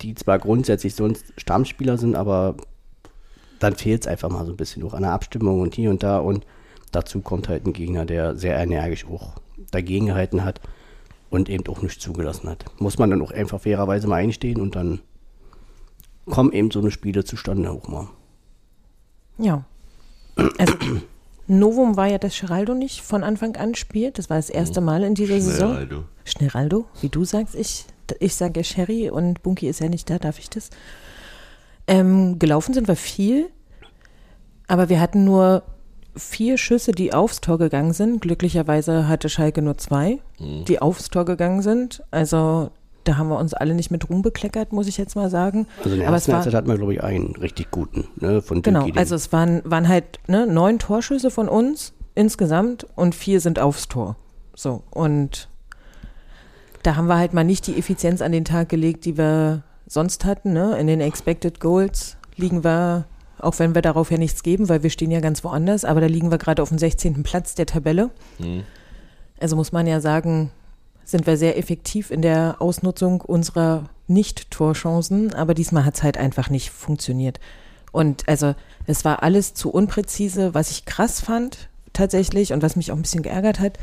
die 0.00 0.14
zwar 0.14 0.38
grundsätzlich 0.38 0.94
sonst 0.94 1.32
Stammspieler 1.36 1.98
sind, 1.98 2.16
aber 2.16 2.56
dann 3.58 3.74
fehlt 3.74 4.02
es 4.02 4.06
einfach 4.06 4.30
mal 4.30 4.46
so 4.46 4.52
ein 4.52 4.56
bisschen 4.56 4.82
auch 4.82 4.94
an 4.94 5.02
der 5.02 5.12
Abstimmung 5.12 5.60
und 5.60 5.74
hier 5.74 5.90
und 5.90 6.02
da 6.02 6.18
und 6.18 6.46
dazu 6.92 7.20
kommt 7.20 7.48
halt 7.48 7.66
ein 7.66 7.72
Gegner, 7.72 8.04
der 8.04 8.36
sehr 8.36 8.56
energisch 8.58 9.06
auch 9.06 9.34
dagegen 9.70 10.06
gehalten 10.06 10.44
hat 10.44 10.60
und 11.30 11.48
eben 11.48 11.66
auch 11.66 11.82
nicht 11.82 12.00
zugelassen 12.00 12.48
hat. 12.48 12.64
Muss 12.78 12.98
man 12.98 13.10
dann 13.10 13.22
auch 13.22 13.32
einfach 13.32 13.60
fairerweise 13.60 14.06
mal 14.06 14.16
einstehen 14.16 14.60
und 14.60 14.76
dann 14.76 15.00
kommen 16.26 16.52
eben 16.52 16.70
so 16.70 16.80
eine 16.80 16.90
Spiele 16.90 17.24
zustande 17.24 17.70
auch 17.70 17.88
mal. 17.88 18.08
Ja. 19.38 19.64
Also, 20.58 20.74
Novum 21.46 21.96
war 21.96 22.06
ja, 22.06 22.18
dass 22.18 22.40
Geraldo 22.40 22.74
nicht 22.74 23.02
von 23.02 23.22
Anfang 23.22 23.56
an 23.56 23.74
spielt. 23.74 24.18
Das 24.18 24.30
war 24.30 24.36
das 24.36 24.50
erste 24.50 24.80
Mal 24.80 25.02
in 25.02 25.14
dieser 25.14 25.40
Saison. 25.40 25.74
Schnell, 25.74 26.04
Schneraldo, 26.24 26.86
wie 27.00 27.08
du 27.08 27.24
sagst. 27.24 27.54
Ich, 27.54 27.84
ich 28.18 28.34
sage 28.34 28.60
ja 28.60 28.64
Sherry 28.64 29.10
und 29.10 29.42
Bunky 29.42 29.68
ist 29.68 29.80
ja 29.80 29.88
nicht 29.88 30.08
da, 30.08 30.18
darf 30.18 30.38
ich 30.38 30.48
das? 30.48 30.70
Ähm, 31.86 32.38
gelaufen 32.38 32.72
sind 32.72 32.88
wir 32.88 32.96
viel, 32.96 33.50
aber 34.66 34.88
wir 34.88 35.00
hatten 35.00 35.24
nur 35.24 35.64
vier 36.16 36.56
Schüsse, 36.56 36.92
die 36.92 37.12
aufs 37.12 37.40
Tor 37.40 37.58
gegangen 37.58 37.92
sind. 37.92 38.22
Glücklicherweise 38.22 39.08
hatte 39.08 39.28
Schalke 39.28 39.60
nur 39.60 39.76
zwei, 39.76 40.20
die 40.38 40.80
aufs 40.80 41.10
Tor 41.10 41.24
gegangen 41.24 41.60
sind. 41.60 42.02
Also 42.10 42.70
da 43.04 43.16
haben 43.16 43.28
wir 43.28 43.38
uns 43.38 43.54
alle 43.54 43.74
nicht 43.74 43.90
mit 43.90 44.08
Ruhm 44.08 44.22
bekleckert, 44.22 44.72
muss 44.72 44.86
ich 44.86 44.96
jetzt 44.96 45.14
mal 45.16 45.30
sagen. 45.30 45.66
Also 45.78 45.90
in 45.90 46.00
der 46.00 46.08
aber 46.08 46.16
es 46.16 46.22
ersten 46.22 46.32
war, 46.32 46.38
Halbzeit 46.38 46.54
hatten 46.54 46.68
wir, 46.68 46.76
glaube 46.76 46.94
ich, 46.94 47.02
einen 47.02 47.36
richtig 47.36 47.70
guten, 47.70 48.08
ne, 48.16 48.42
von 48.42 48.62
Genau, 48.62 48.84
Dünki, 48.84 48.98
also 48.98 49.14
es 49.14 49.32
waren, 49.32 49.62
waren 49.64 49.88
halt 49.88 50.18
ne, 50.26 50.46
neun 50.46 50.78
Torschüsse 50.78 51.30
von 51.30 51.48
uns 51.48 51.92
insgesamt 52.14 52.86
und 52.96 53.14
vier 53.14 53.40
sind 53.40 53.58
aufs 53.58 53.88
Tor. 53.88 54.16
So, 54.54 54.82
und 54.90 55.48
da 56.82 56.96
haben 56.96 57.06
wir 57.06 57.18
halt 57.18 57.34
mal 57.34 57.44
nicht 57.44 57.66
die 57.66 57.78
Effizienz 57.78 58.22
an 58.22 58.32
den 58.32 58.44
Tag 58.44 58.68
gelegt, 58.68 59.04
die 59.04 59.16
wir 59.16 59.64
sonst 59.86 60.24
hatten. 60.24 60.52
Ne? 60.52 60.78
In 60.78 60.86
den 60.86 61.00
Expected 61.00 61.58
Goals 61.60 62.16
liegen 62.36 62.62
wir, 62.62 63.06
auch 63.38 63.58
wenn 63.58 63.74
wir 63.74 63.82
darauf 63.82 64.10
ja 64.10 64.18
nichts 64.18 64.42
geben, 64.42 64.68
weil 64.68 64.82
wir 64.82 64.90
stehen 64.90 65.10
ja 65.10 65.20
ganz 65.20 65.42
woanders, 65.44 65.84
aber 65.84 66.00
da 66.00 66.06
liegen 66.06 66.30
wir 66.30 66.38
gerade 66.38 66.62
auf 66.62 66.68
dem 66.68 66.78
16. 66.78 67.22
Platz 67.22 67.54
der 67.54 67.66
Tabelle. 67.66 68.10
Also 69.40 69.56
muss 69.56 69.72
man 69.72 69.86
ja 69.86 70.00
sagen, 70.00 70.50
sind 71.04 71.26
wir 71.26 71.36
sehr 71.36 71.58
effektiv 71.58 72.10
in 72.10 72.22
der 72.22 72.56
Ausnutzung 72.60 73.20
unserer 73.20 73.84
Nicht-Torchancen, 74.06 75.34
aber 75.34 75.54
diesmal 75.54 75.84
hat 75.84 75.96
es 75.96 76.02
halt 76.02 76.16
einfach 76.16 76.50
nicht 76.50 76.70
funktioniert. 76.70 77.40
Und 77.92 78.28
also 78.28 78.54
es 78.86 79.04
war 79.04 79.22
alles 79.22 79.54
zu 79.54 79.70
unpräzise, 79.70 80.54
was 80.54 80.70
ich 80.70 80.84
krass 80.84 81.20
fand 81.20 81.68
tatsächlich 81.92 82.52
und 82.52 82.62
was 82.62 82.76
mich 82.76 82.90
auch 82.90 82.96
ein 82.96 83.02
bisschen 83.02 83.22
geärgert 83.22 83.60
hat. 83.60 83.78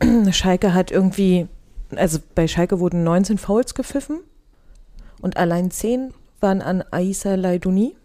Schalke 0.30 0.72
hat 0.72 0.90
irgendwie, 0.90 1.48
also 1.96 2.18
bei 2.34 2.46
Schalke 2.46 2.78
wurden 2.80 3.04
19 3.04 3.38
Fouls 3.38 3.74
gepfiffen 3.74 4.20
und 5.20 5.36
allein 5.36 5.70
10 5.70 6.14
waren 6.40 6.62
an 6.62 6.84
Aissa 6.90 7.34
Laidouni. 7.34 7.96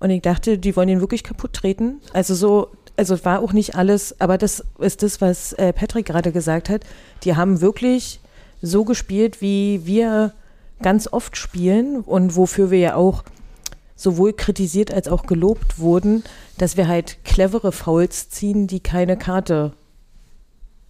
Und 0.00 0.10
ich 0.10 0.20
dachte, 0.20 0.58
die 0.58 0.76
wollen 0.76 0.88
ihn 0.90 1.00
wirklich 1.00 1.24
kaputt 1.24 1.54
treten. 1.54 2.00
Also 2.12 2.34
so, 2.34 2.72
also 2.96 3.14
es 3.14 3.24
war 3.24 3.40
auch 3.40 3.52
nicht 3.52 3.74
alles, 3.74 4.20
aber 4.20 4.38
das 4.38 4.64
ist 4.78 5.02
das, 5.02 5.20
was 5.20 5.52
äh, 5.54 5.72
Patrick 5.72 6.06
gerade 6.06 6.32
gesagt 6.32 6.68
hat. 6.68 6.82
Die 7.24 7.36
haben 7.36 7.60
wirklich 7.60 8.20
so 8.62 8.84
gespielt, 8.84 9.40
wie 9.40 9.84
wir 9.84 10.32
ganz 10.82 11.08
oft 11.12 11.36
spielen 11.36 12.00
und 12.00 12.36
wofür 12.36 12.70
wir 12.70 12.78
ja 12.78 12.94
auch 12.94 13.24
sowohl 13.96 14.32
kritisiert 14.32 14.92
als 14.92 15.08
auch 15.08 15.26
gelobt 15.26 15.78
wurden, 15.78 16.24
dass 16.58 16.76
wir 16.76 16.88
halt 16.88 17.24
clevere 17.24 17.72
Fouls 17.72 18.28
ziehen, 18.28 18.66
die 18.66 18.80
keine 18.80 19.16
Karte 19.16 19.72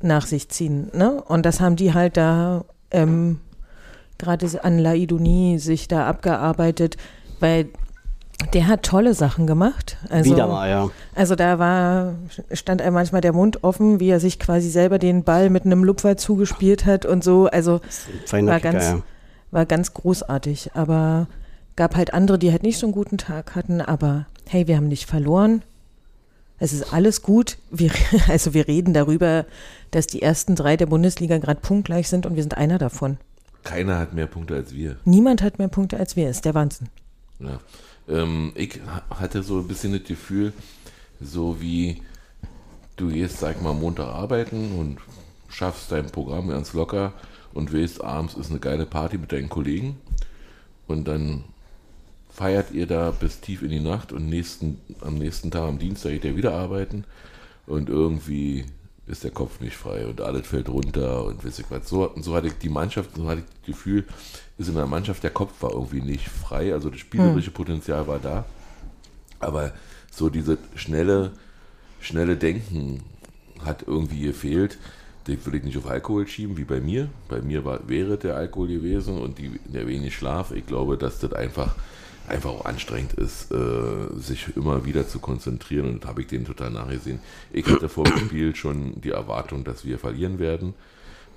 nach 0.01 0.27
sich 0.27 0.49
ziehen. 0.49 0.91
Ne? 0.95 1.23
Und 1.23 1.47
das 1.47 1.61
haben 1.61 1.77
die 1.77 1.95
halt 1.95 2.17
da 2.17 2.65
ähm, 2.91 3.41
gerade 4.19 4.65
an 4.65 4.79
Laidouni 4.79 5.59
sich 5.59 5.89
da 5.89 6.07
abgearbeitet, 6.07 6.97
weil 7.41 7.69
der 8.53 8.67
hat 8.67 8.83
tolle 8.83 9.15
Sachen 9.15 9.47
gemacht. 9.47 9.97
Also, 10.11 10.33
Wieder 10.33 10.47
mal, 10.47 10.69
ja. 10.69 10.91
Also 11.15 11.35
da 11.35 11.59
war, 11.59 12.15
stand 12.53 12.83
einem 12.83 12.95
manchmal 12.95 13.21
der 13.21 13.33
Mund 13.33 13.65
offen, 13.65 14.01
wie 14.01 14.09
er 14.09 14.21
sich 14.21 14.39
quasi 14.39 14.69
selber 14.69 14.99
den 14.99 15.25
Ball 15.25 15.51
mit 15.51 15.65
einem 15.65 15.85
Lupfer 15.85 16.17
zugespielt 16.17 16.87
hat 16.87 17.07
und 17.07 17.25
so. 17.25 17.47
Also 17.47 17.81
war 18.31 18.41
Kicker, 18.41 18.61
ganz, 18.61 18.85
ja. 18.85 19.03
war 19.51 19.67
ganz 19.67 19.95
großartig. 19.95 20.73
Aber 20.75 21.29
gab 21.77 21.97
halt 21.97 22.15
andere, 22.15 22.39
die 22.39 22.51
halt 22.51 22.63
nicht 22.63 22.79
so 22.79 22.87
einen 22.87 22.93
guten 22.93 23.19
Tag 23.19 23.55
hatten. 23.55 23.81
Aber 23.81 24.27
hey, 24.49 24.67
wir 24.67 24.77
haben 24.77 24.89
nicht 24.89 25.07
verloren. 25.07 25.63
Es 26.59 26.73
ist 26.73 26.93
alles 26.93 27.23
gut. 27.23 27.59
Wir, 27.71 27.91
also 28.29 28.55
wir 28.55 28.69
reden 28.69 28.95
darüber, 28.95 29.47
dass 29.91 30.07
die 30.07 30.23
ersten 30.23 30.55
drei 30.55 30.77
der 30.77 30.87
Bundesliga 30.87 31.39
gerade 31.39 31.61
punktgleich 31.61 32.09
sind 32.09 32.27
und 32.27 32.37
wir 32.37 32.43
sind 32.43 32.57
einer 32.57 32.79
davon. 32.79 33.19
Keiner 33.63 33.99
hat 33.99 34.13
mehr 34.13 34.27
Punkte 34.27 34.55
als 34.55 34.75
wir. 34.75 34.97
Niemand 35.05 35.43
hat 35.43 35.59
mehr 35.59 35.69
Punkte 35.69 35.97
als 35.99 36.17
wir. 36.17 36.29
Ist 36.29 36.45
der 36.45 36.55
Wahnsinn. 36.55 36.89
Ja. 37.39 37.59
Ähm, 38.09 38.53
ich 38.55 38.81
ha- 38.87 39.03
hatte 39.21 39.43
so 39.43 39.59
ein 39.59 39.69
bisschen 39.69 39.93
das 39.93 40.05
Gefühl, 40.05 40.53
so 41.21 41.61
wie 41.61 42.03
du 42.97 43.09
gehst, 43.09 43.39
sag 43.39 43.63
mal, 43.63 43.75
Montag 43.75 44.07
arbeiten 44.09 44.79
und 44.79 44.99
schaffst 45.49 45.91
dein 45.93 46.07
Programm 46.07 46.49
ganz 46.49 46.73
locker 46.73 47.13
und 47.53 47.73
willst, 47.73 48.03
abends 48.03 48.35
ist 48.35 48.51
eine 48.51 48.61
geile 48.61 48.87
Party 48.87 49.19
mit 49.19 49.33
deinen 49.33 49.49
Kollegen 49.49 49.97
und 50.87 51.07
dann 51.09 51.45
feiert 52.31 52.73
ihr 52.73 52.87
da 52.87 53.11
bis 53.13 53.41
tief 53.41 53.63
in 53.63 53.71
die 53.71 53.81
Nacht 53.81 54.13
und 54.13 54.29
nächsten, 54.29 54.81
am 55.01 55.15
nächsten 55.15 55.51
Tag, 55.51 55.63
am 55.63 55.79
Dienstag, 55.79 56.11
geht 56.13 56.25
ihr 56.25 56.37
wieder 56.37 56.55
arbeiten 56.55 57.05
und 57.67 57.89
irgendwie 57.89 58.65
ist 59.07 59.23
der 59.23 59.31
Kopf 59.31 59.61
nicht 59.61 59.77
frei 59.77 60.07
und 60.07 60.21
alles 60.21 60.47
fällt 60.47 60.69
runter 60.69 61.25
und 61.27 61.45
weiß 61.45 61.59
ich 61.61 61.67
was. 61.71 61.89
So, 61.89 62.13
so 62.17 62.35
hatte 62.35 62.49
ich 62.49 62.55
die 62.55 62.69
Mannschaft, 62.71 63.11
so 63.17 63.29
hatte 63.29 63.41
ich 63.43 63.47
das 63.47 63.67
Gefühl, 63.67 64.05
ist 64.59 64.69
in 64.69 64.75
der 64.75 64.87
Mannschaft, 64.87 65.23
der 65.23 65.31
Kopf 65.31 65.63
war 65.63 65.73
irgendwie 65.73 66.01
nicht 66.01 66.29
frei, 66.29 66.73
also 66.73 66.91
das 66.91 67.01
spielerische 67.01 67.51
Potenzial 67.51 68.07
war 68.07 68.19
da, 68.19 68.45
aber 69.41 69.73
so 70.11 70.29
diese 70.29 70.59
schnelle, 70.77 71.33
schnelle 72.01 72.37
Denken 72.37 73.03
hat 73.65 73.85
irgendwie 73.87 74.23
gefehlt. 74.23 74.79
Das 75.25 75.45
will 75.47 75.55
ich 75.55 75.65
nicht 75.65 75.79
auf 75.79 75.87
Alkohol 75.87 76.27
schieben, 76.27 76.57
wie 76.57 76.65
bei 76.65 76.81
mir. 76.81 77.09
Bei 77.29 77.41
mir 77.41 77.65
war, 77.65 77.89
wäre 77.89 78.19
der 78.19 78.37
Alkohol 78.37 78.69
gewesen 78.69 79.19
und 79.19 79.39
die, 79.39 79.59
der 79.65 79.89
wenig 79.89 80.15
Schlaf. 80.15 80.53
Ich 80.53 80.67
glaube, 80.67 80.99
dass 80.99 81.19
das 81.19 81.33
einfach, 81.33 81.75
einfach 82.29 82.51
auch 82.51 82.65
anstrengend 82.67 83.15
ist, 83.15 83.51
äh, 83.51 84.15
sich 84.19 84.55
immer 84.55 84.85
wieder 84.85 85.09
zu 85.09 85.21
konzentrieren. 85.21 85.95
Und 85.95 86.05
habe 86.05 86.21
ich 86.21 86.27
denen 86.27 86.45
total 86.45 86.71
nachgesehen. 86.71 87.21
Ich 87.53 87.67
hatte 87.67 87.89
vor 87.89 88.05
dem 88.05 88.19
Spiel 88.19 88.55
schon 88.55 89.01
die 89.01 89.11
Erwartung, 89.11 89.65
dass 89.65 89.85
wir 89.87 89.99
verlieren 89.99 90.39
werden. 90.39 90.75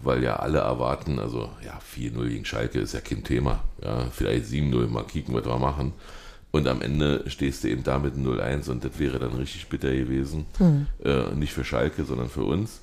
Weil 0.02 0.24
ja 0.24 0.38
alle 0.38 0.60
erwarten, 0.60 1.20
also 1.20 1.50
ja, 1.66 1.80
4-0 1.95 2.30
gegen 2.30 2.45
Schalke 2.45 2.80
ist 2.80 2.93
ja 2.93 3.02
kein 3.02 3.24
Thema. 3.24 3.64
Ja, 3.84 4.08
vielleicht 4.12 4.45
7-0, 4.45 4.88
mal 4.88 5.04
kicken, 5.04 5.34
was 5.34 5.45
wir 5.45 5.58
machen. 5.58 5.93
Und 6.52 6.68
am 6.68 6.82
Ende 6.82 7.24
stehst 7.28 7.64
du 7.64 7.70
eben 7.70 7.84
da 7.84 8.00
mit 8.00 8.16
0-1 8.16 8.70
und 8.70 8.84
das 8.84 8.98
wäre 9.00 9.20
dann 9.20 9.34
richtig 9.34 9.68
bitter 9.68 9.93
gewesen. 9.93 10.45
Hm. 10.58 10.88
Äh, 11.04 11.36
nicht 11.36 11.54
für 11.54 11.64
Schalke, 11.64 12.06
sondern 12.06 12.30
für 12.30 12.43
uns, 12.43 12.82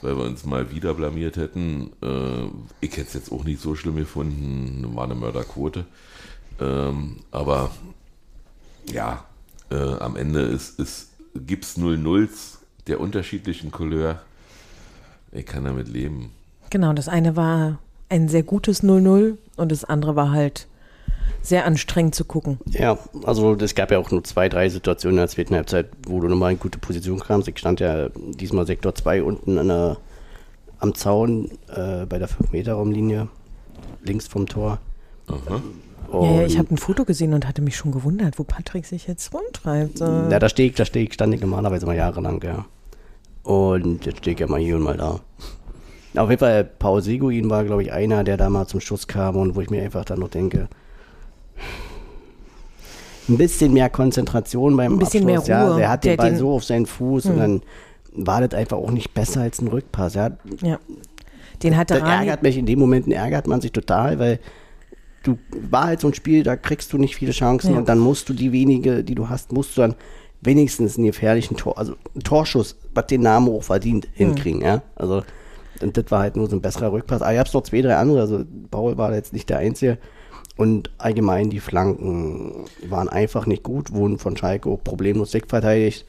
weil 0.00 0.16
wir 0.16 0.24
uns 0.24 0.44
mal 0.44 0.70
wieder 0.70 0.94
blamiert 0.94 1.36
hätten. 1.36 1.90
Äh, 2.02 2.46
ich 2.80 2.92
hätte 2.92 3.08
es 3.08 3.14
jetzt 3.14 3.32
auch 3.32 3.44
nicht 3.44 3.60
so 3.60 3.74
schlimm 3.74 3.96
gefunden, 3.96 4.94
war 4.94 5.04
eine 5.04 5.16
Mörderquote. 5.16 5.84
Ähm, 6.60 7.16
aber 7.30 7.70
ja, 8.92 9.24
äh, 9.70 9.76
am 9.76 10.16
Ende 10.16 10.40
ist, 10.42 10.78
ist, 10.78 11.10
gibt 11.34 11.64
es 11.64 11.76
0-0s 11.76 12.58
der 12.86 13.00
unterschiedlichen 13.00 13.70
Couleur. 13.70 14.22
Ich 15.32 15.46
kann 15.46 15.64
damit 15.64 15.88
leben. 15.88 16.32
Genau, 16.70 16.92
das 16.92 17.08
eine 17.08 17.36
war 17.36 17.78
ein 18.08 18.28
sehr 18.28 18.42
gutes 18.42 18.82
0-0 18.82 19.36
und 19.56 19.72
das 19.72 19.84
andere 19.84 20.16
war 20.16 20.30
halt 20.30 20.66
sehr 21.42 21.64
anstrengend 21.64 22.14
zu 22.14 22.24
gucken. 22.24 22.58
Ja, 22.66 22.98
also 23.24 23.54
es 23.54 23.74
gab 23.74 23.90
ja 23.90 23.98
auch 23.98 24.10
nur 24.10 24.22
zwei, 24.24 24.48
drei 24.48 24.68
Situationen 24.68 25.18
in 25.18 25.22
der 25.22 25.28
zweiten 25.28 25.54
Halbzeit, 25.54 25.88
wo 26.06 26.20
du 26.20 26.28
nochmal 26.28 26.52
in 26.52 26.58
gute 26.58 26.78
Position 26.78 27.18
kamst. 27.18 27.48
Ich 27.48 27.58
stand 27.58 27.80
ja 27.80 28.08
diesmal 28.10 28.66
Sektor 28.66 28.94
2 28.94 29.22
unten 29.22 29.58
an 29.58 29.68
der, 29.68 29.96
am 30.78 30.94
Zaun 30.94 31.50
äh, 31.74 32.06
bei 32.06 32.18
der 32.18 32.28
5-Meter-Raumlinie, 32.28 33.28
links 34.02 34.26
vom 34.28 34.46
Tor. 34.46 34.78
Aha. 35.28 35.62
Ja, 36.12 36.40
ja, 36.40 36.46
ich 36.46 36.58
habe 36.58 36.74
ein 36.74 36.78
Foto 36.78 37.04
gesehen 37.04 37.34
und 37.34 37.46
hatte 37.46 37.62
mich 37.62 37.76
schon 37.76 37.92
gewundert, 37.92 38.38
wo 38.38 38.44
Patrick 38.44 38.84
sich 38.84 39.06
jetzt 39.06 39.32
rumtreibt. 39.32 39.98
So. 39.98 40.04
Ja, 40.04 40.38
da 40.38 40.48
stehe 40.48 40.68
ich, 40.68 40.74
da 40.74 40.84
stehe 40.84 41.06
ich, 41.06 41.14
stand 41.14 41.32
ich 41.34 41.40
normalerweise 41.40 41.86
mal 41.86 41.96
jahrelang, 41.96 42.42
ja. 42.42 42.64
Und 43.44 44.04
jetzt 44.06 44.18
stehe 44.18 44.34
ich 44.34 44.40
ja 44.40 44.48
mal 44.48 44.60
hier 44.60 44.76
und 44.76 44.82
mal 44.82 44.96
da. 44.96 45.20
Auf 46.16 46.28
jeden 46.28 46.40
Fall, 46.40 46.64
Paul 46.64 47.02
Seguin 47.02 47.48
war, 47.50 47.64
glaube 47.64 47.82
ich, 47.82 47.92
einer, 47.92 48.24
der 48.24 48.36
da 48.36 48.50
mal 48.50 48.66
zum 48.66 48.80
Schuss 48.80 49.06
kam 49.06 49.36
und 49.36 49.54
wo 49.54 49.60
ich 49.60 49.70
mir 49.70 49.82
einfach 49.82 50.04
dann 50.04 50.18
noch 50.20 50.28
denke, 50.28 50.68
ein 53.28 53.36
bisschen 53.38 53.72
mehr 53.72 53.88
Konzentration 53.90 54.76
beim 54.76 54.94
Ein 54.94 54.98
bisschen 54.98 55.22
Abschluss. 55.28 55.46
mehr 55.48 55.56
Ja, 55.58 55.68
Ruhe. 55.68 55.76
der 55.78 55.88
hat 55.88 56.04
den 56.04 56.10
Der 56.10 56.16
Ball 56.16 56.30
den- 56.30 56.38
so 56.38 56.52
auf 56.52 56.64
seinen 56.64 56.86
Fuß 56.86 57.26
und 57.26 57.38
dann 57.38 57.62
war 58.12 58.46
das 58.46 58.58
einfach 58.58 58.76
auch 58.76 58.90
nicht 58.90 59.14
besser 59.14 59.42
als 59.42 59.60
ein 59.60 59.68
Rückpass. 59.68 60.14
Ja, 60.14 60.30
Ja. 60.62 60.78
Den 61.62 61.76
hatte 61.76 61.94
das 61.94 62.02
Rani, 62.02 62.26
ärgert 62.26 62.42
mich, 62.42 62.56
in 62.56 62.66
den 62.66 62.78
Momenten 62.78 63.12
ärgert 63.12 63.46
man 63.46 63.60
sich 63.60 63.70
total, 63.70 64.18
weil 64.18 64.40
du 65.22 65.38
war 65.70 65.84
halt 65.84 66.00
so 66.00 66.08
ein 66.08 66.14
Spiel, 66.14 66.42
da 66.42 66.56
kriegst 66.56 66.92
du 66.92 66.98
nicht 66.98 67.14
viele 67.14 67.32
Chancen 67.32 67.72
Ja. 67.74 67.78
und 67.78 67.88
dann 67.88 67.98
musst 67.98 68.28
du 68.28 68.32
die 68.32 68.50
wenige, 68.50 69.04
die 69.04 69.14
du 69.14 69.28
hast, 69.28 69.52
musst 69.52 69.76
du 69.76 69.82
dann 69.82 69.94
wenigstens 70.40 70.96
einen 70.96 71.06
gefährlichen 71.06 71.56
Tor, 71.58 71.76
also 71.78 71.94
einen 72.14 72.24
Torschuss, 72.24 72.76
was 72.94 73.06
den 73.08 73.20
Namen 73.20 73.46
hoch 73.46 73.62
verdient, 73.62 74.08
hinkriegen, 74.14 74.62
ja. 74.62 74.80
Also 74.96 75.22
und 75.82 75.96
das 75.96 76.10
war 76.10 76.20
halt 76.20 76.36
nur 76.36 76.48
so 76.48 76.56
ein 76.56 76.62
besserer 76.62 76.92
Rückpass. 76.92 77.22
Aber 77.22 77.32
ich 77.32 77.38
hab's 77.38 77.54
noch 77.54 77.62
zwei, 77.62 77.82
drei 77.82 77.96
andere, 77.96 78.20
also 78.20 78.44
Paul 78.70 78.96
war 78.98 79.14
jetzt 79.14 79.32
nicht 79.32 79.48
der 79.48 79.58
Einzige. 79.58 79.98
Und 80.56 80.90
allgemein 80.98 81.48
die 81.48 81.60
Flanken 81.60 82.66
waren 82.86 83.08
einfach 83.08 83.46
nicht 83.46 83.62
gut, 83.62 83.92
wurden 83.92 84.18
von 84.18 84.36
Schalke 84.36 84.68
auch 84.68 84.82
problemlos 84.82 85.32
wegverteidigt. 85.32 86.04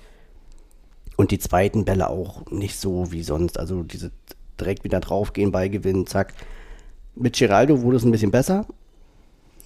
Und 1.15 1.31
die 1.31 1.39
zweiten 1.39 1.85
Bälle 1.85 2.09
auch 2.09 2.49
nicht 2.49 2.77
so 2.77 3.11
wie 3.11 3.23
sonst. 3.23 3.59
Also 3.59 3.83
diese 3.83 4.11
direkt 4.59 4.83
wieder 4.83 4.99
draufgehen, 4.99 5.51
Ball 5.51 5.69
gewinnen, 5.69 6.07
zack. 6.07 6.33
Mit 7.15 7.37
Geraldo 7.37 7.81
wurde 7.81 7.97
es 7.97 8.03
ein 8.03 8.11
bisschen 8.11 8.31
besser. 8.31 8.65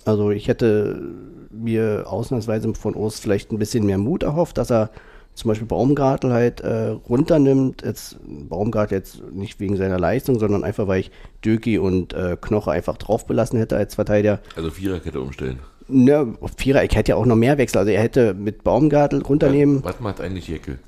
Also 0.04 0.32
ich 0.32 0.48
hätte 0.48 1.02
mir 1.50 2.06
ausnahmsweise 2.08 2.74
von 2.76 2.96
Ost 2.96 3.22
vielleicht 3.22 3.52
ein 3.52 3.60
bisschen 3.60 3.86
mehr 3.86 3.98
Mut 3.98 4.24
erhofft, 4.24 4.58
dass 4.58 4.72
er 4.72 4.92
zum 5.36 5.50
Beispiel 5.50 5.68
Baumgartel 5.68 6.34
halt 6.34 6.62
äh, 6.62 6.88
runternimmt. 7.10 7.84
Jetzt 7.84 8.18
Baumgartel 8.24 8.98
jetzt 8.98 9.22
nicht 9.32 9.60
wegen 9.60 9.78
seiner 9.78 10.00
Leistung, 10.00 10.40
sondern 10.40 10.64
einfach, 10.64 10.88
weil 10.88 11.02
ich 11.02 11.12
Döki 11.44 11.78
und 11.78 12.14
äh, 12.14 12.38
Knoche 12.40 12.72
einfach 12.72 12.98
drauf 12.98 13.28
belassen 13.28 13.60
hätte 13.60 13.78
als 13.78 13.96
Verteidiger. 13.96 14.40
Also 14.56 14.72
Viererkette 14.72 15.20
umstellen. 15.20 15.60
Ne, 15.88 16.34
Vierer, 16.58 16.84
ich 16.84 16.96
hätte 16.96 17.12
ja 17.12 17.16
auch 17.16 17.28
noch 17.28 17.36
mehr 17.36 17.60
Wechsel. 17.60 17.78
Also 17.78 17.92
er 17.92 18.02
hätte 18.02 18.34
mit 18.34 18.64
Baumgartel 18.64 19.22
runternehmen. 19.22 19.84
Was 19.84 20.00
macht 20.00 20.20
eigentlich 20.20 20.48
Jeckel? 20.48 20.80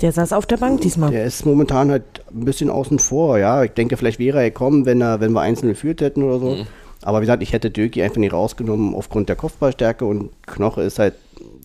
der 0.00 0.12
saß 0.12 0.32
auf 0.32 0.46
der 0.46 0.56
Bank 0.56 0.80
diesmal. 0.80 1.10
Der 1.10 1.24
ist 1.24 1.44
momentan 1.44 1.90
halt 1.90 2.04
ein 2.32 2.44
bisschen 2.44 2.70
außen 2.70 2.98
vor, 2.98 3.38
ja. 3.38 3.62
Ich 3.64 3.72
denke, 3.72 3.96
vielleicht 3.96 4.18
wäre 4.18 4.38
er 4.38 4.50
gekommen, 4.50 4.86
wenn, 4.86 5.00
er, 5.00 5.20
wenn 5.20 5.32
wir 5.32 5.40
einzeln 5.42 5.68
geführt 5.68 6.00
hätten 6.00 6.22
oder 6.22 6.38
so. 6.38 6.66
Aber 7.02 7.18
wie 7.20 7.24
gesagt, 7.24 7.42
ich 7.42 7.52
hätte 7.52 7.70
Döki 7.70 8.02
einfach 8.02 8.18
nicht 8.18 8.32
rausgenommen 8.32 8.94
aufgrund 8.94 9.28
der 9.28 9.36
Kopfballstärke 9.36 10.04
und 10.04 10.30
Knoche 10.46 10.82
ist 10.82 10.98
halt 10.98 11.14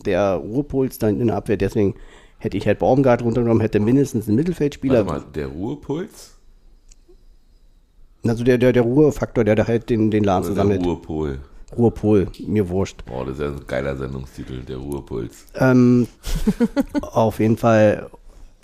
der 0.04 0.34
Ruhepuls 0.34 0.98
dann 0.98 1.20
in 1.20 1.28
der 1.28 1.36
Abwehr. 1.36 1.56
Deswegen 1.56 1.94
hätte 2.38 2.56
ich 2.56 2.66
halt 2.66 2.78
Baumgart 2.78 3.22
runtergenommen, 3.22 3.60
hätte 3.60 3.80
mindestens 3.80 4.28
einen 4.28 4.36
Mittelfeldspieler. 4.36 5.06
Warte 5.06 5.24
mal, 5.26 5.32
der 5.32 5.48
Ruhepuls? 5.48 6.36
Also 8.28 8.44
der, 8.44 8.58
der, 8.58 8.72
der 8.72 8.82
Ruhefaktor, 8.82 9.44
der 9.44 9.54
da 9.54 9.66
halt 9.66 9.88
den, 9.90 10.10
den 10.10 10.24
Laden 10.24 10.44
Oder 10.44 10.54
der 10.54 10.54
zusammenhält. 10.54 10.84
Ruhepol? 10.84 11.38
Ruhepol, 11.76 12.28
mir 12.46 12.68
wurscht. 12.68 13.04
Boah, 13.06 13.24
das 13.24 13.34
ist 13.34 13.40
ja 13.40 13.48
ein 13.48 13.66
geiler 13.66 13.96
Sendungstitel, 13.96 14.62
der 14.62 14.76
Ruhepuls. 14.78 15.46
Ähm, 15.56 16.06
auf 17.02 17.40
jeden 17.40 17.56
Fall 17.56 18.08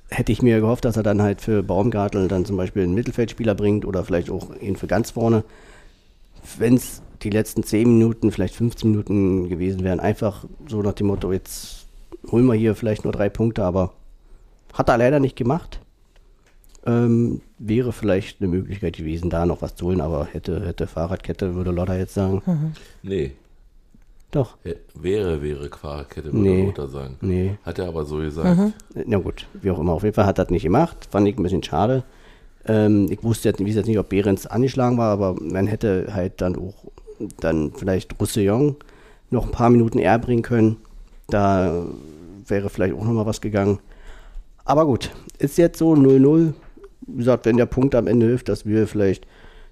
hätte 0.09 0.33
ich 0.33 0.43
mir 0.43 0.61
gehofft, 0.61 0.85
dass 0.85 0.97
er 0.97 1.03
dann 1.03 1.23
halt 1.23 1.41
für 1.41 1.63
Baumgartel 1.63 2.29
dann 2.29 2.45
zum 2.45 2.57
Beispiel 2.57 2.83
einen 2.83 2.95
Mittelfeldspieler 2.95 3.55
bringt 3.55 3.85
oder 3.85 4.05
vielleicht 4.05 4.31
auch 4.31 4.55
ihn 4.61 4.77
für 4.77 4.87
ganz 4.87 5.13
vorne. 5.13 5.45
Wenn 6.59 6.75
es 6.75 7.03
die 7.23 7.31
letzten 7.31 7.63
10 7.63 7.89
Minuten, 7.99 8.31
vielleicht 8.33 8.55
15 8.55 8.91
Minuten 8.91 9.49
gewesen 9.49 9.83
wären, 9.85 10.01
einfach 10.01 10.45
so 10.69 10.83
nach 10.83 10.93
dem 10.95 11.07
Motto, 11.09 11.33
jetzt 11.33 11.87
holen 12.31 12.47
wir 12.47 12.55
hier 12.55 12.75
vielleicht 12.75 13.05
nur 13.05 13.13
drei 13.13 13.29
Punkte, 13.29 13.65
aber 13.65 13.93
hat 14.73 14.89
er 14.89 14.99
leider 14.99 15.21
nicht 15.21 15.37
gemacht. 15.37 15.81
Ähm, 16.85 17.41
wäre 17.59 17.93
vielleicht 17.93 18.41
eine 18.41 18.49
Möglichkeit 18.49 18.97
gewesen, 18.97 19.31
da 19.31 19.47
noch 19.47 19.63
was 19.63 19.77
zu 19.77 19.87
holen, 19.87 20.01
aber 20.01 20.27
hätte, 20.27 20.67
hätte 20.67 20.89
Fahrradkette, 20.89 21.55
würde 21.55 21.71
Lotta 21.71 21.97
jetzt 21.97 22.15
sagen. 22.15 22.75
Nee, 23.03 23.33
Doch, 24.33 24.57
Hä- 24.65 24.77
wäre, 24.95 25.43
wäre 25.43 25.69
Fahrradkette, 25.69 26.33
würde 26.33 26.39
Nee. 26.49 26.65
Lothar 26.67 26.89
sagen. 26.89 27.17
nee. 27.21 27.53
Hat 27.65 27.79
er 27.79 27.87
aber 27.87 28.05
so 28.05 28.17
gesagt. 28.17 28.73
Na 29.07 29.19
gut, 29.19 29.47
wie 29.61 29.71
auch 29.71 29.79
immer. 29.79 29.93
Auf 29.93 30.03
jeden 30.03 30.15
Fall 30.15 30.25
hat 30.27 30.39
er 30.39 30.45
das 30.47 30.51
nicht 30.51 30.63
gemacht. 30.65 31.07
Fand 31.11 31.29
ich 31.29 31.37
ein 31.39 31.43
bisschen 31.43 31.63
schade. 31.63 32.03
Ähm, 32.65 33.09
ich 33.11 33.23
wusste 33.23 33.49
jetzt, 33.51 33.61
jetzt 33.61 33.87
nicht, 33.87 33.99
ob 33.99 34.09
Behrens 34.09 34.47
angeschlagen 34.47 34.97
war, 34.99 35.13
aber 35.13 35.35
man 35.41 35.67
hätte 35.67 36.09
halt 36.15 36.41
dann 36.41 36.57
auch 36.57 36.75
dann 37.41 37.73
vielleicht 37.73 38.19
Roussillon 38.21 38.77
noch 39.31 39.47
ein 39.47 39.53
paar 39.53 39.71
Minuten 39.71 39.99
eher 39.99 40.19
bringen 40.19 40.43
können. 40.43 40.77
Da 41.29 41.87
wäre 42.47 42.69
vielleicht 42.69 42.95
auch 42.95 43.05
noch 43.05 43.13
mal 43.13 43.27
was 43.27 43.41
gegangen. 43.41 43.79
Aber 44.65 44.87
gut, 44.87 45.11
ist 45.39 45.59
jetzt 45.59 45.79
so 45.79 45.95
0-0. 45.95 46.53
Wie 47.07 47.17
gesagt, 47.17 47.47
wenn 47.47 47.57
der 47.57 47.67
Punkt 47.67 47.95
am 47.95 48.07
Ende 48.07 48.27
hilft, 48.27 48.49
dass 48.49 48.67
wir 48.67 48.87
vielleicht, 48.87 49.27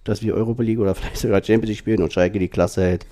dass 0.04 0.22
wir 0.22 0.34
Europa 0.34 0.62
League 0.62 0.80
oder 0.80 0.94
vielleicht 0.96 1.18
sogar 1.18 1.42
Champions 1.42 1.68
League 1.68 1.78
spielen 1.78 2.02
und 2.02 2.12
Schalke 2.12 2.38
die 2.38 2.48
Klasse 2.48 2.82
hält, 2.82 3.06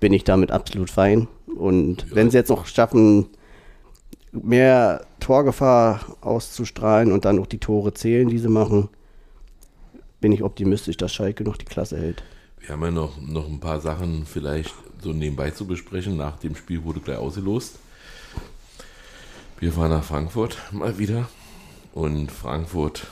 bin 0.00 0.12
ich 0.12 0.24
damit 0.24 0.50
absolut 0.50 0.90
fein. 0.90 1.28
Und 1.56 2.06
wenn 2.14 2.30
sie 2.30 2.36
jetzt 2.36 2.50
noch 2.50 2.66
schaffen, 2.66 3.26
mehr 4.32 5.06
Torgefahr 5.20 6.00
auszustrahlen 6.20 7.12
und 7.12 7.24
dann 7.24 7.38
auch 7.38 7.46
die 7.46 7.60
Tore 7.60 7.94
zählen, 7.94 8.28
die 8.28 8.38
sie 8.38 8.48
machen, 8.48 8.88
bin 10.20 10.32
ich 10.32 10.42
optimistisch, 10.42 10.96
dass 10.96 11.12
Schalke 11.12 11.44
noch 11.44 11.56
die 11.56 11.64
Klasse 11.64 11.98
hält. 11.98 12.24
Wir 12.64 12.72
haben 12.72 12.82
ja 12.82 12.90
noch, 12.90 13.20
noch 13.20 13.46
ein 13.46 13.60
paar 13.60 13.78
Sachen 13.82 14.24
vielleicht 14.24 14.74
so 15.02 15.12
nebenbei 15.12 15.50
zu 15.50 15.66
besprechen. 15.66 16.16
Nach 16.16 16.38
dem 16.38 16.56
Spiel 16.56 16.82
wurde 16.82 17.00
gleich 17.00 17.18
ausgelost. 17.18 17.78
Wir 19.60 19.70
fahren 19.70 19.90
nach 19.90 20.02
Frankfurt 20.02 20.56
mal 20.72 20.96
wieder. 20.96 21.28
Und 21.92 22.32
Frankfurt, 22.32 23.06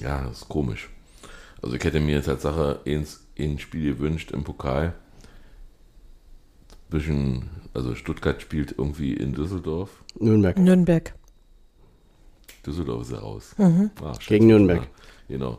ja, 0.00 0.26
ist 0.26 0.48
komisch. 0.48 0.88
Also 1.60 1.76
ich 1.76 1.84
hätte 1.84 2.00
mir 2.00 2.22
Tatsache 2.22 2.80
ins, 2.84 3.20
ein 3.38 3.58
Spiel 3.58 3.92
gewünscht 3.92 4.30
im 4.30 4.42
Pokal. 4.42 4.94
Bisschen, 6.88 7.50
also 7.74 7.94
Stuttgart 7.94 8.40
spielt 8.40 8.74
irgendwie 8.78 9.12
in 9.12 9.34
Düsseldorf. 9.34 9.90
Nürnberg. 10.18 10.58
Nürnberg. 10.58 11.14
Düsseldorf 12.66 13.02
ist 13.02 13.12
ja 13.12 13.18
raus. 13.18 13.54
Ah, 13.58 14.14
scheiße. 14.14 14.28
Gegen 14.28 14.46
Nürnberg. 14.46 14.88
Genau. 15.28 15.58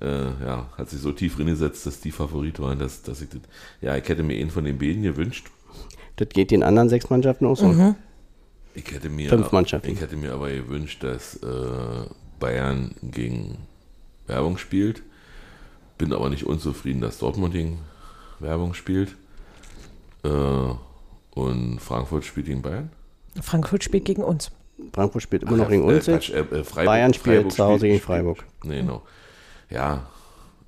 Äh, 0.00 0.06
ja, 0.44 0.68
hat 0.76 0.90
sich 0.90 1.00
so 1.00 1.12
tief 1.12 1.38
reingesetzt, 1.38 1.86
dass 1.86 2.00
die 2.00 2.10
Favorit 2.10 2.58
waren, 2.58 2.78
dass, 2.78 3.02
dass 3.02 3.20
ich 3.22 3.28
das, 3.28 3.40
ja, 3.80 3.96
ich 3.96 4.08
hätte 4.08 4.22
mir 4.24 4.38
einen 4.40 4.50
von 4.50 4.64
den 4.64 4.76
beiden 4.78 5.02
gewünscht. 5.02 5.46
Das 6.16 6.28
geht 6.28 6.50
den 6.50 6.62
anderen 6.62 6.88
sechs 6.88 7.10
Mannschaften 7.10 7.46
auch 7.46 7.56
so. 7.56 7.94
Ich 8.74 8.90
hätte 8.90 9.08
mir, 9.08 9.28
Fünf 9.28 9.52
Mannschaften. 9.52 9.90
Ich 9.92 10.00
hätte 10.00 10.16
mir 10.16 10.32
aber 10.32 10.50
gewünscht, 10.50 11.04
dass 11.04 11.36
äh, 11.36 11.46
Bayern 12.40 12.94
gegen 13.02 13.58
Werbung 14.26 14.58
spielt. 14.58 15.02
Bin 15.96 16.12
aber 16.12 16.28
nicht 16.28 16.44
unzufrieden, 16.44 17.00
dass 17.00 17.18
Dortmund 17.18 17.52
gegen 17.54 17.78
Werbung 18.40 18.74
spielt. 18.74 19.14
Äh, 20.24 20.28
und 21.34 21.78
Frankfurt 21.80 22.24
spielt 22.24 22.46
gegen 22.46 22.62
Bayern. 22.62 22.90
Frankfurt 23.40 23.84
spielt 23.84 24.04
gegen 24.04 24.22
uns. 24.24 24.50
Frankfurt 24.92 25.22
spielt 25.22 25.42
immer 25.44 25.56
noch 25.56 25.66
Ach, 25.66 25.70
gegen 25.70 25.88
äh, 25.88 25.94
uns. 25.94 26.08
Äh, 26.08 26.14
äh, 26.16 26.64
Freiburg, 26.64 26.84
Bayern 26.86 27.14
spielt 27.14 27.36
Freiburg 27.36 27.52
zu 27.52 27.64
Hause 27.64 27.78
spielt- 27.78 27.80
gegen 27.80 27.94
spielt- 27.94 28.02
Freiburg. 28.02 28.44
Nee, 28.64 28.80
genau. 28.80 29.02
Ja, 29.70 30.06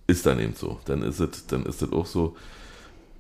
ist 0.07 0.27
dann 0.27 0.39
eben 0.41 0.55
so. 0.55 0.81
Dann 0.85 1.03
ist 1.03 1.21
es, 1.21 1.47
dann 1.47 1.67
ist 1.67 1.83
es 1.83 1.93
auch 1.93 2.07
so. 2.07 2.37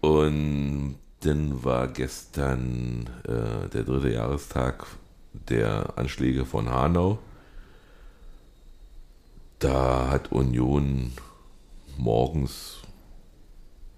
Und 0.01 0.97
dann 1.20 1.64
war 1.64 1.89
gestern 1.89 3.09
äh, 3.24 3.68
der 3.68 3.83
dritte 3.83 4.11
Jahrestag 4.11 4.87
der 5.49 5.95
Anschläge 5.97 6.45
von 6.45 6.70
Hanau. 6.70 7.18
Da 9.59 10.09
hat 10.11 10.33
Union 10.33 11.12
morgens 11.97 12.79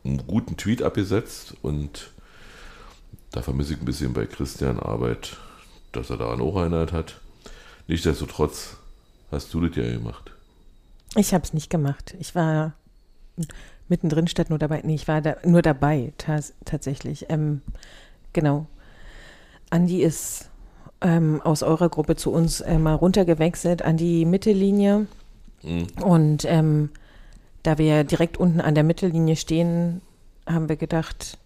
einen 0.04 0.26
guten 0.26 0.56
Tweet 0.56 0.82
abgesetzt 0.82 1.54
und 1.62 2.12
da 3.32 3.42
vermisse 3.42 3.74
ich 3.74 3.80
ein 3.80 3.84
bisschen 3.84 4.12
bei 4.12 4.26
Christian 4.26 4.78
Arbeit, 4.78 5.36
dass 5.92 6.10
er 6.10 6.16
daran 6.16 6.40
auch 6.40 6.56
erinnert 6.56 6.92
hat. 6.92 7.20
Nichtsdestotrotz 7.88 8.76
hast 9.30 9.52
du 9.52 9.66
das 9.66 9.76
ja 9.76 9.90
gemacht. 9.90 10.30
Ich 11.18 11.34
habe 11.34 11.42
es 11.42 11.52
nicht 11.52 11.68
gemacht. 11.68 12.14
Ich 12.20 12.36
war 12.36 12.74
mittendrin 13.88 14.28
statt 14.28 14.50
nur 14.50 14.58
dabei. 14.60 14.82
Nee, 14.84 14.94
ich 14.94 15.08
war 15.08 15.20
da, 15.20 15.36
nur 15.44 15.62
dabei, 15.62 16.12
tatsächlich. 16.64 17.26
Ähm, 17.28 17.60
genau. 18.32 18.66
Andi 19.68 20.00
ist 20.00 20.48
ähm, 21.00 21.42
aus 21.42 21.64
eurer 21.64 21.88
Gruppe 21.88 22.14
zu 22.14 22.30
uns 22.30 22.60
äh, 22.60 22.78
mal 22.78 22.94
runtergewechselt 22.94 23.82
an 23.82 23.96
die 23.96 24.24
Mittellinie. 24.26 25.08
Und 26.00 26.44
ähm, 26.44 26.90
da 27.64 27.78
wir 27.78 28.04
direkt 28.04 28.36
unten 28.36 28.60
an 28.60 28.76
der 28.76 28.84
Mittellinie 28.84 29.34
stehen, 29.34 30.00
haben 30.46 30.68
wir 30.68 30.76
gedacht, 30.76 31.36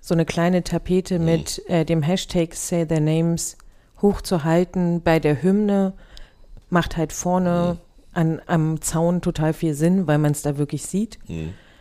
so 0.00 0.14
eine 0.14 0.24
kleine 0.24 0.62
Tapete 0.62 1.18
mit 1.18 1.60
äh, 1.68 1.84
dem 1.84 2.02
Hashtag 2.02 2.54
Say 2.54 2.86
Their 2.86 3.00
Names 3.00 3.56
hochzuhalten 4.00 5.02
bei 5.02 5.18
der 5.18 5.42
Hymne 5.42 5.92
macht 6.70 6.96
halt 6.96 7.12
vorne 7.12 7.78
an, 8.12 8.40
am 8.46 8.80
Zaun 8.80 9.20
total 9.20 9.52
viel 9.52 9.74
Sinn, 9.74 10.06
weil 10.06 10.18
man 10.18 10.32
es 10.32 10.42
da 10.42 10.58
wirklich 10.58 10.86
sieht. 10.86 11.18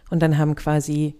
Und 0.09 0.21
dann 0.21 0.37
haben 0.37 0.55
quasi 0.55 1.15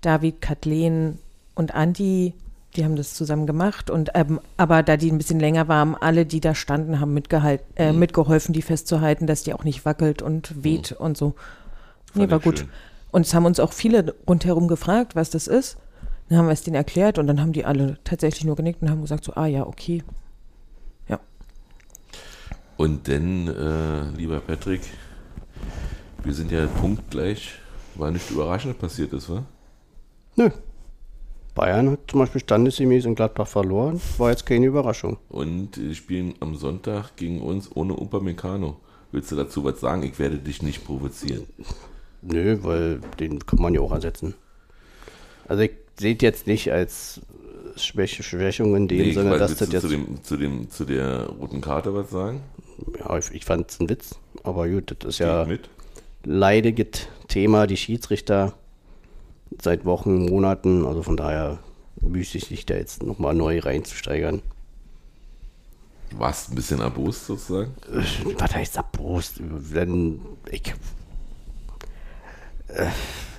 David, 0.00 0.40
Kathleen 0.40 1.18
und 1.54 1.74
Andi, 1.74 2.34
die 2.76 2.84
haben 2.84 2.96
das 2.96 3.14
zusammen 3.14 3.46
gemacht. 3.46 3.90
Und 3.90 4.10
ähm, 4.14 4.40
aber 4.56 4.82
da 4.82 4.96
die 4.96 5.10
ein 5.10 5.18
bisschen 5.18 5.40
länger 5.40 5.68
waren, 5.68 5.94
alle, 5.94 6.24
die 6.24 6.40
da 6.40 6.54
standen, 6.54 7.00
haben 7.00 7.14
mitgehalt, 7.14 7.62
äh, 7.76 7.92
mitgeholfen, 7.92 8.52
die 8.52 8.62
festzuhalten, 8.62 9.26
dass 9.26 9.42
die 9.42 9.54
auch 9.54 9.64
nicht 9.64 9.84
wackelt 9.84 10.22
und 10.22 10.64
weht 10.64 10.92
und 10.92 11.16
so. 11.16 11.34
Nee, 12.14 12.30
war 12.30 12.40
gut. 12.40 12.60
schön. 12.60 12.68
Und 13.10 13.26
es 13.26 13.34
haben 13.34 13.44
uns 13.44 13.58
auch 13.58 13.72
viele 13.72 14.14
rundherum 14.28 14.68
gefragt, 14.68 15.16
was 15.16 15.30
das 15.30 15.48
ist. 15.48 15.76
Dann 16.28 16.38
haben 16.38 16.46
wir 16.46 16.52
es 16.52 16.62
denen 16.62 16.76
erklärt 16.76 17.18
und 17.18 17.26
dann 17.26 17.40
haben 17.40 17.52
die 17.52 17.64
alle 17.64 17.98
tatsächlich 18.04 18.44
nur 18.44 18.54
genickt 18.54 18.82
und 18.82 18.90
haben 18.90 19.02
gesagt 19.02 19.24
so, 19.24 19.34
ah 19.34 19.46
ja, 19.46 19.66
okay. 19.66 20.04
Und 22.80 23.08
dann, 23.08 23.46
äh, 23.46 24.16
lieber 24.16 24.40
Patrick, 24.40 24.80
wir 26.24 26.32
sind 26.32 26.50
ja 26.50 26.66
punktgleich. 26.66 27.52
War 27.96 28.10
nicht 28.10 28.30
überraschend 28.30 28.78
passiert 28.78 29.12
ist, 29.12 29.28
wa? 29.28 29.44
Nö. 30.36 30.48
Bayern 31.54 31.90
hat 31.90 31.98
zum 32.10 32.20
Beispiel 32.20 32.40
standesgemäß 32.40 33.04
in 33.04 33.14
Gladbach 33.14 33.48
verloren. 33.48 34.00
War 34.16 34.30
jetzt 34.30 34.46
keine 34.46 34.64
Überraschung. 34.64 35.18
Und 35.28 35.76
äh, 35.76 35.94
spielen 35.94 36.32
am 36.40 36.54
Sonntag 36.54 37.16
gegen 37.16 37.42
uns 37.42 37.68
ohne 37.76 37.92
Upamecano. 37.92 38.80
Willst 39.12 39.30
du 39.30 39.36
dazu 39.36 39.62
was 39.62 39.78
sagen? 39.78 40.02
Ich 40.02 40.18
werde 40.18 40.38
dich 40.38 40.62
nicht 40.62 40.82
provozieren. 40.82 41.44
Nö, 42.22 42.60
weil 42.62 43.02
den 43.18 43.44
kann 43.44 43.60
man 43.60 43.74
ja 43.74 43.82
auch 43.82 43.92
ersetzen. 43.92 44.32
Also 45.46 45.64
ich 45.64 45.72
sehe 45.98 46.16
jetzt 46.18 46.46
nicht 46.46 46.72
als 46.72 47.20
Schwäche, 47.84 48.22
Schwächung 48.22 48.74
in 48.76 48.88
dem 48.88 48.98
Nee, 48.98 49.04
ich 49.10 49.14
Sinne, 49.14 49.30
weiß, 49.32 49.38
dass 49.38 49.56
das 49.56 49.72
jetzt. 49.72 49.82
zu, 49.82 49.88
dem, 49.88 50.22
zu, 50.24 50.36
dem, 50.36 50.70
zu 50.70 50.84
der 50.84 51.26
roten 51.26 51.60
Karte 51.60 51.94
was 51.94 52.10
sagen? 52.10 52.40
Ja, 52.98 53.16
ich, 53.18 53.30
ich 53.32 53.44
fand 53.44 53.70
es 53.70 53.80
ein 53.80 53.88
Witz. 53.88 54.14
Aber 54.42 54.68
gut, 54.68 54.94
das 55.00 55.10
ist 55.14 55.18
Geht 55.18 55.26
ja 55.26 55.44
mit. 55.44 55.68
leidiges 56.24 57.06
Thema, 57.28 57.66
die 57.66 57.76
Schiedsrichter 57.76 58.54
seit 59.60 59.84
Wochen, 59.84 60.26
Monaten. 60.26 60.86
Also 60.86 61.02
von 61.02 61.16
daher 61.16 61.58
müßig 62.00 62.46
sich 62.46 62.64
da 62.66 62.74
jetzt 62.74 63.02
nochmal 63.02 63.34
neu 63.34 63.58
reinzusteigern. 63.60 64.40
Warst 66.16 66.50
ein 66.50 66.54
bisschen 66.56 66.80
erbost 66.80 67.26
sozusagen? 67.26 67.74
Was 68.38 68.54
heißt 68.54 68.78
Abbrust? 68.78 69.34
Wenn 69.40 70.20
ich. 70.50 70.74
Äh, 72.68 72.86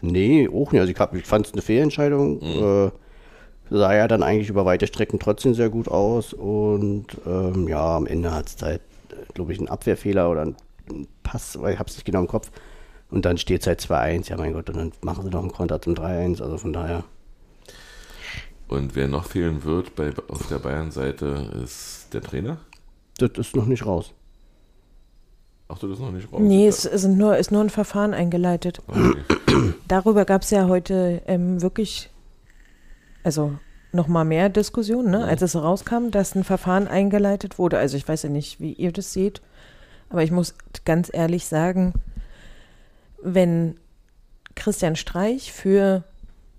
nee, 0.01 0.47
auch 0.47 0.71
nicht. 0.71 0.79
Also 0.81 0.91
ich, 0.93 0.99
hab- 0.99 1.13
ich 1.15 1.25
fand 1.25 1.47
es 1.47 1.53
eine 1.53 1.61
Fehlentscheidung. 1.61 2.41
Äh, 2.41 2.91
sah 3.71 3.95
ja 3.95 4.07
dann 4.07 4.21
eigentlich 4.21 4.49
über 4.49 4.65
weite 4.65 4.85
Strecken 4.85 5.19
trotzdem 5.19 5.53
sehr 5.53 5.69
gut 5.69 5.87
aus. 5.87 6.33
Und 6.33 7.07
ähm, 7.25 7.67
ja, 7.67 7.95
am 7.95 8.05
Ende 8.05 8.33
hat 8.33 8.47
es 8.49 8.61
halt, 8.61 8.81
glaube 9.33 9.53
ich, 9.53 9.59
einen 9.59 9.69
Abwehrfehler 9.69 10.29
oder 10.29 10.41
einen 10.41 10.55
Pass, 11.23 11.59
weil 11.59 11.73
ich 11.73 11.79
habe 11.79 11.89
es 11.89 11.95
nicht 11.95 12.05
genau 12.05 12.19
im 12.19 12.27
Kopf. 12.27 12.51
Und 13.09 13.25
dann 13.25 13.37
steht 13.37 13.61
es 13.61 13.67
halt 13.67 13.81
2-1. 13.81 14.29
Ja, 14.29 14.37
mein 14.37 14.53
Gott, 14.53 14.69
und 14.69 14.77
dann 14.77 14.91
machen 15.01 15.23
sie 15.23 15.29
noch 15.29 15.41
einen 15.41 15.51
Konter 15.51 15.81
zum 15.81 15.93
3-1. 15.93 16.41
Also 16.41 16.57
von 16.57 16.73
daher. 16.73 17.03
Und 18.67 18.95
wer 18.95 19.07
noch 19.07 19.25
fehlen 19.25 19.63
wird 19.63 19.95
bei, 19.95 20.11
auf 20.29 20.47
der 20.47 20.59
Bayern-Seite 20.59 21.51
ist 21.63 22.07
der 22.13 22.21
Trainer? 22.21 22.57
Das 23.17 23.31
ist 23.35 23.55
noch 23.55 23.65
nicht 23.65 23.85
raus. 23.85 24.13
Ach, 25.67 25.77
du 25.79 25.87
das 25.87 25.99
noch 25.99 26.11
nicht 26.11 26.31
raus? 26.31 26.39
Nee, 26.41 26.67
es 26.67 26.85
es 26.85 27.01
sind 27.01 27.17
nur, 27.17 27.37
ist 27.37 27.51
nur 27.51 27.61
ein 27.61 27.69
Verfahren 27.69 28.13
eingeleitet. 28.13 28.81
Okay. 28.87 29.73
Darüber 29.87 30.25
gab 30.25 30.41
es 30.41 30.49
ja 30.49 30.67
heute 30.67 31.21
ähm, 31.27 31.61
wirklich, 31.61 32.09
also 33.23 33.53
nochmal 33.91 34.25
mehr 34.25 34.49
Diskussionen, 34.49 35.11
ne? 35.11 35.25
als 35.25 35.41
es 35.41 35.55
rauskam, 35.55 36.11
dass 36.11 36.35
ein 36.35 36.43
Verfahren 36.43 36.87
eingeleitet 36.87 37.59
wurde. 37.59 37.77
Also 37.77 37.97
ich 37.97 38.07
weiß 38.07 38.23
ja 38.23 38.29
nicht, 38.29 38.59
wie 38.59 38.73
ihr 38.73 38.91
das 38.91 39.13
seht, 39.13 39.41
aber 40.09 40.23
ich 40.23 40.31
muss 40.31 40.55
ganz 40.85 41.09
ehrlich 41.13 41.45
sagen, 41.45 41.93
wenn 43.21 43.75
Christian 44.55 44.95
Streich 44.95 45.51
für 45.51 46.03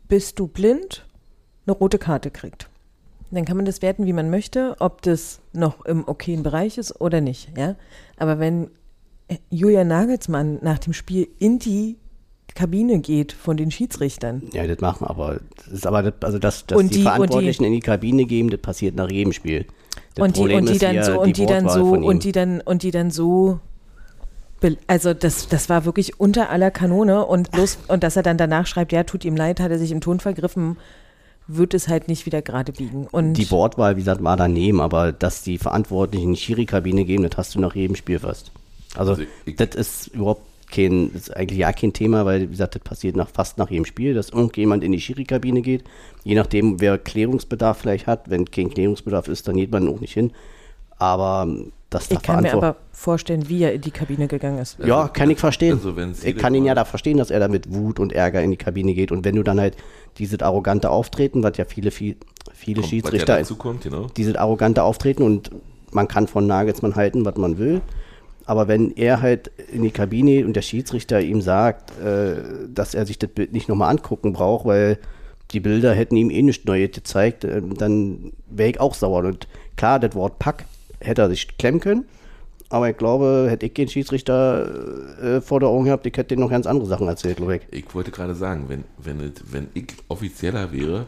Bist 0.08 0.38
du 0.38 0.46
blind 0.46 1.06
eine 1.66 1.76
rote 1.76 1.98
Karte 1.98 2.30
kriegt, 2.30 2.68
dann 3.30 3.44
kann 3.46 3.56
man 3.56 3.66
das 3.66 3.80
werten, 3.80 4.04
wie 4.04 4.12
man 4.12 4.30
möchte, 4.30 4.76
ob 4.78 5.00
das 5.02 5.40
noch 5.52 5.84
im 5.86 6.06
okayen 6.06 6.42
Bereich 6.42 6.76
ist 6.76 7.00
oder 7.00 7.20
nicht. 7.20 7.56
Ja? 7.56 7.76
Aber 8.18 8.38
wenn 8.38 8.70
Julian 9.50 9.88
Nagelsmann 9.88 10.58
nach 10.60 10.78
dem 10.78 10.92
Spiel 10.92 11.28
in 11.38 11.58
die 11.58 11.96
Kabine 12.54 12.98
geht 13.00 13.32
von 13.32 13.56
den 13.56 13.70
Schiedsrichtern. 13.70 14.42
Ja, 14.52 14.66
das 14.66 14.80
machen 14.80 15.06
aber. 15.06 15.40
Das 15.56 15.66
ist 15.68 15.86
aber 15.86 16.02
das, 16.02 16.14
also 16.20 16.38
dass, 16.38 16.66
dass 16.66 16.78
Und 16.78 16.88
die, 16.90 16.94
die- 16.94 16.98
und 16.98 17.00
die- 17.00 17.02
Verantwortlichen 17.04 17.64
in 17.64 17.72
die 17.72 17.80
Kabine 17.80 18.24
geben, 18.26 18.50
das 18.50 18.60
passiert 18.60 18.94
nach 18.94 19.10
jedem 19.10 19.32
Spiel. 19.32 19.64
Das 20.14 20.24
und 20.26 20.36
die, 20.36 20.54
und 20.54 20.68
die 20.68 20.78
dann 20.78 21.02
so 21.04 21.20
und 21.20 21.36
die 21.36 21.46
dann 21.46 21.68
so 21.68 21.84
und 21.92 22.24
die 22.24 22.32
dann 22.32 22.60
und 22.60 22.82
die 22.82 22.90
dann 22.90 23.10
so 23.10 23.58
also 24.86 25.12
das, 25.12 25.48
das 25.48 25.68
war 25.68 25.84
wirklich 25.84 26.20
unter 26.20 26.48
aller 26.50 26.70
Kanone 26.70 27.26
und 27.26 27.50
bloß 27.50 27.78
und 27.88 28.04
dass 28.04 28.14
er 28.14 28.22
dann 28.22 28.38
danach 28.38 28.68
schreibt, 28.68 28.92
ja, 28.92 29.02
tut 29.02 29.24
ihm 29.24 29.34
leid, 29.34 29.58
hat 29.58 29.72
er 29.72 29.78
sich 29.78 29.90
im 29.90 30.00
Ton 30.00 30.20
vergriffen, 30.20 30.76
wird 31.48 31.74
es 31.74 31.88
halt 31.88 32.06
nicht 32.06 32.26
wieder 32.26 32.42
gerade 32.42 32.70
biegen. 32.70 33.08
Und 33.10 33.32
Die 33.32 33.50
Wortwahl, 33.50 33.96
wie 33.96 34.00
gesagt, 34.00 34.22
war 34.22 34.36
daneben, 34.36 34.80
aber 34.80 35.10
dass 35.10 35.42
die 35.42 35.58
Verantwortlichen 35.58 36.28
in 36.28 36.34
die 36.34 36.40
Schiri-Kabine 36.40 37.04
geben, 37.04 37.24
das 37.28 37.36
hast 37.36 37.56
du 37.56 37.60
nach 37.60 37.74
jedem 37.74 37.96
Spiel 37.96 38.20
fast. 38.20 38.52
Also, 38.94 39.12
Also 39.12 39.24
ich- 39.46 39.56
das 39.56 39.74
ist 39.74 40.06
überhaupt 40.14 40.42
kein, 40.72 41.12
das 41.12 41.28
ist 41.28 41.36
eigentlich 41.36 41.58
ja 41.58 41.72
kein 41.72 41.92
Thema, 41.92 42.24
weil, 42.24 42.42
wie 42.42 42.46
gesagt, 42.48 42.74
das 42.74 42.82
passiert 42.82 43.14
nach, 43.14 43.28
fast 43.28 43.58
nach 43.58 43.70
jedem 43.70 43.84
Spiel, 43.84 44.14
dass 44.14 44.30
irgendjemand 44.30 44.82
in 44.82 44.92
die 44.92 45.00
Schiri-Kabine 45.00 45.62
geht. 45.62 45.84
Je 46.24 46.34
nachdem, 46.34 46.80
wer 46.80 46.98
Klärungsbedarf 46.98 47.78
vielleicht 47.78 48.06
hat. 48.06 48.28
Wenn 48.30 48.50
kein 48.50 48.70
Klärungsbedarf 48.70 49.28
ist, 49.28 49.46
dann 49.46 49.56
geht 49.56 49.70
man 49.70 49.86
auch 49.86 50.00
nicht 50.00 50.14
hin. 50.14 50.32
Aber, 50.98 51.44
ähm, 51.46 51.72
dass 51.90 52.08
da 52.08 52.16
ich 52.16 52.22
kann 52.22 52.42
mir 52.42 52.54
aber 52.54 52.76
vorstellen, 52.90 53.48
wie 53.48 53.62
er 53.62 53.74
in 53.74 53.82
die 53.82 53.90
Kabine 53.90 54.26
gegangen 54.26 54.58
ist. 54.58 54.78
Ja, 54.84 55.08
kann 55.08 55.30
ich 55.30 55.38
verstehen. 55.38 55.74
Also 55.74 55.94
ich 56.24 56.36
kann 56.36 56.54
ihn 56.54 56.64
ja 56.64 56.74
da 56.74 56.84
verstehen, 56.86 57.18
dass 57.18 57.30
er 57.30 57.38
da 57.38 57.48
mit 57.48 57.72
Wut 57.74 58.00
und 58.00 58.12
Ärger 58.12 58.42
in 58.42 58.50
die 58.50 58.56
Kabine 58.56 58.94
geht. 58.94 59.12
Und 59.12 59.24
wenn 59.24 59.36
du 59.36 59.42
dann 59.42 59.60
halt 59.60 59.76
dieses 60.18 60.40
arrogante 60.40 60.90
Auftreten, 60.90 61.42
was 61.42 61.58
ja 61.58 61.66
viele, 61.66 61.90
viel, 61.90 62.16
viele 62.54 62.80
Kommt, 62.80 62.90
Schiedsrichter, 62.90 63.42
kommt, 63.56 63.82
genau. 63.82 64.06
dieses 64.16 64.36
arrogante 64.36 64.82
Auftreten 64.82 65.22
und 65.22 65.50
man 65.90 66.08
kann 66.08 66.26
von 66.26 66.46
Nagelsmann 66.46 66.96
halten, 66.96 67.26
was 67.26 67.36
man 67.36 67.58
will. 67.58 67.82
Aber 68.46 68.68
wenn 68.68 68.96
er 68.96 69.20
halt 69.20 69.50
in 69.72 69.82
die 69.82 69.90
Kabine 69.90 70.44
und 70.44 70.54
der 70.54 70.62
Schiedsrichter 70.62 71.20
ihm 71.20 71.40
sagt, 71.40 71.98
äh, 72.00 72.36
dass 72.68 72.94
er 72.94 73.06
sich 73.06 73.18
das 73.18 73.30
Bild 73.30 73.52
nicht 73.52 73.68
nochmal 73.68 73.90
angucken 73.90 74.32
braucht, 74.32 74.66
weil 74.66 74.98
die 75.52 75.60
Bilder 75.60 75.94
hätten 75.94 76.16
ihm 76.16 76.30
eh 76.30 76.42
nichts 76.42 76.64
Neues 76.64 76.92
gezeigt, 76.92 77.44
äh, 77.44 77.62
dann 77.62 78.32
wäre 78.50 78.70
ich 78.70 78.80
auch 78.80 78.94
sauer. 78.94 79.24
Und 79.24 79.46
klar, 79.76 80.00
das 80.00 80.14
Wort 80.14 80.38
Pack 80.38 80.64
hätte 81.00 81.22
er 81.22 81.28
sich 81.28 81.56
klemmen 81.58 81.80
können. 81.80 82.04
Aber 82.68 82.88
ich 82.88 82.96
glaube, 82.96 83.48
hätte 83.50 83.66
ich 83.66 83.74
den 83.74 83.88
Schiedsrichter 83.88 85.20
äh, 85.22 85.40
vor 85.42 85.60
der 85.60 85.68
Augen 85.68 85.84
gehabt, 85.84 86.06
ich 86.06 86.16
hätte 86.16 86.38
noch 86.38 86.48
ganz 86.48 86.66
andere 86.66 86.86
Sachen 86.86 87.06
erzählt, 87.06 87.36
glaube 87.36 87.56
ich. 87.56 87.62
Ich 87.70 87.94
wollte 87.94 88.10
gerade 88.10 88.34
sagen, 88.34 88.64
wenn, 88.68 88.84
wenn, 88.96 89.32
wenn 89.50 89.68
ich 89.74 89.88
offizieller 90.08 90.72
wäre, 90.72 91.06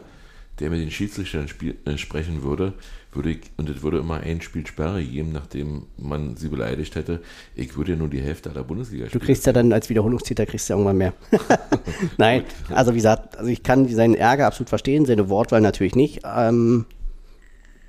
der 0.59 0.69
mit 0.69 0.79
den 0.79 0.91
Schiedsrichtern 0.91 1.47
spiel, 1.47 1.75
äh, 1.85 1.97
sprechen 1.97 2.43
würde, 2.43 2.73
würde 3.15 3.31
ich, 3.31 3.39
und 3.57 3.69
es 3.69 3.81
würde 3.81 3.99
immer 3.99 4.17
ein 4.21 4.41
Spiel 4.41 4.65
Sperre 4.65 5.03
geben, 5.03 5.31
nachdem 5.31 5.87
man 5.97 6.35
sie 6.35 6.49
beleidigt 6.49 6.95
hätte, 6.95 7.21
ich 7.55 7.75
würde 7.77 7.93
ja 7.93 7.97
nur 7.97 8.09
die 8.09 8.21
Hälfte 8.21 8.49
aller 8.49 8.63
Bundesliga 8.63 9.05
Du 9.05 9.09
spielen. 9.09 9.23
kriegst 9.23 9.45
ja 9.45 9.53
dann 9.53 9.71
als 9.73 9.89
Wiederholungstäter 9.89 10.45
kriegst 10.45 10.69
du 10.69 10.73
ja 10.73 10.77
irgendwann 10.77 10.97
mehr. 10.97 11.13
Nein, 12.17 12.43
also 12.69 12.91
wie 12.93 12.97
gesagt, 12.97 13.37
also 13.37 13.49
ich 13.49 13.63
kann 13.63 13.87
seinen 13.87 14.15
Ärger 14.15 14.47
absolut 14.47 14.69
verstehen, 14.69 15.05
seine 15.05 15.29
Wortwahl 15.29 15.61
natürlich 15.61 15.95
nicht. 15.95 16.21
Ähm, 16.25 16.85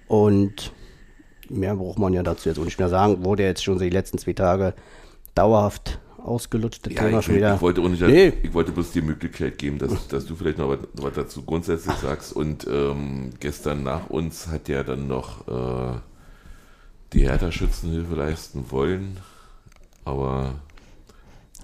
und 0.09 0.73
mehr 1.49 1.75
braucht 1.77 1.99
man 1.99 2.13
ja 2.13 2.23
dazu 2.23 2.49
jetzt 2.49 2.59
auch 2.59 2.65
nicht 2.65 2.79
mehr 2.79 2.89
sagen. 2.89 3.25
Wurde 3.25 3.43
jetzt 3.43 3.65
schon 3.65 3.79
die 3.79 3.91
letzten 3.91 4.19
zwei 4.19 4.33
Tage 4.33 4.75
dauerhaft 5.35 5.99
ausgelutscht, 6.19 6.87
das 6.87 6.93
Ja, 6.95 7.05
Thema 7.05 7.19
ich, 7.21 7.25
schon 7.27 7.35
wieder. 7.37 7.55
ich, 7.55 7.61
wollte 7.61 7.81
nicht, 7.89 8.03
Nee. 8.03 8.33
ich 8.43 8.53
wollte 8.55 8.73
bloß 8.73 8.93
die 8.93 9.03
Möglichkeit 9.03 9.59
geben, 9.59 9.79
dass, 9.79 10.09
dass 10.09 10.27
du 10.27 10.35
vielleicht 10.35 10.59
noch 10.59 10.69
was, 10.69 10.79
was 10.95 11.15
dazu 11.15 11.43
grundsätzlich 11.43 11.95
sagst. 11.97 12.33
Und 12.35 12.67
ähm, 12.71 13.31
gestern 13.41 13.83
nach 13.83 14.11
uns 14.11 14.49
hat 14.49 14.69
ja 14.69 14.83
dann 14.83 15.07
noch 15.09 15.47
äh, 15.49 15.99
die 17.13 17.21
Hertha 17.23 17.53
Schützenhilfe 17.53 18.15
leisten 18.15 18.65
wollen, 18.71 19.19
aber 20.05 20.55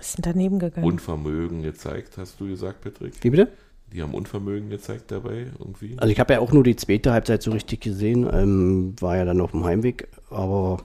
Sind 0.00 0.26
daneben 0.26 0.58
gegangen. 0.58 0.86
Unvermögen 0.86 1.62
gezeigt, 1.62 2.16
hast 2.16 2.40
du 2.40 2.48
gesagt, 2.48 2.80
Patrick? 2.82 3.14
Wie 3.22 3.30
bitte? 3.30 3.48
Die 3.92 4.00
haben 4.00 4.14
Unvermögen 4.14 4.70
gezeigt 4.70 5.10
dabei 5.10 5.48
irgendwie. 5.58 5.96
Also 5.98 6.10
ich 6.10 6.18
habe 6.18 6.32
ja 6.32 6.40
auch 6.40 6.52
nur 6.52 6.64
die 6.64 6.76
zweite 6.76 7.12
Halbzeit 7.12 7.42
so 7.42 7.50
richtig 7.50 7.80
gesehen, 7.80 8.26
ähm, 8.32 8.94
war 9.00 9.16
ja 9.18 9.24
dann 9.26 9.40
auf 9.40 9.50
dem 9.50 9.64
Heimweg, 9.64 10.08
aber 10.30 10.78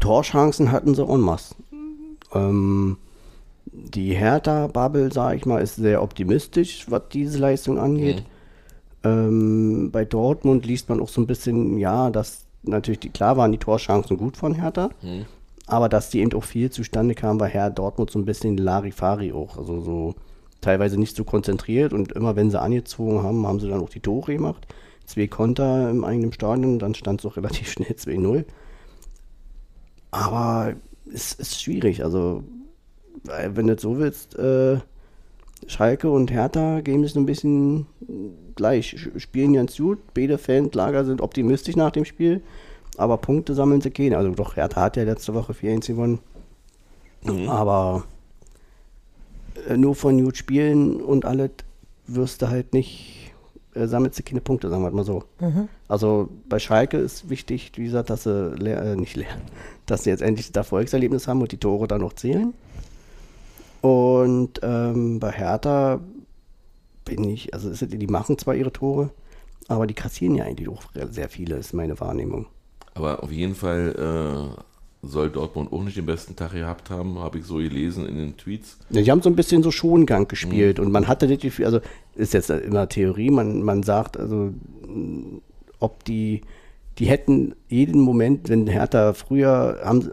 Torchancen 0.00 0.70
hatten 0.70 0.94
sie 0.94 1.02
en 1.04 1.20
masse. 1.20 1.54
Ähm, 2.34 2.98
die 3.66 4.14
Hertha-Bubble, 4.14 5.12
sage 5.12 5.36
ich 5.36 5.46
mal, 5.46 5.60
ist 5.60 5.76
sehr 5.76 6.02
optimistisch, 6.02 6.86
was 6.90 7.02
diese 7.12 7.38
Leistung 7.38 7.78
angeht. 7.78 8.16
Ähm, 9.04 9.90
bei 9.92 10.04
Dortmund 10.04 10.66
liest 10.66 10.88
man 10.88 11.00
auch 11.00 11.08
so 11.08 11.20
ein 11.20 11.26
bisschen, 11.26 11.78
ja, 11.78 12.10
dass 12.10 12.46
natürlich, 12.62 13.00
die, 13.00 13.10
klar 13.10 13.36
waren 13.36 13.52
die 13.52 13.58
Torchancen 13.58 14.16
gut 14.16 14.36
von 14.36 14.54
Hertha, 14.54 14.90
aber 15.66 15.88
dass 15.88 16.10
die 16.10 16.20
eben 16.20 16.32
auch 16.34 16.44
viel 16.44 16.70
zustande 16.70 17.14
kamen, 17.14 17.40
war 17.40 17.48
Herr 17.48 17.70
Dortmund 17.70 18.10
so 18.10 18.18
ein 18.18 18.24
bisschen 18.24 18.56
Larifari 18.56 19.32
auch, 19.32 19.56
also 19.56 19.80
so 19.80 20.14
teilweise 20.60 20.98
nicht 20.98 21.16
so 21.16 21.24
konzentriert 21.24 21.92
und 21.92 22.12
immer 22.12 22.36
wenn 22.36 22.50
sie 22.50 22.60
angezogen 22.60 23.22
haben, 23.22 23.46
haben 23.46 23.60
sie 23.60 23.68
dann 23.68 23.80
auch 23.80 23.88
die 23.88 24.00
Tore 24.00 24.34
gemacht. 24.34 24.66
Zwei 25.06 25.26
Konter 25.26 25.88
im 25.90 26.04
eigenen 26.04 26.32
Stadion, 26.32 26.78
dann 26.78 26.94
stand 26.94 27.20
es 27.20 27.26
auch 27.26 27.36
relativ 27.38 27.70
schnell 27.70 27.92
2-0. 27.92 28.44
Aber 30.10 30.74
es 31.12 31.32
ist 31.34 31.60
schwierig, 31.60 32.04
also 32.04 32.44
weil, 33.24 33.56
wenn 33.56 33.66
du 33.66 33.74
es 33.74 33.82
so 33.82 33.98
willst, 33.98 34.36
äh, 34.38 34.78
Schalke 35.66 36.10
und 36.10 36.30
Hertha 36.30 36.80
geben 36.80 37.02
sich 37.02 37.12
so 37.12 37.20
ein 37.20 37.26
bisschen 37.26 37.86
gleich, 38.56 38.96
spielen 39.16 39.52
ganz 39.52 39.76
gut, 39.76 39.98
beide 40.14 40.38
Fanlager 40.38 41.04
sind 41.04 41.20
optimistisch 41.20 41.76
nach 41.76 41.90
dem 41.90 42.04
Spiel, 42.04 42.42
aber 42.96 43.18
Punkte 43.18 43.54
sammeln 43.54 43.80
sie 43.80 43.90
keine. 43.90 44.16
Also 44.16 44.30
doch, 44.30 44.56
Hertha 44.56 44.80
hat 44.80 44.96
ja 44.96 45.04
letzte 45.04 45.34
Woche 45.34 45.52
4-1 45.52 45.88
gewonnen, 45.88 46.18
aber 47.46 48.04
äh, 49.68 49.76
nur 49.76 49.94
von 49.94 50.22
gut 50.22 50.36
spielen 50.36 51.00
und 51.00 51.24
alles 51.24 51.50
wirst 52.06 52.42
du 52.42 52.48
halt 52.48 52.72
nicht, 52.72 53.19
äh, 53.74 53.86
sammelst 53.86 54.18
du 54.18 54.22
keine 54.22 54.40
Punkte, 54.40 54.68
sagen 54.68 54.82
wir 54.82 54.90
mal 54.90 55.04
so. 55.04 55.24
Also 55.88 56.28
bei 56.48 56.58
Schalke 56.58 56.96
ist 56.98 57.28
wichtig, 57.30 57.72
wie 57.76 57.84
gesagt, 57.84 58.10
dass 58.10 58.24
sie 58.24 58.54
leer, 58.56 58.82
äh, 58.82 58.96
nicht 58.96 59.16
lernen, 59.16 59.42
dass 59.86 60.04
sie 60.04 60.10
jetzt 60.10 60.22
endlich 60.22 60.50
das 60.52 60.56
Erfolgserlebnis 60.66 61.26
haben 61.28 61.40
und 61.40 61.52
die 61.52 61.58
Tore 61.58 61.86
dann 61.88 62.00
noch 62.00 62.12
zählen. 62.14 62.52
Und 63.80 64.60
ähm, 64.62 65.20
bei 65.20 65.30
Hertha 65.32 66.00
bin 67.04 67.24
ich, 67.24 67.54
also 67.54 67.72
sind- 67.72 67.92
die 68.00 68.06
machen 68.06 68.36
zwar 68.38 68.54
ihre 68.54 68.72
Tore, 68.72 69.10
aber 69.68 69.86
die 69.86 69.94
kassieren 69.94 70.34
ja 70.34 70.44
eigentlich 70.44 70.68
auch 70.68 70.82
sehr 71.10 71.28
viele, 71.28 71.56
ist 71.56 71.72
meine 71.72 71.98
Wahrnehmung. 72.00 72.46
Aber 72.94 73.22
auf 73.22 73.30
jeden 73.32 73.54
Fall 73.54 73.94
äh, 74.58 74.60
soll 75.02 75.30
Dortmund 75.30 75.72
auch 75.72 75.82
nicht 75.82 75.96
den 75.96 76.06
besten 76.06 76.36
Tag 76.36 76.52
gehabt 76.52 76.90
haben, 76.90 77.18
habe 77.18 77.38
ich 77.38 77.44
so 77.44 77.56
gelesen 77.56 78.06
in 78.06 78.16
den 78.18 78.36
Tweets. 78.36 78.78
Ja, 78.90 79.00
die 79.00 79.10
haben 79.10 79.22
so 79.22 79.30
ein 79.30 79.36
bisschen 79.36 79.62
so 79.62 79.70
Schongang 79.70 80.28
gespielt 80.28 80.78
und 80.78 80.92
man 80.92 81.08
hatte 81.08 81.26
das 81.26 81.38
Gefühl, 81.38 81.64
also 81.64 81.80
ist 82.14 82.34
jetzt 82.34 82.50
immer 82.50 82.88
Theorie, 82.88 83.30
man, 83.30 83.62
man 83.62 83.82
sagt, 83.82 84.18
also 84.18 84.52
ob 85.78 86.04
die, 86.04 86.42
die 86.98 87.06
hätten 87.06 87.54
jeden 87.68 88.00
Moment, 88.00 88.50
wenn 88.50 88.66
Hertha 88.66 89.14
früher 89.14 89.80
haben 89.82 90.10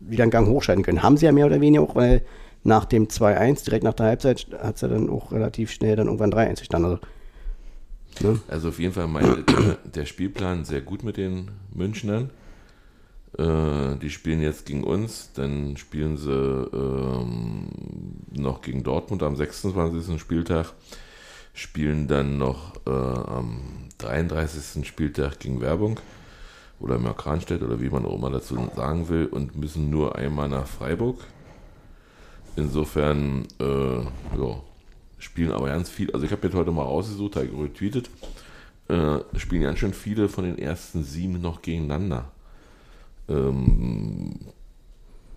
wieder 0.00 0.22
einen 0.22 0.30
Gang 0.30 0.48
hochschalten 0.48 0.84
können. 0.84 1.02
Haben 1.02 1.16
sie 1.16 1.26
ja 1.26 1.32
mehr 1.32 1.46
oder 1.46 1.60
weniger 1.60 1.82
auch, 1.82 1.94
weil 1.96 2.22
nach 2.64 2.84
dem 2.84 3.08
2-1, 3.08 3.64
direkt 3.64 3.84
nach 3.84 3.94
der 3.94 4.06
Halbzeit, 4.06 4.46
hat 4.60 4.76
es 4.76 4.82
ja 4.82 4.88
dann 4.88 5.08
auch 5.10 5.32
relativ 5.32 5.70
schnell 5.70 5.96
dann 5.96 6.06
irgendwann 6.06 6.32
3-1 6.32 6.60
gestanden. 6.60 6.92
Also, 6.92 8.28
ne? 8.28 8.40
Also 8.48 8.68
auf 8.68 8.78
jeden 8.78 8.92
Fall 8.92 9.08
meint 9.08 9.48
der, 9.48 9.78
der 9.94 10.04
Spielplan 10.04 10.64
sehr 10.64 10.80
gut 10.80 11.02
mit 11.02 11.16
den 11.16 11.50
Münchnern. 11.72 12.30
Äh, 13.38 13.96
die 13.96 14.10
spielen 14.10 14.42
jetzt 14.42 14.66
gegen 14.66 14.82
uns, 14.82 15.30
dann 15.32 15.76
spielen 15.76 16.16
sie 16.16 16.32
ähm, 16.32 17.68
noch 18.32 18.62
gegen 18.62 18.82
Dortmund 18.82 19.22
am 19.22 19.36
26. 19.36 20.20
Spieltag, 20.20 20.72
spielen 21.54 22.08
dann 22.08 22.36
noch 22.38 22.74
äh, 22.86 22.90
am 22.90 23.60
33. 23.98 24.86
Spieltag 24.86 25.38
gegen 25.38 25.60
Werbung 25.60 26.00
oder 26.80 26.98
Mörkranstädt 26.98 27.62
oder 27.62 27.80
wie 27.80 27.90
man 27.90 28.04
auch 28.06 28.16
immer 28.16 28.30
dazu 28.30 28.56
sagen 28.74 29.08
will 29.08 29.26
und 29.26 29.56
müssen 29.56 29.88
nur 29.88 30.16
einmal 30.16 30.48
nach 30.48 30.66
Freiburg. 30.66 31.20
Insofern, 32.56 33.46
äh, 33.60 34.00
ja, 34.00 34.62
spielen 35.18 35.52
aber 35.52 35.68
ganz 35.68 35.88
viel. 35.88 36.10
Also 36.12 36.26
ich 36.26 36.32
habe 36.32 36.48
jetzt 36.48 36.56
heute 36.56 36.72
mal 36.72 36.82
rausgesucht, 36.82 37.36
habe 37.36 37.46
retweetet, 37.62 38.10
äh, 38.88 39.18
spielen 39.36 39.62
ganz 39.62 39.78
schön 39.78 39.94
viele 39.94 40.28
von 40.28 40.42
den 40.44 40.58
ersten 40.58 41.04
sieben 41.04 41.40
noch 41.40 41.62
gegeneinander. 41.62 42.32
Ähm, 43.28 44.38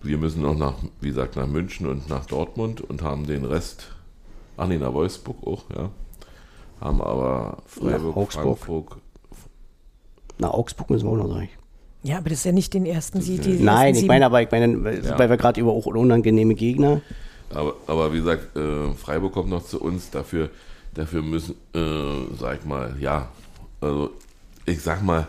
wir 0.02 0.18
müssen 0.18 0.42
noch 0.42 0.56
nach, 0.58 0.74
wie 1.00 1.10
gesagt, 1.10 1.36
nach 1.36 1.48
München 1.48 1.88
und 1.88 2.10
nach 2.10 2.26
Dortmund 2.26 2.82
und 2.82 3.02
haben 3.04 3.28
den 3.28 3.46
Rest, 3.46 3.90
ach 4.58 4.68
nee, 4.68 4.78
nach 4.78 4.94
Wolfsburg 4.94 5.38
auch, 5.46 5.64
ja. 5.76 5.90
Haben 6.80 7.02
aber 7.02 7.58
Freiburg, 7.68 8.16
Nach 8.16 8.16
Augsburg. 8.16 8.58
Frankfurt, 8.60 9.02
Nach 10.40 10.50
Augsburg 10.52 10.90
müssen 10.90 11.06
wir 11.06 11.12
auch 11.12 11.18
noch 11.28 11.30
sagen. 11.34 11.50
Ja, 12.04 12.18
aber 12.18 12.30
das 12.30 12.40
ist 12.40 12.46
ja 12.46 12.52
nicht 12.52 12.74
den 12.74 12.88
ersten 12.88 13.22
Sieg. 13.22 13.44
die 13.44 13.60
Nein, 13.60 13.90
ersten 13.90 14.04
ich 14.04 14.08
meine 14.08 14.26
aber, 14.26 14.42
ich 14.42 14.50
meine, 14.50 14.84
weil, 14.84 15.06
Ja. 15.06 15.20
weil 15.20 15.30
wir 15.30 15.38
gerade 15.38 15.62
über 15.62 15.72
auch 15.72 15.86
unangenehme 15.86 16.56
Gegner. 16.56 17.02
Aber, 17.54 17.76
aber 17.86 18.12
wie 18.14 18.18
gesagt, 18.18 18.56
äh, 18.58 18.92
Freiburg 18.94 19.34
kommt 19.34 19.50
noch 19.50 19.64
zu 19.64 19.80
uns. 19.80 20.10
Dafür, 20.10 20.50
dafür 20.96 21.22
müssen, 21.22 21.54
äh, 21.76 22.36
sag 22.40 22.60
ich 22.62 22.66
mal, 22.66 22.96
ja, 23.00 23.30
also 23.82 24.10
ich 24.66 24.82
sag 24.82 25.04
mal, 25.04 25.28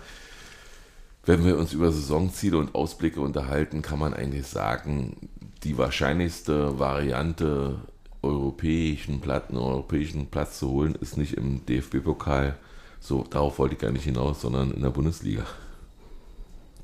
wenn 1.25 1.45
wir 1.45 1.57
uns 1.57 1.73
über 1.73 1.93
Saisonziele 1.93 2.59
und 2.59 2.75
Ausblicke 2.75 3.20
unterhalten, 3.20 3.83
kann 3.83 3.99
man 3.99 4.14
eigentlich 4.14 4.47
sagen, 4.47 5.16
die 5.62 5.79
wahrscheinlichste 5.79 6.79
Variante, 6.79 7.77
europäischen 8.23 9.20
Platz, 9.20 9.49
einen 9.49 9.59
europäischen 9.59 10.27
Platz 10.27 10.59
zu 10.59 10.70
holen, 10.70 10.97
ist 11.01 11.16
nicht 11.16 11.35
im 11.35 11.64
DFB-Pokal. 11.66 12.57
So, 13.01 13.25
darauf 13.29 13.59
wollte 13.59 13.75
ich 13.75 13.81
gar 13.81 13.93
nicht 13.93 14.05
hinaus, 14.05 14.41
sondern 14.41 14.73
in 14.73 14.83
der 14.83 14.91
Bundesliga. 14.91 15.45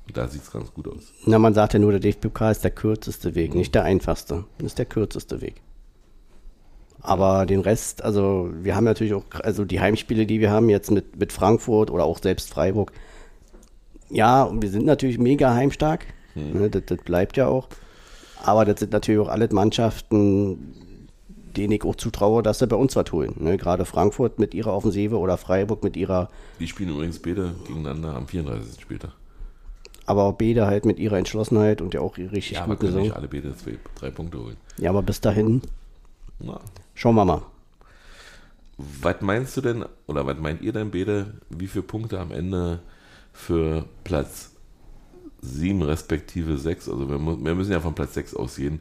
Und 0.06 0.16
da 0.16 0.26
sieht 0.26 0.42
es 0.42 0.50
ganz 0.50 0.72
gut 0.72 0.88
aus. 0.88 1.12
Na, 1.26 1.38
man 1.38 1.54
sagt 1.54 1.74
ja 1.74 1.78
nur, 1.78 1.92
der 1.92 2.00
DFB-Pokal 2.00 2.52
ist 2.52 2.64
der 2.64 2.70
kürzeste 2.70 3.34
Weg, 3.34 3.54
nicht 3.54 3.74
der 3.74 3.84
einfachste. 3.84 4.44
Das 4.58 4.68
ist 4.68 4.78
der 4.78 4.86
kürzeste 4.86 5.40
Weg. 5.40 5.60
Aber 7.00 7.46
den 7.46 7.60
Rest, 7.60 8.02
also 8.02 8.50
wir 8.62 8.74
haben 8.74 8.84
natürlich 8.84 9.14
auch, 9.14 9.24
also 9.42 9.64
die 9.64 9.80
Heimspiele, 9.80 10.26
die 10.26 10.40
wir 10.40 10.50
haben 10.50 10.68
jetzt 10.68 10.90
mit, 10.90 11.16
mit 11.16 11.32
Frankfurt 11.32 11.90
oder 11.90 12.04
auch 12.04 12.18
selbst 12.20 12.50
Freiburg. 12.50 12.92
Ja, 14.10 14.42
und 14.44 14.62
wir 14.62 14.70
sind 14.70 14.86
natürlich 14.86 15.18
mega 15.18 15.52
heimstark. 15.54 16.06
Ne, 16.34 16.70
das, 16.70 16.82
das 16.86 16.98
bleibt 16.98 17.36
ja 17.36 17.46
auch. 17.48 17.68
Aber 18.44 18.64
das 18.64 18.80
sind 18.80 18.92
natürlich 18.92 19.20
auch 19.20 19.28
alle 19.28 19.48
Mannschaften, 19.52 20.74
denen 21.56 21.72
ich 21.72 21.82
auch 21.84 21.96
zutraue, 21.96 22.42
dass 22.42 22.60
sie 22.60 22.66
bei 22.68 22.76
uns 22.76 22.94
was 22.94 23.10
holen. 23.12 23.34
Ne, 23.38 23.56
gerade 23.56 23.84
Frankfurt 23.84 24.38
mit 24.38 24.54
ihrer 24.54 24.72
Offensive 24.72 25.18
oder 25.18 25.36
Freiburg 25.36 25.82
mit 25.82 25.96
ihrer, 25.96 26.28
Die 26.60 26.68
spielen 26.68 26.90
übrigens 26.90 27.18
beide 27.18 27.54
gegeneinander 27.66 28.14
am 28.14 28.28
34. 28.28 28.80
Spieltag. 28.80 29.10
aber 30.06 30.22
auch 30.24 30.34
Bede 30.34 30.66
halt 30.66 30.84
mit 30.86 30.98
ihrer 31.00 31.18
Entschlossenheit 31.18 31.82
und 31.82 31.92
ja 31.94 32.00
auch 32.00 32.16
richtig 32.16 32.52
Ja, 32.52 32.60
können 32.64 32.78
nicht 32.80 32.80
Saison. 32.92 33.12
alle 33.12 33.28
beide 33.28 33.54
zwei, 33.56 33.76
drei 33.96 34.10
Punkte 34.10 34.38
holen. 34.38 34.56
Ja, 34.78 34.90
aber 34.90 35.02
bis 35.02 35.20
dahin 35.20 35.60
Na, 36.38 36.60
Schauen 36.94 37.16
wir 37.16 37.24
mal. 37.24 37.42
was 38.78 39.16
meinst 39.20 39.56
du 39.56 39.60
denn, 39.60 39.84
oder 40.06 40.24
was 40.26 40.38
meint 40.38 40.62
ihr 40.62 40.72
denn 40.72 40.90
beide, 40.92 41.34
wie 41.50 41.66
viele 41.66 41.82
Punkte 41.82 42.20
am 42.20 42.30
Ende 42.30 42.78
für 43.38 43.84
Platz 44.04 44.50
7 45.40 45.80
respektive 45.82 46.58
6? 46.58 46.88
Also 46.88 47.08
wir, 47.08 47.18
wir 47.18 47.54
müssen 47.54 47.72
ja 47.72 47.80
von 47.80 47.94
Platz 47.94 48.14
6 48.14 48.34
ausgehen, 48.34 48.80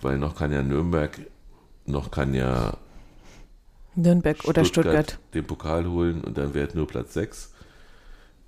weil 0.00 0.18
noch 0.18 0.34
kann 0.34 0.50
ja 0.50 0.62
Nürnberg, 0.62 1.20
noch 1.84 2.10
kann 2.10 2.34
ja 2.34 2.76
Nürnberg 3.94 4.44
oder 4.46 4.64
Stuttgart. 4.64 5.18
den 5.34 5.46
Pokal 5.46 5.86
holen 5.86 6.24
und 6.24 6.38
dann 6.38 6.54
wäre 6.54 6.68
es 6.68 6.74
nur 6.74 6.86
Platz 6.86 7.14
6. 7.14 7.52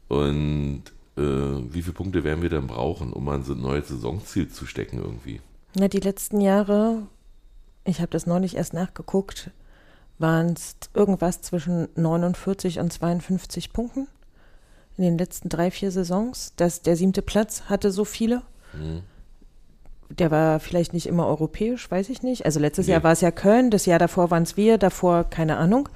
Und 0.09 0.85
äh, 1.17 1.23
wie 1.23 1.83
viele 1.83 1.93
Punkte 1.93 2.25
werden 2.25 2.43
wir 2.43 2.51
dann 2.51 2.67
brauchen, 2.67 3.13
um 3.13 3.29
an 3.29 3.45
so 3.45 3.53
ein 3.53 3.61
neues 3.61 3.89
Saisonziel 3.89 4.49
zu 4.49 4.67
stecken 4.67 4.99
irgendwie? 4.99 5.41
Na, 5.75 5.89
die 5.89 6.01
letzten 6.01 6.41
Jahre, 6.41 7.03
ich 7.85 8.01
habe 8.01 8.11
das 8.11 8.27
neulich 8.27 8.57
erst 8.57 8.73
nachgeguckt, 8.73 9.51
waren 10.19 10.55
es 10.55 10.77
irgendwas 10.95 11.43
zwischen 11.43 11.89
49 11.97 12.81
und 12.81 12.93
52 12.93 13.73
Punkten 13.73 14.09
in 15.03 15.13
den 15.13 15.19
letzten 15.19 15.49
drei, 15.49 15.71
vier 15.71 15.91
Saisons. 15.91 16.53
Das, 16.57 16.83
der 16.83 16.97
siebte 16.97 17.23
Platz 17.23 17.63
hatte 17.69 17.91
so 17.91 18.05
viele. 18.05 18.43
Der 20.11 20.31
war 20.31 20.59
vielleicht 20.61 20.93
nicht 20.93 21.07
immer 21.07 21.27
europäisch, 21.27 21.91
weiß 21.91 22.09
ich 22.11 22.23
nicht. 22.23 22.45
Also 22.45 22.59
letztes 22.61 22.87
Nee. 22.87 22.93
Jahr 22.95 23.05
war 23.05 23.13
es 23.13 23.21
ja 23.21 23.31
Köln, 23.31 23.71
das 23.71 23.87
Jahr 23.87 23.99
davor 23.99 24.31
waren 24.31 24.43
es 24.43 24.57
wir, 24.57 24.77
davor 24.79 25.25
keine 25.25 25.57
Ahnung. 25.57 25.89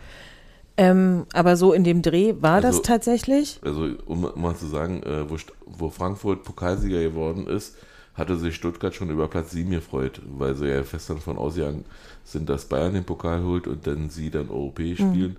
Ähm, 0.77 1.27
aber 1.33 1.57
so 1.57 1.73
in 1.73 1.85
dem 1.85 2.03
Dreh 2.03 2.35
war 2.41 2.55
Also- 2.57 2.69
das 2.79 2.83
tatsächlich. 2.83 3.61
Also, 3.65 3.91
um 4.07 4.29
mal 4.35 4.57
zu 4.57 4.67
sagen, 4.67 5.03
äh, 5.05 5.29
wo, 5.31 5.37
wo 5.67 5.91
Frankfurt 5.91 6.43
Pokalsieger 6.45 7.01
geworden 7.01 7.47
ist, 7.47 7.77
hatte 8.15 8.37
sich 8.37 8.55
Stuttgart 8.57 8.95
schon 8.95 9.11
über 9.11 9.27
Platz 9.29 9.51
7 9.53 9.71
gefreut, 9.71 10.21
weil 10.27 10.55
sie 10.57 10.67
ja 10.69 10.83
fest 10.85 11.11
davon 11.11 11.37
ausgegangen 11.37 11.85
sind, 12.25 12.49
dass 12.49 12.67
Bayern 12.67 12.95
den 12.95 13.05
Pokal 13.05 13.43
holt 13.45 13.67
und 13.67 13.87
dann 13.87 14.11
sie 14.11 14.31
dann 14.31 14.51
europäisch 14.51 14.99
spielen. 14.99 15.37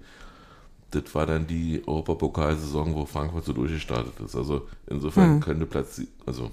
Das 0.96 1.14
war 1.14 1.26
dann 1.26 1.46
die 1.48 1.84
Europapokalsaison, 1.86 2.96
wo 2.96 3.06
Frankfurt 3.06 3.46
so 3.46 3.54
durchgestartet 3.54 4.14
ist. 4.24 4.36
Also 4.36 4.68
insofern 4.88 5.40
könnte 5.42 5.66
Platz, 5.66 6.02
also 6.26 6.52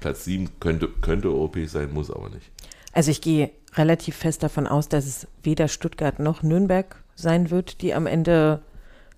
Platz 0.00 0.24
7 0.24 0.48
könnte, 0.60 0.88
könnte 0.88 1.28
europäisch 1.28 1.70
sein, 1.70 1.92
muss 1.92 2.10
aber 2.10 2.28
nicht. 2.30 2.50
Also 2.92 3.10
ich 3.10 3.20
gehe 3.20 3.50
relativ 3.74 4.16
fest 4.16 4.42
davon 4.42 4.66
aus, 4.66 4.88
dass 4.88 5.06
es 5.06 5.26
weder 5.42 5.68
Stuttgart 5.68 6.18
noch 6.18 6.42
Nürnberg 6.42 6.96
sein 7.14 7.50
wird, 7.50 7.82
die 7.82 7.92
am 7.94 8.06
Ende, 8.06 8.62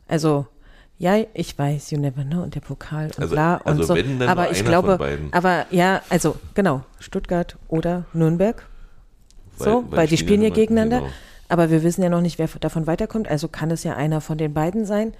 also 0.08 0.46
ja, 0.98 1.16
ich 1.32 1.56
weiß, 1.56 1.92
you 1.92 1.98
never 2.00 2.24
know 2.24 2.42
und 2.42 2.56
der 2.56 2.60
Pokal 2.60 3.06
und 3.06 3.20
Also- 3.20 3.34
bla 3.36 3.56
und 3.58 3.66
also 3.68 3.82
so. 3.84 3.94
wenn, 3.94 4.18
dann 4.18 4.28
aber 4.28 4.50
ich 4.50 4.64
glaube, 4.64 4.98
aber 5.30 5.66
ja, 5.70 6.02
also 6.08 6.34
genau, 6.54 6.82
Stuttgart 6.98 7.56
oder 7.68 8.06
Nürnberg. 8.12 8.66
so, 9.56 9.84
weil, 9.90 10.08
die 10.08 10.16
spielen 10.16 10.42
ja 10.42 10.50
gegeneinander. 10.50 11.00
genau. 11.00 11.12
Aber 11.48 11.70
wir 11.70 11.82
wissen 11.82 12.02
ja 12.02 12.10
noch 12.10 12.20
nicht, 12.20 12.38
wer 12.38 12.48
davon 12.60 12.86
weiterkommt. 12.86 13.28
Also 13.28 13.48
kann 13.48 13.70
es 13.70 13.84
ja 13.84 13.94
einer 13.94 14.20
von 14.20 14.38
den 14.38 14.52
beiden 14.52 14.84
sein. 14.84 15.12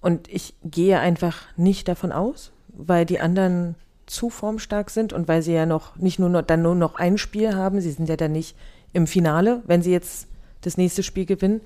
Und 0.00 0.28
ich 0.28 0.54
gehe 0.64 0.98
einfach 0.98 1.42
nicht 1.56 1.88
davon 1.88 2.12
aus, 2.12 2.52
weil 2.68 3.04
die 3.04 3.20
anderen 3.20 3.74
zu 4.06 4.30
formstark 4.30 4.90
sind 4.90 5.12
und 5.12 5.28
weil 5.28 5.42
sie 5.42 5.52
ja 5.52 5.66
noch 5.66 5.96
nicht 5.96 6.18
nur 6.18 6.28
noch, 6.28 6.42
dann 6.42 6.62
nur 6.62 6.74
noch 6.74 6.94
ein 6.94 7.18
Spiel 7.18 7.54
haben. 7.54 7.80
Sie 7.80 7.90
sind 7.90 8.08
ja 8.08 8.16
dann 8.16 8.32
nicht 8.32 8.56
im 8.92 9.06
Finale, 9.06 9.62
wenn 9.66 9.82
sie 9.82 9.90
jetzt 9.90 10.28
das 10.62 10.76
nächste 10.76 11.02
Spiel 11.02 11.26
gewinnen. 11.26 11.60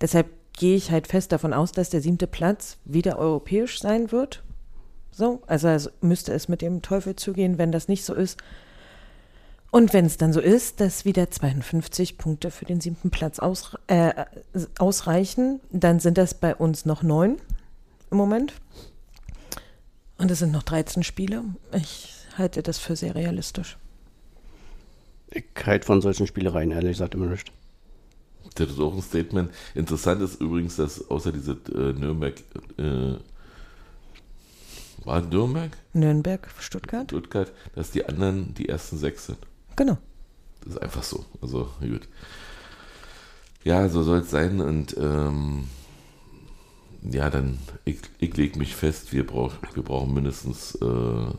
Deshalb 0.00 0.26
gehe 0.52 0.76
ich 0.76 0.90
halt 0.90 1.06
fest 1.06 1.32
davon 1.32 1.54
aus, 1.54 1.72
dass 1.72 1.90
der 1.90 2.00
siebte 2.00 2.26
Platz 2.26 2.76
wieder 2.84 3.18
europäisch 3.18 3.80
sein 3.80 4.12
wird. 4.12 4.42
So, 5.12 5.42
also, 5.46 5.68
also 5.68 5.90
müsste 6.00 6.32
es 6.32 6.48
mit 6.48 6.62
dem 6.62 6.82
Teufel 6.82 7.16
zugehen, 7.16 7.58
wenn 7.58 7.72
das 7.72 7.88
nicht 7.88 8.04
so 8.04 8.14
ist. 8.14 8.38
Und 9.70 9.92
wenn 9.92 10.04
es 10.04 10.16
dann 10.16 10.32
so 10.32 10.40
ist, 10.40 10.80
dass 10.80 11.04
wieder 11.04 11.30
52 11.30 12.18
Punkte 12.18 12.50
für 12.50 12.64
den 12.64 12.80
siebten 12.80 13.10
Platz 13.10 13.38
aus, 13.38 13.76
äh, 13.86 14.24
ausreichen, 14.78 15.60
dann 15.70 16.00
sind 16.00 16.18
das 16.18 16.34
bei 16.34 16.54
uns 16.54 16.86
noch 16.86 17.02
neun 17.02 17.36
im 18.10 18.16
Moment. 18.16 18.52
Und 20.18 20.30
es 20.30 20.40
sind 20.40 20.52
noch 20.52 20.64
13 20.64 21.04
Spiele. 21.04 21.44
Ich 21.72 22.14
halte 22.36 22.62
das 22.62 22.78
für 22.78 22.96
sehr 22.96 23.14
realistisch. 23.14 23.78
Ich 25.30 25.44
halte 25.64 25.86
von 25.86 26.02
solchen 26.02 26.26
Spielereien 26.26 26.72
ehrlich 26.72 26.92
gesagt 26.92 27.14
immer 27.14 27.26
nicht. 27.26 27.52
Das 28.56 28.70
ist 28.70 28.80
auch 28.80 28.92
ein 28.92 29.02
Statement. 29.02 29.52
Interessant 29.74 30.20
ist 30.22 30.40
übrigens, 30.40 30.76
dass 30.76 31.08
außer 31.08 31.30
diese 31.30 31.52
äh, 31.72 31.92
Nürnberg, 31.92 32.34
äh, 32.76 33.14
war 35.04 35.20
Nürnberg, 35.22 35.70
Nürnberg, 35.92 36.48
Stuttgart? 36.58 37.04
Stuttgart, 37.04 37.52
dass 37.76 37.92
die 37.92 38.04
anderen 38.04 38.52
die 38.54 38.68
ersten 38.68 38.98
sechs 38.98 39.26
sind. 39.26 39.38
Genau. 39.80 39.96
Das 40.60 40.74
ist 40.74 40.82
einfach 40.82 41.02
so. 41.02 41.24
Also 41.40 41.70
gut. 41.80 42.06
Ja, 43.64 43.88
so 43.88 44.02
soll 44.02 44.18
es 44.18 44.30
sein 44.30 44.60
und 44.60 44.94
ähm, 44.98 45.68
ja, 47.00 47.30
dann 47.30 47.58
ich, 47.86 47.96
ich 48.18 48.36
lege 48.36 48.58
mich 48.58 48.76
fest, 48.76 49.14
wir, 49.14 49.26
brauch, 49.26 49.54
wir 49.72 49.82
brauchen 49.82 50.12
mindestens 50.12 50.74
äh, 50.82 51.30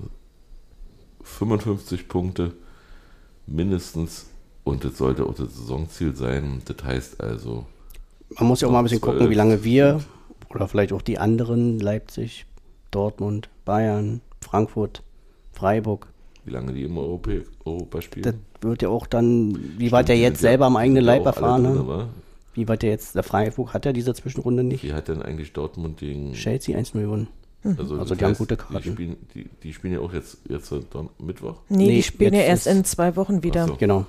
55 1.22 2.08
Punkte, 2.08 2.54
mindestens 3.46 4.26
und 4.64 4.86
das 4.86 4.98
sollte 4.98 5.28
auch 5.28 5.36
das 5.36 5.56
Saisonziel 5.56 6.16
sein. 6.16 6.64
Das 6.66 6.84
heißt 6.84 7.22
also, 7.22 7.68
Man 8.40 8.48
muss 8.48 8.62
ja 8.62 8.70
auch 8.70 8.72
mal 8.72 8.80
ein 8.80 8.86
bisschen 8.86 9.02
gucken, 9.02 9.30
wie 9.30 9.36
lange 9.36 9.64
wir 9.64 10.02
oder 10.50 10.68
vielleicht 10.68 10.94
auch 10.94 11.04
die 11.04 11.20
anderen, 11.20 11.80
Leipzig, 11.80 12.48
Dortmund, 12.90 13.50
Bayern, 13.66 14.22
Frankfurt, 14.42 15.04
Freiburg, 15.52 16.11
wie 16.52 16.56
lange 16.56 16.74
die 16.74 16.84
im 16.84 16.98
Europa, 16.98 17.32
Europa 17.66 18.02
spielen. 18.02 18.24
das 18.24 18.36
wird 18.62 18.82
ja 18.82 18.90
auch 18.90 19.08
dann, 19.08 19.58
wie 19.78 19.92
weit 19.92 20.10
er 20.10 20.16
die 20.16 20.22
jetzt 20.22 20.42
selber 20.42 20.66
am 20.66 20.76
eigenen 20.76 21.04
Leib 21.04 21.26
erfahren, 21.26 21.64
drin, 21.64 21.88
ne? 21.88 22.08
wie 22.54 22.68
weit 22.68 22.84
er 22.84 22.90
jetzt, 22.90 23.16
der 23.16 23.24
Freiburg 23.24 23.74
hat 23.74 23.86
ja 23.86 23.94
diese 23.94 24.14
Zwischenrunde 24.14 24.64
nicht. 24.64 24.84
Wie 24.84 24.92
hat 24.94 25.08
denn 25.08 25.22
eigentlich 25.22 25.54
Dortmund 25.54 25.98
gegen. 26.00 26.34
Chelsea 26.34 26.78
1-0 26.78 27.02
gewonnen. 27.02 27.28
Also, 27.64 27.80
Also 27.80 27.98
das 28.00 28.18
die 28.18 28.24
haben 28.26 28.32
heißt, 28.32 28.40
gute 28.40 28.58
Die 28.58 28.62
Karten. 28.62 28.92
spielen, 28.92 29.16
die, 29.34 29.50
die 29.64 29.72
spielen 29.74 29.94
ja 29.94 30.00
auch 30.02 30.12
jetzt, 30.14 30.40
jetzt 30.50 30.74
Mittwoch. 31.20 31.56
Nee, 31.70 31.78
Nee, 31.78 31.96
die 31.96 32.04
spielen 32.04 32.34
ja 32.34 32.42
erst 32.42 32.68
in 32.68 32.84
zwei 32.84 33.16
Wochen 33.16 33.44
wieder. 33.44 33.68
So. 33.68 33.76
Genau. 33.76 34.06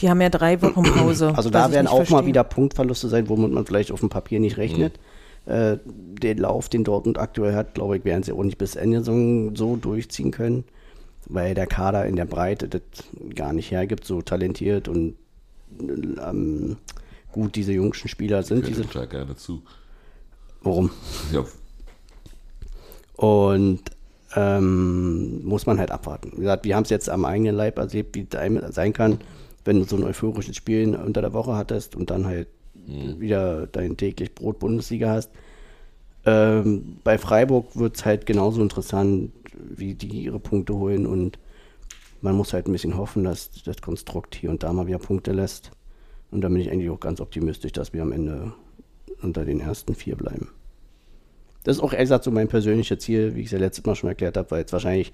Die 0.00 0.10
haben 0.10 0.20
ja 0.20 0.28
drei 0.28 0.60
Wochen 0.60 0.82
Pause. 0.82 1.32
Also 1.36 1.50
da 1.50 1.70
werden 1.72 1.86
auch 1.86 2.00
mal 2.00 2.04
verstehe. 2.04 2.26
wieder 2.26 2.44
Punktverluste 2.44 3.08
sein, 3.08 3.28
womit 3.28 3.52
man 3.52 3.64
vielleicht 3.64 3.92
auf 3.92 4.00
dem 4.00 4.08
Papier 4.08 4.40
nicht 4.40 4.56
rechnet. 4.58 4.98
Äh, 5.46 5.76
den 5.86 6.38
Lauf, 6.38 6.68
den 6.68 6.84
Dortmund 6.84 7.18
aktuell 7.18 7.54
hat, 7.54 7.74
glaube 7.74 7.96
ich, 7.98 8.04
werden 8.04 8.22
sie 8.22 8.32
auch 8.32 8.42
nicht 8.42 8.58
bis 8.58 8.76
Ende 8.76 8.98
Saison 9.00 9.54
so 9.54 9.76
durchziehen 9.76 10.30
können, 10.32 10.64
weil 11.26 11.54
der 11.54 11.66
Kader 11.66 12.06
in 12.06 12.16
der 12.16 12.26
Breite 12.26 12.68
das 12.68 12.82
gar 13.34 13.52
nicht 13.52 13.70
hergibt, 13.70 14.04
so 14.04 14.22
talentiert 14.22 14.88
und 14.88 15.16
ähm, 15.80 16.76
gut 17.32 17.56
diese 17.56 17.72
jüngsten 17.72 18.08
Spieler 18.08 18.42
sind. 18.42 18.64
Gehört 18.64 18.68
Diese, 18.68 18.82
total 18.82 19.08
gerne 19.08 19.36
zu. 19.36 19.62
warum? 20.62 20.90
Ja, 21.32 21.44
Und 23.16 23.82
ähm, 24.36 25.44
muss 25.44 25.66
man 25.66 25.78
halt 25.78 25.90
abwarten. 25.90 26.32
Wie 26.34 26.40
gesagt, 26.40 26.64
wir 26.64 26.76
haben 26.76 26.84
es 26.84 26.90
jetzt 26.90 27.08
am 27.08 27.24
eigenen 27.24 27.54
Leib 27.54 27.78
erlebt, 27.78 28.16
wie 28.16 28.26
es 28.30 28.74
sein 28.74 28.92
kann, 28.92 29.20
wenn 29.64 29.78
du 29.78 29.84
so 29.84 29.96
ein 29.96 30.04
euphorisches 30.04 30.56
Spiel 30.56 30.96
unter 30.96 31.20
der 31.22 31.32
Woche 31.32 31.54
hattest 31.54 31.94
und 31.96 32.10
dann 32.10 32.26
halt 32.26 32.48
wieder 32.86 33.66
dein 33.68 33.96
täglich 33.96 34.34
Brot 34.34 34.58
Bundesliga 34.58 35.10
hast. 35.10 35.30
Ähm, 36.26 36.98
bei 37.04 37.18
Freiburg 37.18 37.76
wird 37.76 37.96
es 37.96 38.04
halt 38.04 38.26
genauso 38.26 38.62
interessant, 38.62 39.32
wie 39.58 39.94
die 39.94 40.22
ihre 40.22 40.40
Punkte 40.40 40.74
holen 40.74 41.06
und 41.06 41.38
man 42.20 42.36
muss 42.36 42.52
halt 42.52 42.66
ein 42.66 42.72
bisschen 42.72 42.96
hoffen, 42.96 43.24
dass 43.24 43.50
das 43.64 43.82
Konstrukt 43.82 44.34
hier 44.34 44.50
und 44.50 44.62
da 44.62 44.72
mal 44.72 44.86
wieder 44.86 44.98
Punkte 44.98 45.32
lässt. 45.32 45.70
Und 46.30 46.40
da 46.40 46.48
bin 46.48 46.60
ich 46.60 46.70
eigentlich 46.70 46.90
auch 46.90 47.00
ganz 47.00 47.20
optimistisch, 47.20 47.72
dass 47.72 47.92
wir 47.92 48.02
am 48.02 48.12
Ende 48.12 48.52
unter 49.20 49.44
den 49.44 49.60
ersten 49.60 49.94
vier 49.94 50.16
bleiben. 50.16 50.50
Das 51.64 51.76
ist 51.76 51.82
auch 51.82 51.92
ehrlich 51.92 52.06
gesagt 52.06 52.24
so 52.24 52.30
mein 52.30 52.48
persönliches 52.48 52.98
Ziel, 52.98 53.34
wie 53.34 53.40
ich 53.40 53.46
es 53.46 53.52
ja 53.52 53.58
letztes 53.58 53.84
Mal 53.84 53.94
schon 53.94 54.08
erklärt 54.08 54.36
habe, 54.36 54.50
weil 54.50 54.64
es 54.64 54.72
wahrscheinlich 54.72 55.12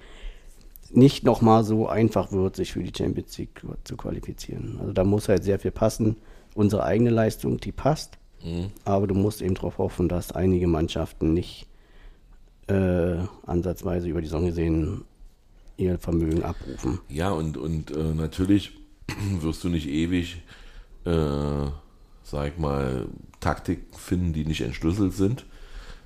nicht 0.92 1.24
nochmal 1.24 1.64
so 1.64 1.88
einfach 1.88 2.32
wird, 2.32 2.56
sich 2.56 2.72
für 2.72 2.82
die 2.82 2.92
Champions 2.96 3.38
League 3.38 3.62
zu 3.84 3.96
qualifizieren. 3.96 4.78
Also 4.80 4.92
da 4.92 5.04
muss 5.04 5.28
halt 5.28 5.44
sehr 5.44 5.58
viel 5.58 5.70
passen. 5.70 6.16
Unsere 6.54 6.84
eigene 6.84 7.10
Leistung, 7.10 7.58
die 7.58 7.70
passt, 7.72 8.18
aber 8.84 9.06
du 9.06 9.14
musst 9.14 9.42
eben 9.42 9.54
darauf 9.54 9.78
hoffen, 9.78 10.08
dass 10.08 10.32
einige 10.32 10.66
Mannschaften 10.66 11.32
nicht 11.32 11.66
äh, 12.70 13.18
ansatzweise 13.46 14.08
über 14.08 14.20
die 14.20 14.28
Saison 14.28 14.46
gesehen 14.46 15.04
ihr 15.76 15.98
Vermögen 15.98 16.42
abrufen. 16.42 17.00
ja 17.08 17.30
und, 17.30 17.56
und 17.56 17.90
äh, 17.90 18.14
natürlich 18.14 18.72
wirst 19.40 19.64
du 19.64 19.68
nicht 19.68 19.88
ewig, 19.88 20.42
äh, 21.04 21.66
sag 22.22 22.52
ich 22.52 22.58
mal, 22.58 23.06
Taktiken 23.40 23.96
finden, 23.96 24.32
die 24.32 24.44
nicht 24.44 24.60
entschlüsselt 24.60 25.14
sind. 25.14 25.46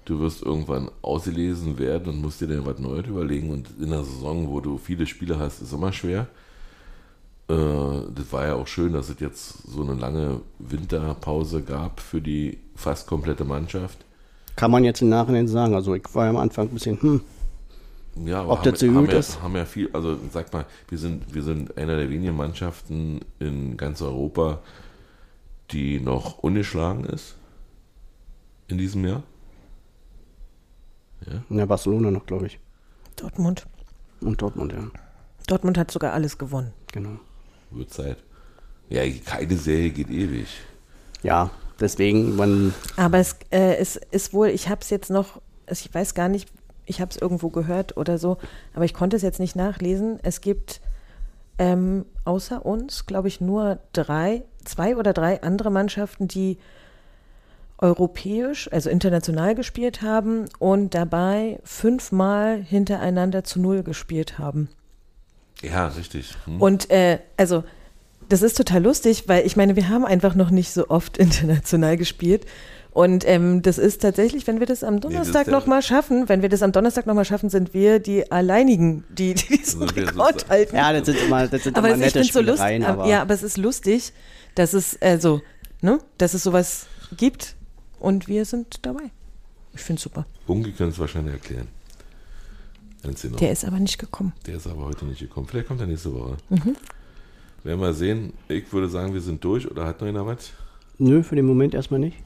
Du 0.04 0.20
wirst 0.20 0.42
irgendwann 0.42 0.90
ausgelesen 1.02 1.78
werden 1.78 2.12
und 2.12 2.20
musst 2.20 2.40
dir 2.40 2.46
dann 2.46 2.66
was 2.66 2.78
Neues 2.78 3.06
überlegen. 3.06 3.50
Und 3.50 3.68
in 3.80 3.90
der 3.90 4.04
Saison, 4.04 4.48
wo 4.48 4.60
du 4.60 4.78
viele 4.78 5.06
Spiele 5.06 5.38
hast, 5.38 5.62
ist 5.62 5.72
immer 5.72 5.92
schwer. 5.92 6.28
Äh, 7.48 7.54
das 8.14 8.30
war 8.30 8.46
ja 8.46 8.54
auch 8.54 8.66
schön, 8.66 8.92
dass 8.92 9.08
es 9.08 9.18
jetzt 9.20 9.66
so 9.66 9.82
eine 9.82 9.94
lange 9.94 10.40
Winterpause 10.58 11.62
gab 11.62 12.00
für 12.00 12.20
die 12.20 12.58
fast 12.76 13.06
komplette 13.06 13.44
Mannschaft. 13.44 14.04
Kann 14.64 14.70
man 14.70 14.82
jetzt 14.82 15.02
im 15.02 15.10
Nachhinein 15.10 15.46
sagen. 15.46 15.74
Also 15.74 15.94
ich 15.94 16.04
war 16.14 16.24
ja 16.24 16.30
am 16.30 16.38
Anfang 16.38 16.68
ein 16.68 16.70
bisschen, 16.72 16.98
hm, 17.02 17.20
Ja, 18.24 18.40
aber 18.40 18.52
Ob 18.54 18.62
das 18.62 18.80
so 18.80 18.86
haben, 18.86 18.94
gut 18.94 19.08
haben 19.08 19.12
ja, 19.12 19.18
ist? 19.18 19.42
haben 19.42 19.56
ja 19.56 19.66
viel, 19.66 19.90
also 19.92 20.18
sag 20.32 20.50
mal, 20.54 20.64
wir 20.88 20.96
sind, 20.96 21.34
wir 21.34 21.42
sind 21.42 21.76
einer 21.76 21.96
der 21.96 22.08
wenigen 22.08 22.34
Mannschaften 22.34 23.20
in 23.40 23.76
ganz 23.76 24.00
Europa, 24.00 24.60
die 25.70 26.00
noch 26.00 26.38
ungeschlagen 26.38 27.04
ist 27.04 27.36
in 28.68 28.78
diesem 28.78 29.04
Jahr. 29.04 29.22
in 31.50 31.58
der 31.58 31.66
Barcelona 31.66 32.10
noch, 32.10 32.24
glaube 32.24 32.46
ich. 32.46 32.58
Dortmund. 33.16 33.66
Und 34.22 34.40
Dortmund, 34.40 34.72
ja. 34.72 34.88
Dortmund 35.46 35.76
hat 35.76 35.90
sogar 35.90 36.14
alles 36.14 36.38
gewonnen. 36.38 36.72
Genau. 36.90 37.18
Wird 37.70 37.92
Zeit. 37.92 38.16
Ja, 38.88 39.02
keine 39.26 39.56
Serie 39.58 39.90
geht 39.90 40.08
ewig. 40.08 40.48
Ja, 41.22 41.50
deswegen, 41.80 42.36
man, 42.36 42.74
Aber 42.96 43.18
es, 43.18 43.36
äh, 43.50 43.76
es 43.76 43.96
ist 43.96 44.32
wohl, 44.32 44.48
ich 44.48 44.68
habe 44.68 44.80
es 44.80 44.90
jetzt 44.90 45.10
noch, 45.10 45.40
ich 45.70 45.92
weiß 45.92 46.14
gar 46.14 46.28
nicht, 46.28 46.48
ich 46.86 47.00
habe 47.00 47.10
es 47.10 47.16
irgendwo 47.16 47.48
gehört 47.48 47.96
oder 47.96 48.18
so, 48.18 48.38
aber 48.74 48.84
ich 48.84 48.94
konnte 48.94 49.16
es 49.16 49.22
jetzt 49.22 49.40
nicht 49.40 49.56
nachlesen. 49.56 50.18
Es 50.22 50.40
gibt 50.40 50.80
ähm, 51.58 52.04
außer 52.24 52.64
uns, 52.64 53.06
glaube 53.06 53.28
ich, 53.28 53.40
nur 53.40 53.78
drei, 53.92 54.42
zwei 54.64 54.96
oder 54.96 55.12
drei 55.12 55.42
andere 55.42 55.70
Mannschaften, 55.70 56.28
die 56.28 56.58
europäisch, 57.78 58.70
also 58.72 58.88
international 58.88 59.54
gespielt 59.54 60.02
haben 60.02 60.46
und 60.58 60.94
dabei 60.94 61.60
fünfmal 61.64 62.62
hintereinander 62.62 63.44
zu 63.44 63.60
null 63.60 63.82
gespielt 63.82 64.38
haben. 64.38 64.68
Ja, 65.62 65.88
richtig. 65.88 66.34
Hm? 66.44 66.60
Und 66.60 66.90
äh, 66.90 67.18
also, 67.36 67.64
das 68.28 68.42
ist 68.42 68.56
total 68.56 68.82
lustig, 68.82 69.24
weil 69.28 69.46
ich 69.46 69.56
meine, 69.56 69.76
wir 69.76 69.88
haben 69.88 70.04
einfach 70.04 70.34
noch 70.34 70.50
nicht 70.50 70.70
so 70.72 70.88
oft 70.88 71.16
international 71.18 71.96
gespielt. 71.96 72.46
Und 72.92 73.26
ähm, 73.26 73.60
das 73.62 73.78
ist 73.78 74.02
tatsächlich, 74.02 74.46
wenn 74.46 74.60
wir 74.60 74.66
das 74.68 74.84
am 74.84 75.00
Donnerstag 75.00 75.46
der- 75.46 75.52
nochmal 75.54 75.82
schaffen, 75.82 76.28
wenn 76.28 76.42
wir 76.42 76.48
das 76.48 76.62
am 76.62 76.70
Donnerstag 76.70 77.06
nochmal 77.06 77.24
schaffen, 77.24 77.50
sind 77.50 77.74
wir 77.74 77.98
die 77.98 78.30
alleinigen, 78.30 79.02
die, 79.08 79.34
die 79.34 79.58
diesen 79.58 79.80
wir 79.80 79.96
Rekord 79.96 80.48
halten. 80.48 80.76
ja, 80.76 80.92
das 80.92 81.06
sind 81.06 81.18
immer, 81.26 81.48
das 81.48 81.64
sind 81.64 81.76
aber 81.76 81.88
immer 81.88 81.96
nette 81.96 82.22
so 82.22 82.40
lustig, 82.40 82.54
Spielereien, 82.60 82.84
aber 82.84 83.06
ja, 83.08 83.22
aber 83.22 83.34
es 83.34 83.42
ist 83.42 83.56
lustig, 83.56 84.12
dass 84.54 84.74
es, 84.74 84.96
also, 85.02 85.42
ne, 85.80 85.98
dass 86.18 86.34
es 86.34 86.44
sowas 86.44 86.86
gibt 87.16 87.56
und 87.98 88.28
wir 88.28 88.44
sind 88.44 88.78
dabei. 88.86 89.10
Ich 89.74 89.80
finde 89.80 89.98
es 89.98 90.04
super. 90.04 90.24
Bungi 90.46 90.70
kann 90.70 90.90
es 90.90 90.98
wahrscheinlich 91.00 91.34
erklären. 91.34 91.66
Der 93.40 93.50
ist 93.52 93.64
aber 93.64 93.80
nicht 93.80 93.98
gekommen. 93.98 94.32
Der 94.46 94.54
ist 94.56 94.66
aber 94.68 94.84
heute 94.84 95.04
nicht 95.04 95.18
gekommen. 95.18 95.46
Vielleicht 95.48 95.66
kommt 95.66 95.80
er 95.80 95.86
nächste 95.88 96.14
Woche. 96.14 96.36
Werden 97.64 97.80
wir 97.80 97.94
sehen. 97.94 98.34
Ich 98.48 98.72
würde 98.72 98.88
sagen, 98.88 99.12
wir 99.14 99.20
sind 99.20 99.42
durch. 99.42 99.68
Oder 99.70 99.86
hat 99.86 100.00
noch 100.00 100.08
einer 100.08 100.26
was? 100.26 100.52
Nö, 100.98 101.22
für 101.22 101.34
den 101.34 101.46
Moment 101.46 101.74
erstmal 101.74 101.98
nicht. 101.98 102.18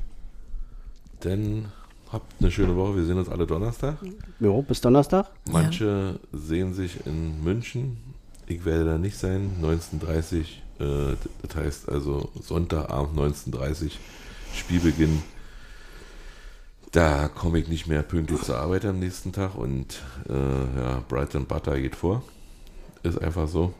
Dann 1.20 1.72
habt 2.12 2.34
eine 2.40 2.50
schöne 2.50 2.76
Woche. 2.76 2.96
Wir 2.96 3.04
sehen 3.04 3.18
uns 3.18 3.28
alle 3.28 3.46
Donnerstag. 3.46 3.96
Jo, 4.40 4.60
bis 4.62 4.80
Donnerstag. 4.80 5.30
Manche 5.50 6.18
sehen 6.32 6.74
sich 6.74 7.06
in 7.06 7.42
München. 7.42 7.98
Ich 8.46 8.64
werde 8.64 8.84
da 8.84 8.98
nicht 8.98 9.16
sein. 9.16 9.52
19.30 9.62 10.44
äh, 10.78 11.16
das 11.42 11.56
heißt 11.56 11.88
also 11.88 12.30
Sonntagabend 12.40 13.18
19.30 13.18 13.92
Spielbeginn. 14.54 15.22
Da 16.92 17.28
komme 17.28 17.58
ich 17.58 17.68
nicht 17.68 17.86
mehr 17.86 18.02
pünktlich 18.02 18.42
zur 18.42 18.56
Arbeit 18.56 18.84
am 18.84 18.98
nächsten 18.98 19.32
Tag 19.32 19.56
und 19.56 20.02
äh, 20.28 20.32
ja, 20.32 21.02
Brighton 21.08 21.46
Butter 21.46 21.78
geht 21.78 21.96
vor. 21.96 22.22
Ist 23.02 23.20
einfach 23.20 23.46
so. 23.46 23.74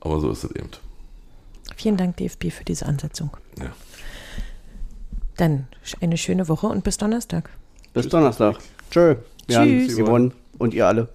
Aber 0.00 0.20
so 0.20 0.30
ist 0.30 0.44
es 0.44 0.50
eben. 0.52 0.70
Vielen 1.76 1.96
Dank, 1.96 2.16
DFB, 2.16 2.50
für 2.50 2.64
diese 2.64 2.86
Ansetzung. 2.86 3.30
Ja. 3.58 3.72
Dann 5.36 5.68
eine 6.00 6.16
schöne 6.16 6.48
Woche 6.48 6.66
und 6.66 6.82
bis 6.82 6.96
Donnerstag. 6.96 7.50
Bis 7.92 8.08
Donnerstag. 8.08 8.58
Tschö. 8.90 9.16
Wir 9.46 9.62
Tschüss. 9.62 9.90
haben 9.90 9.96
gewonnen. 9.96 10.34
Und 10.58 10.74
ihr 10.74 10.86
alle. 10.86 11.08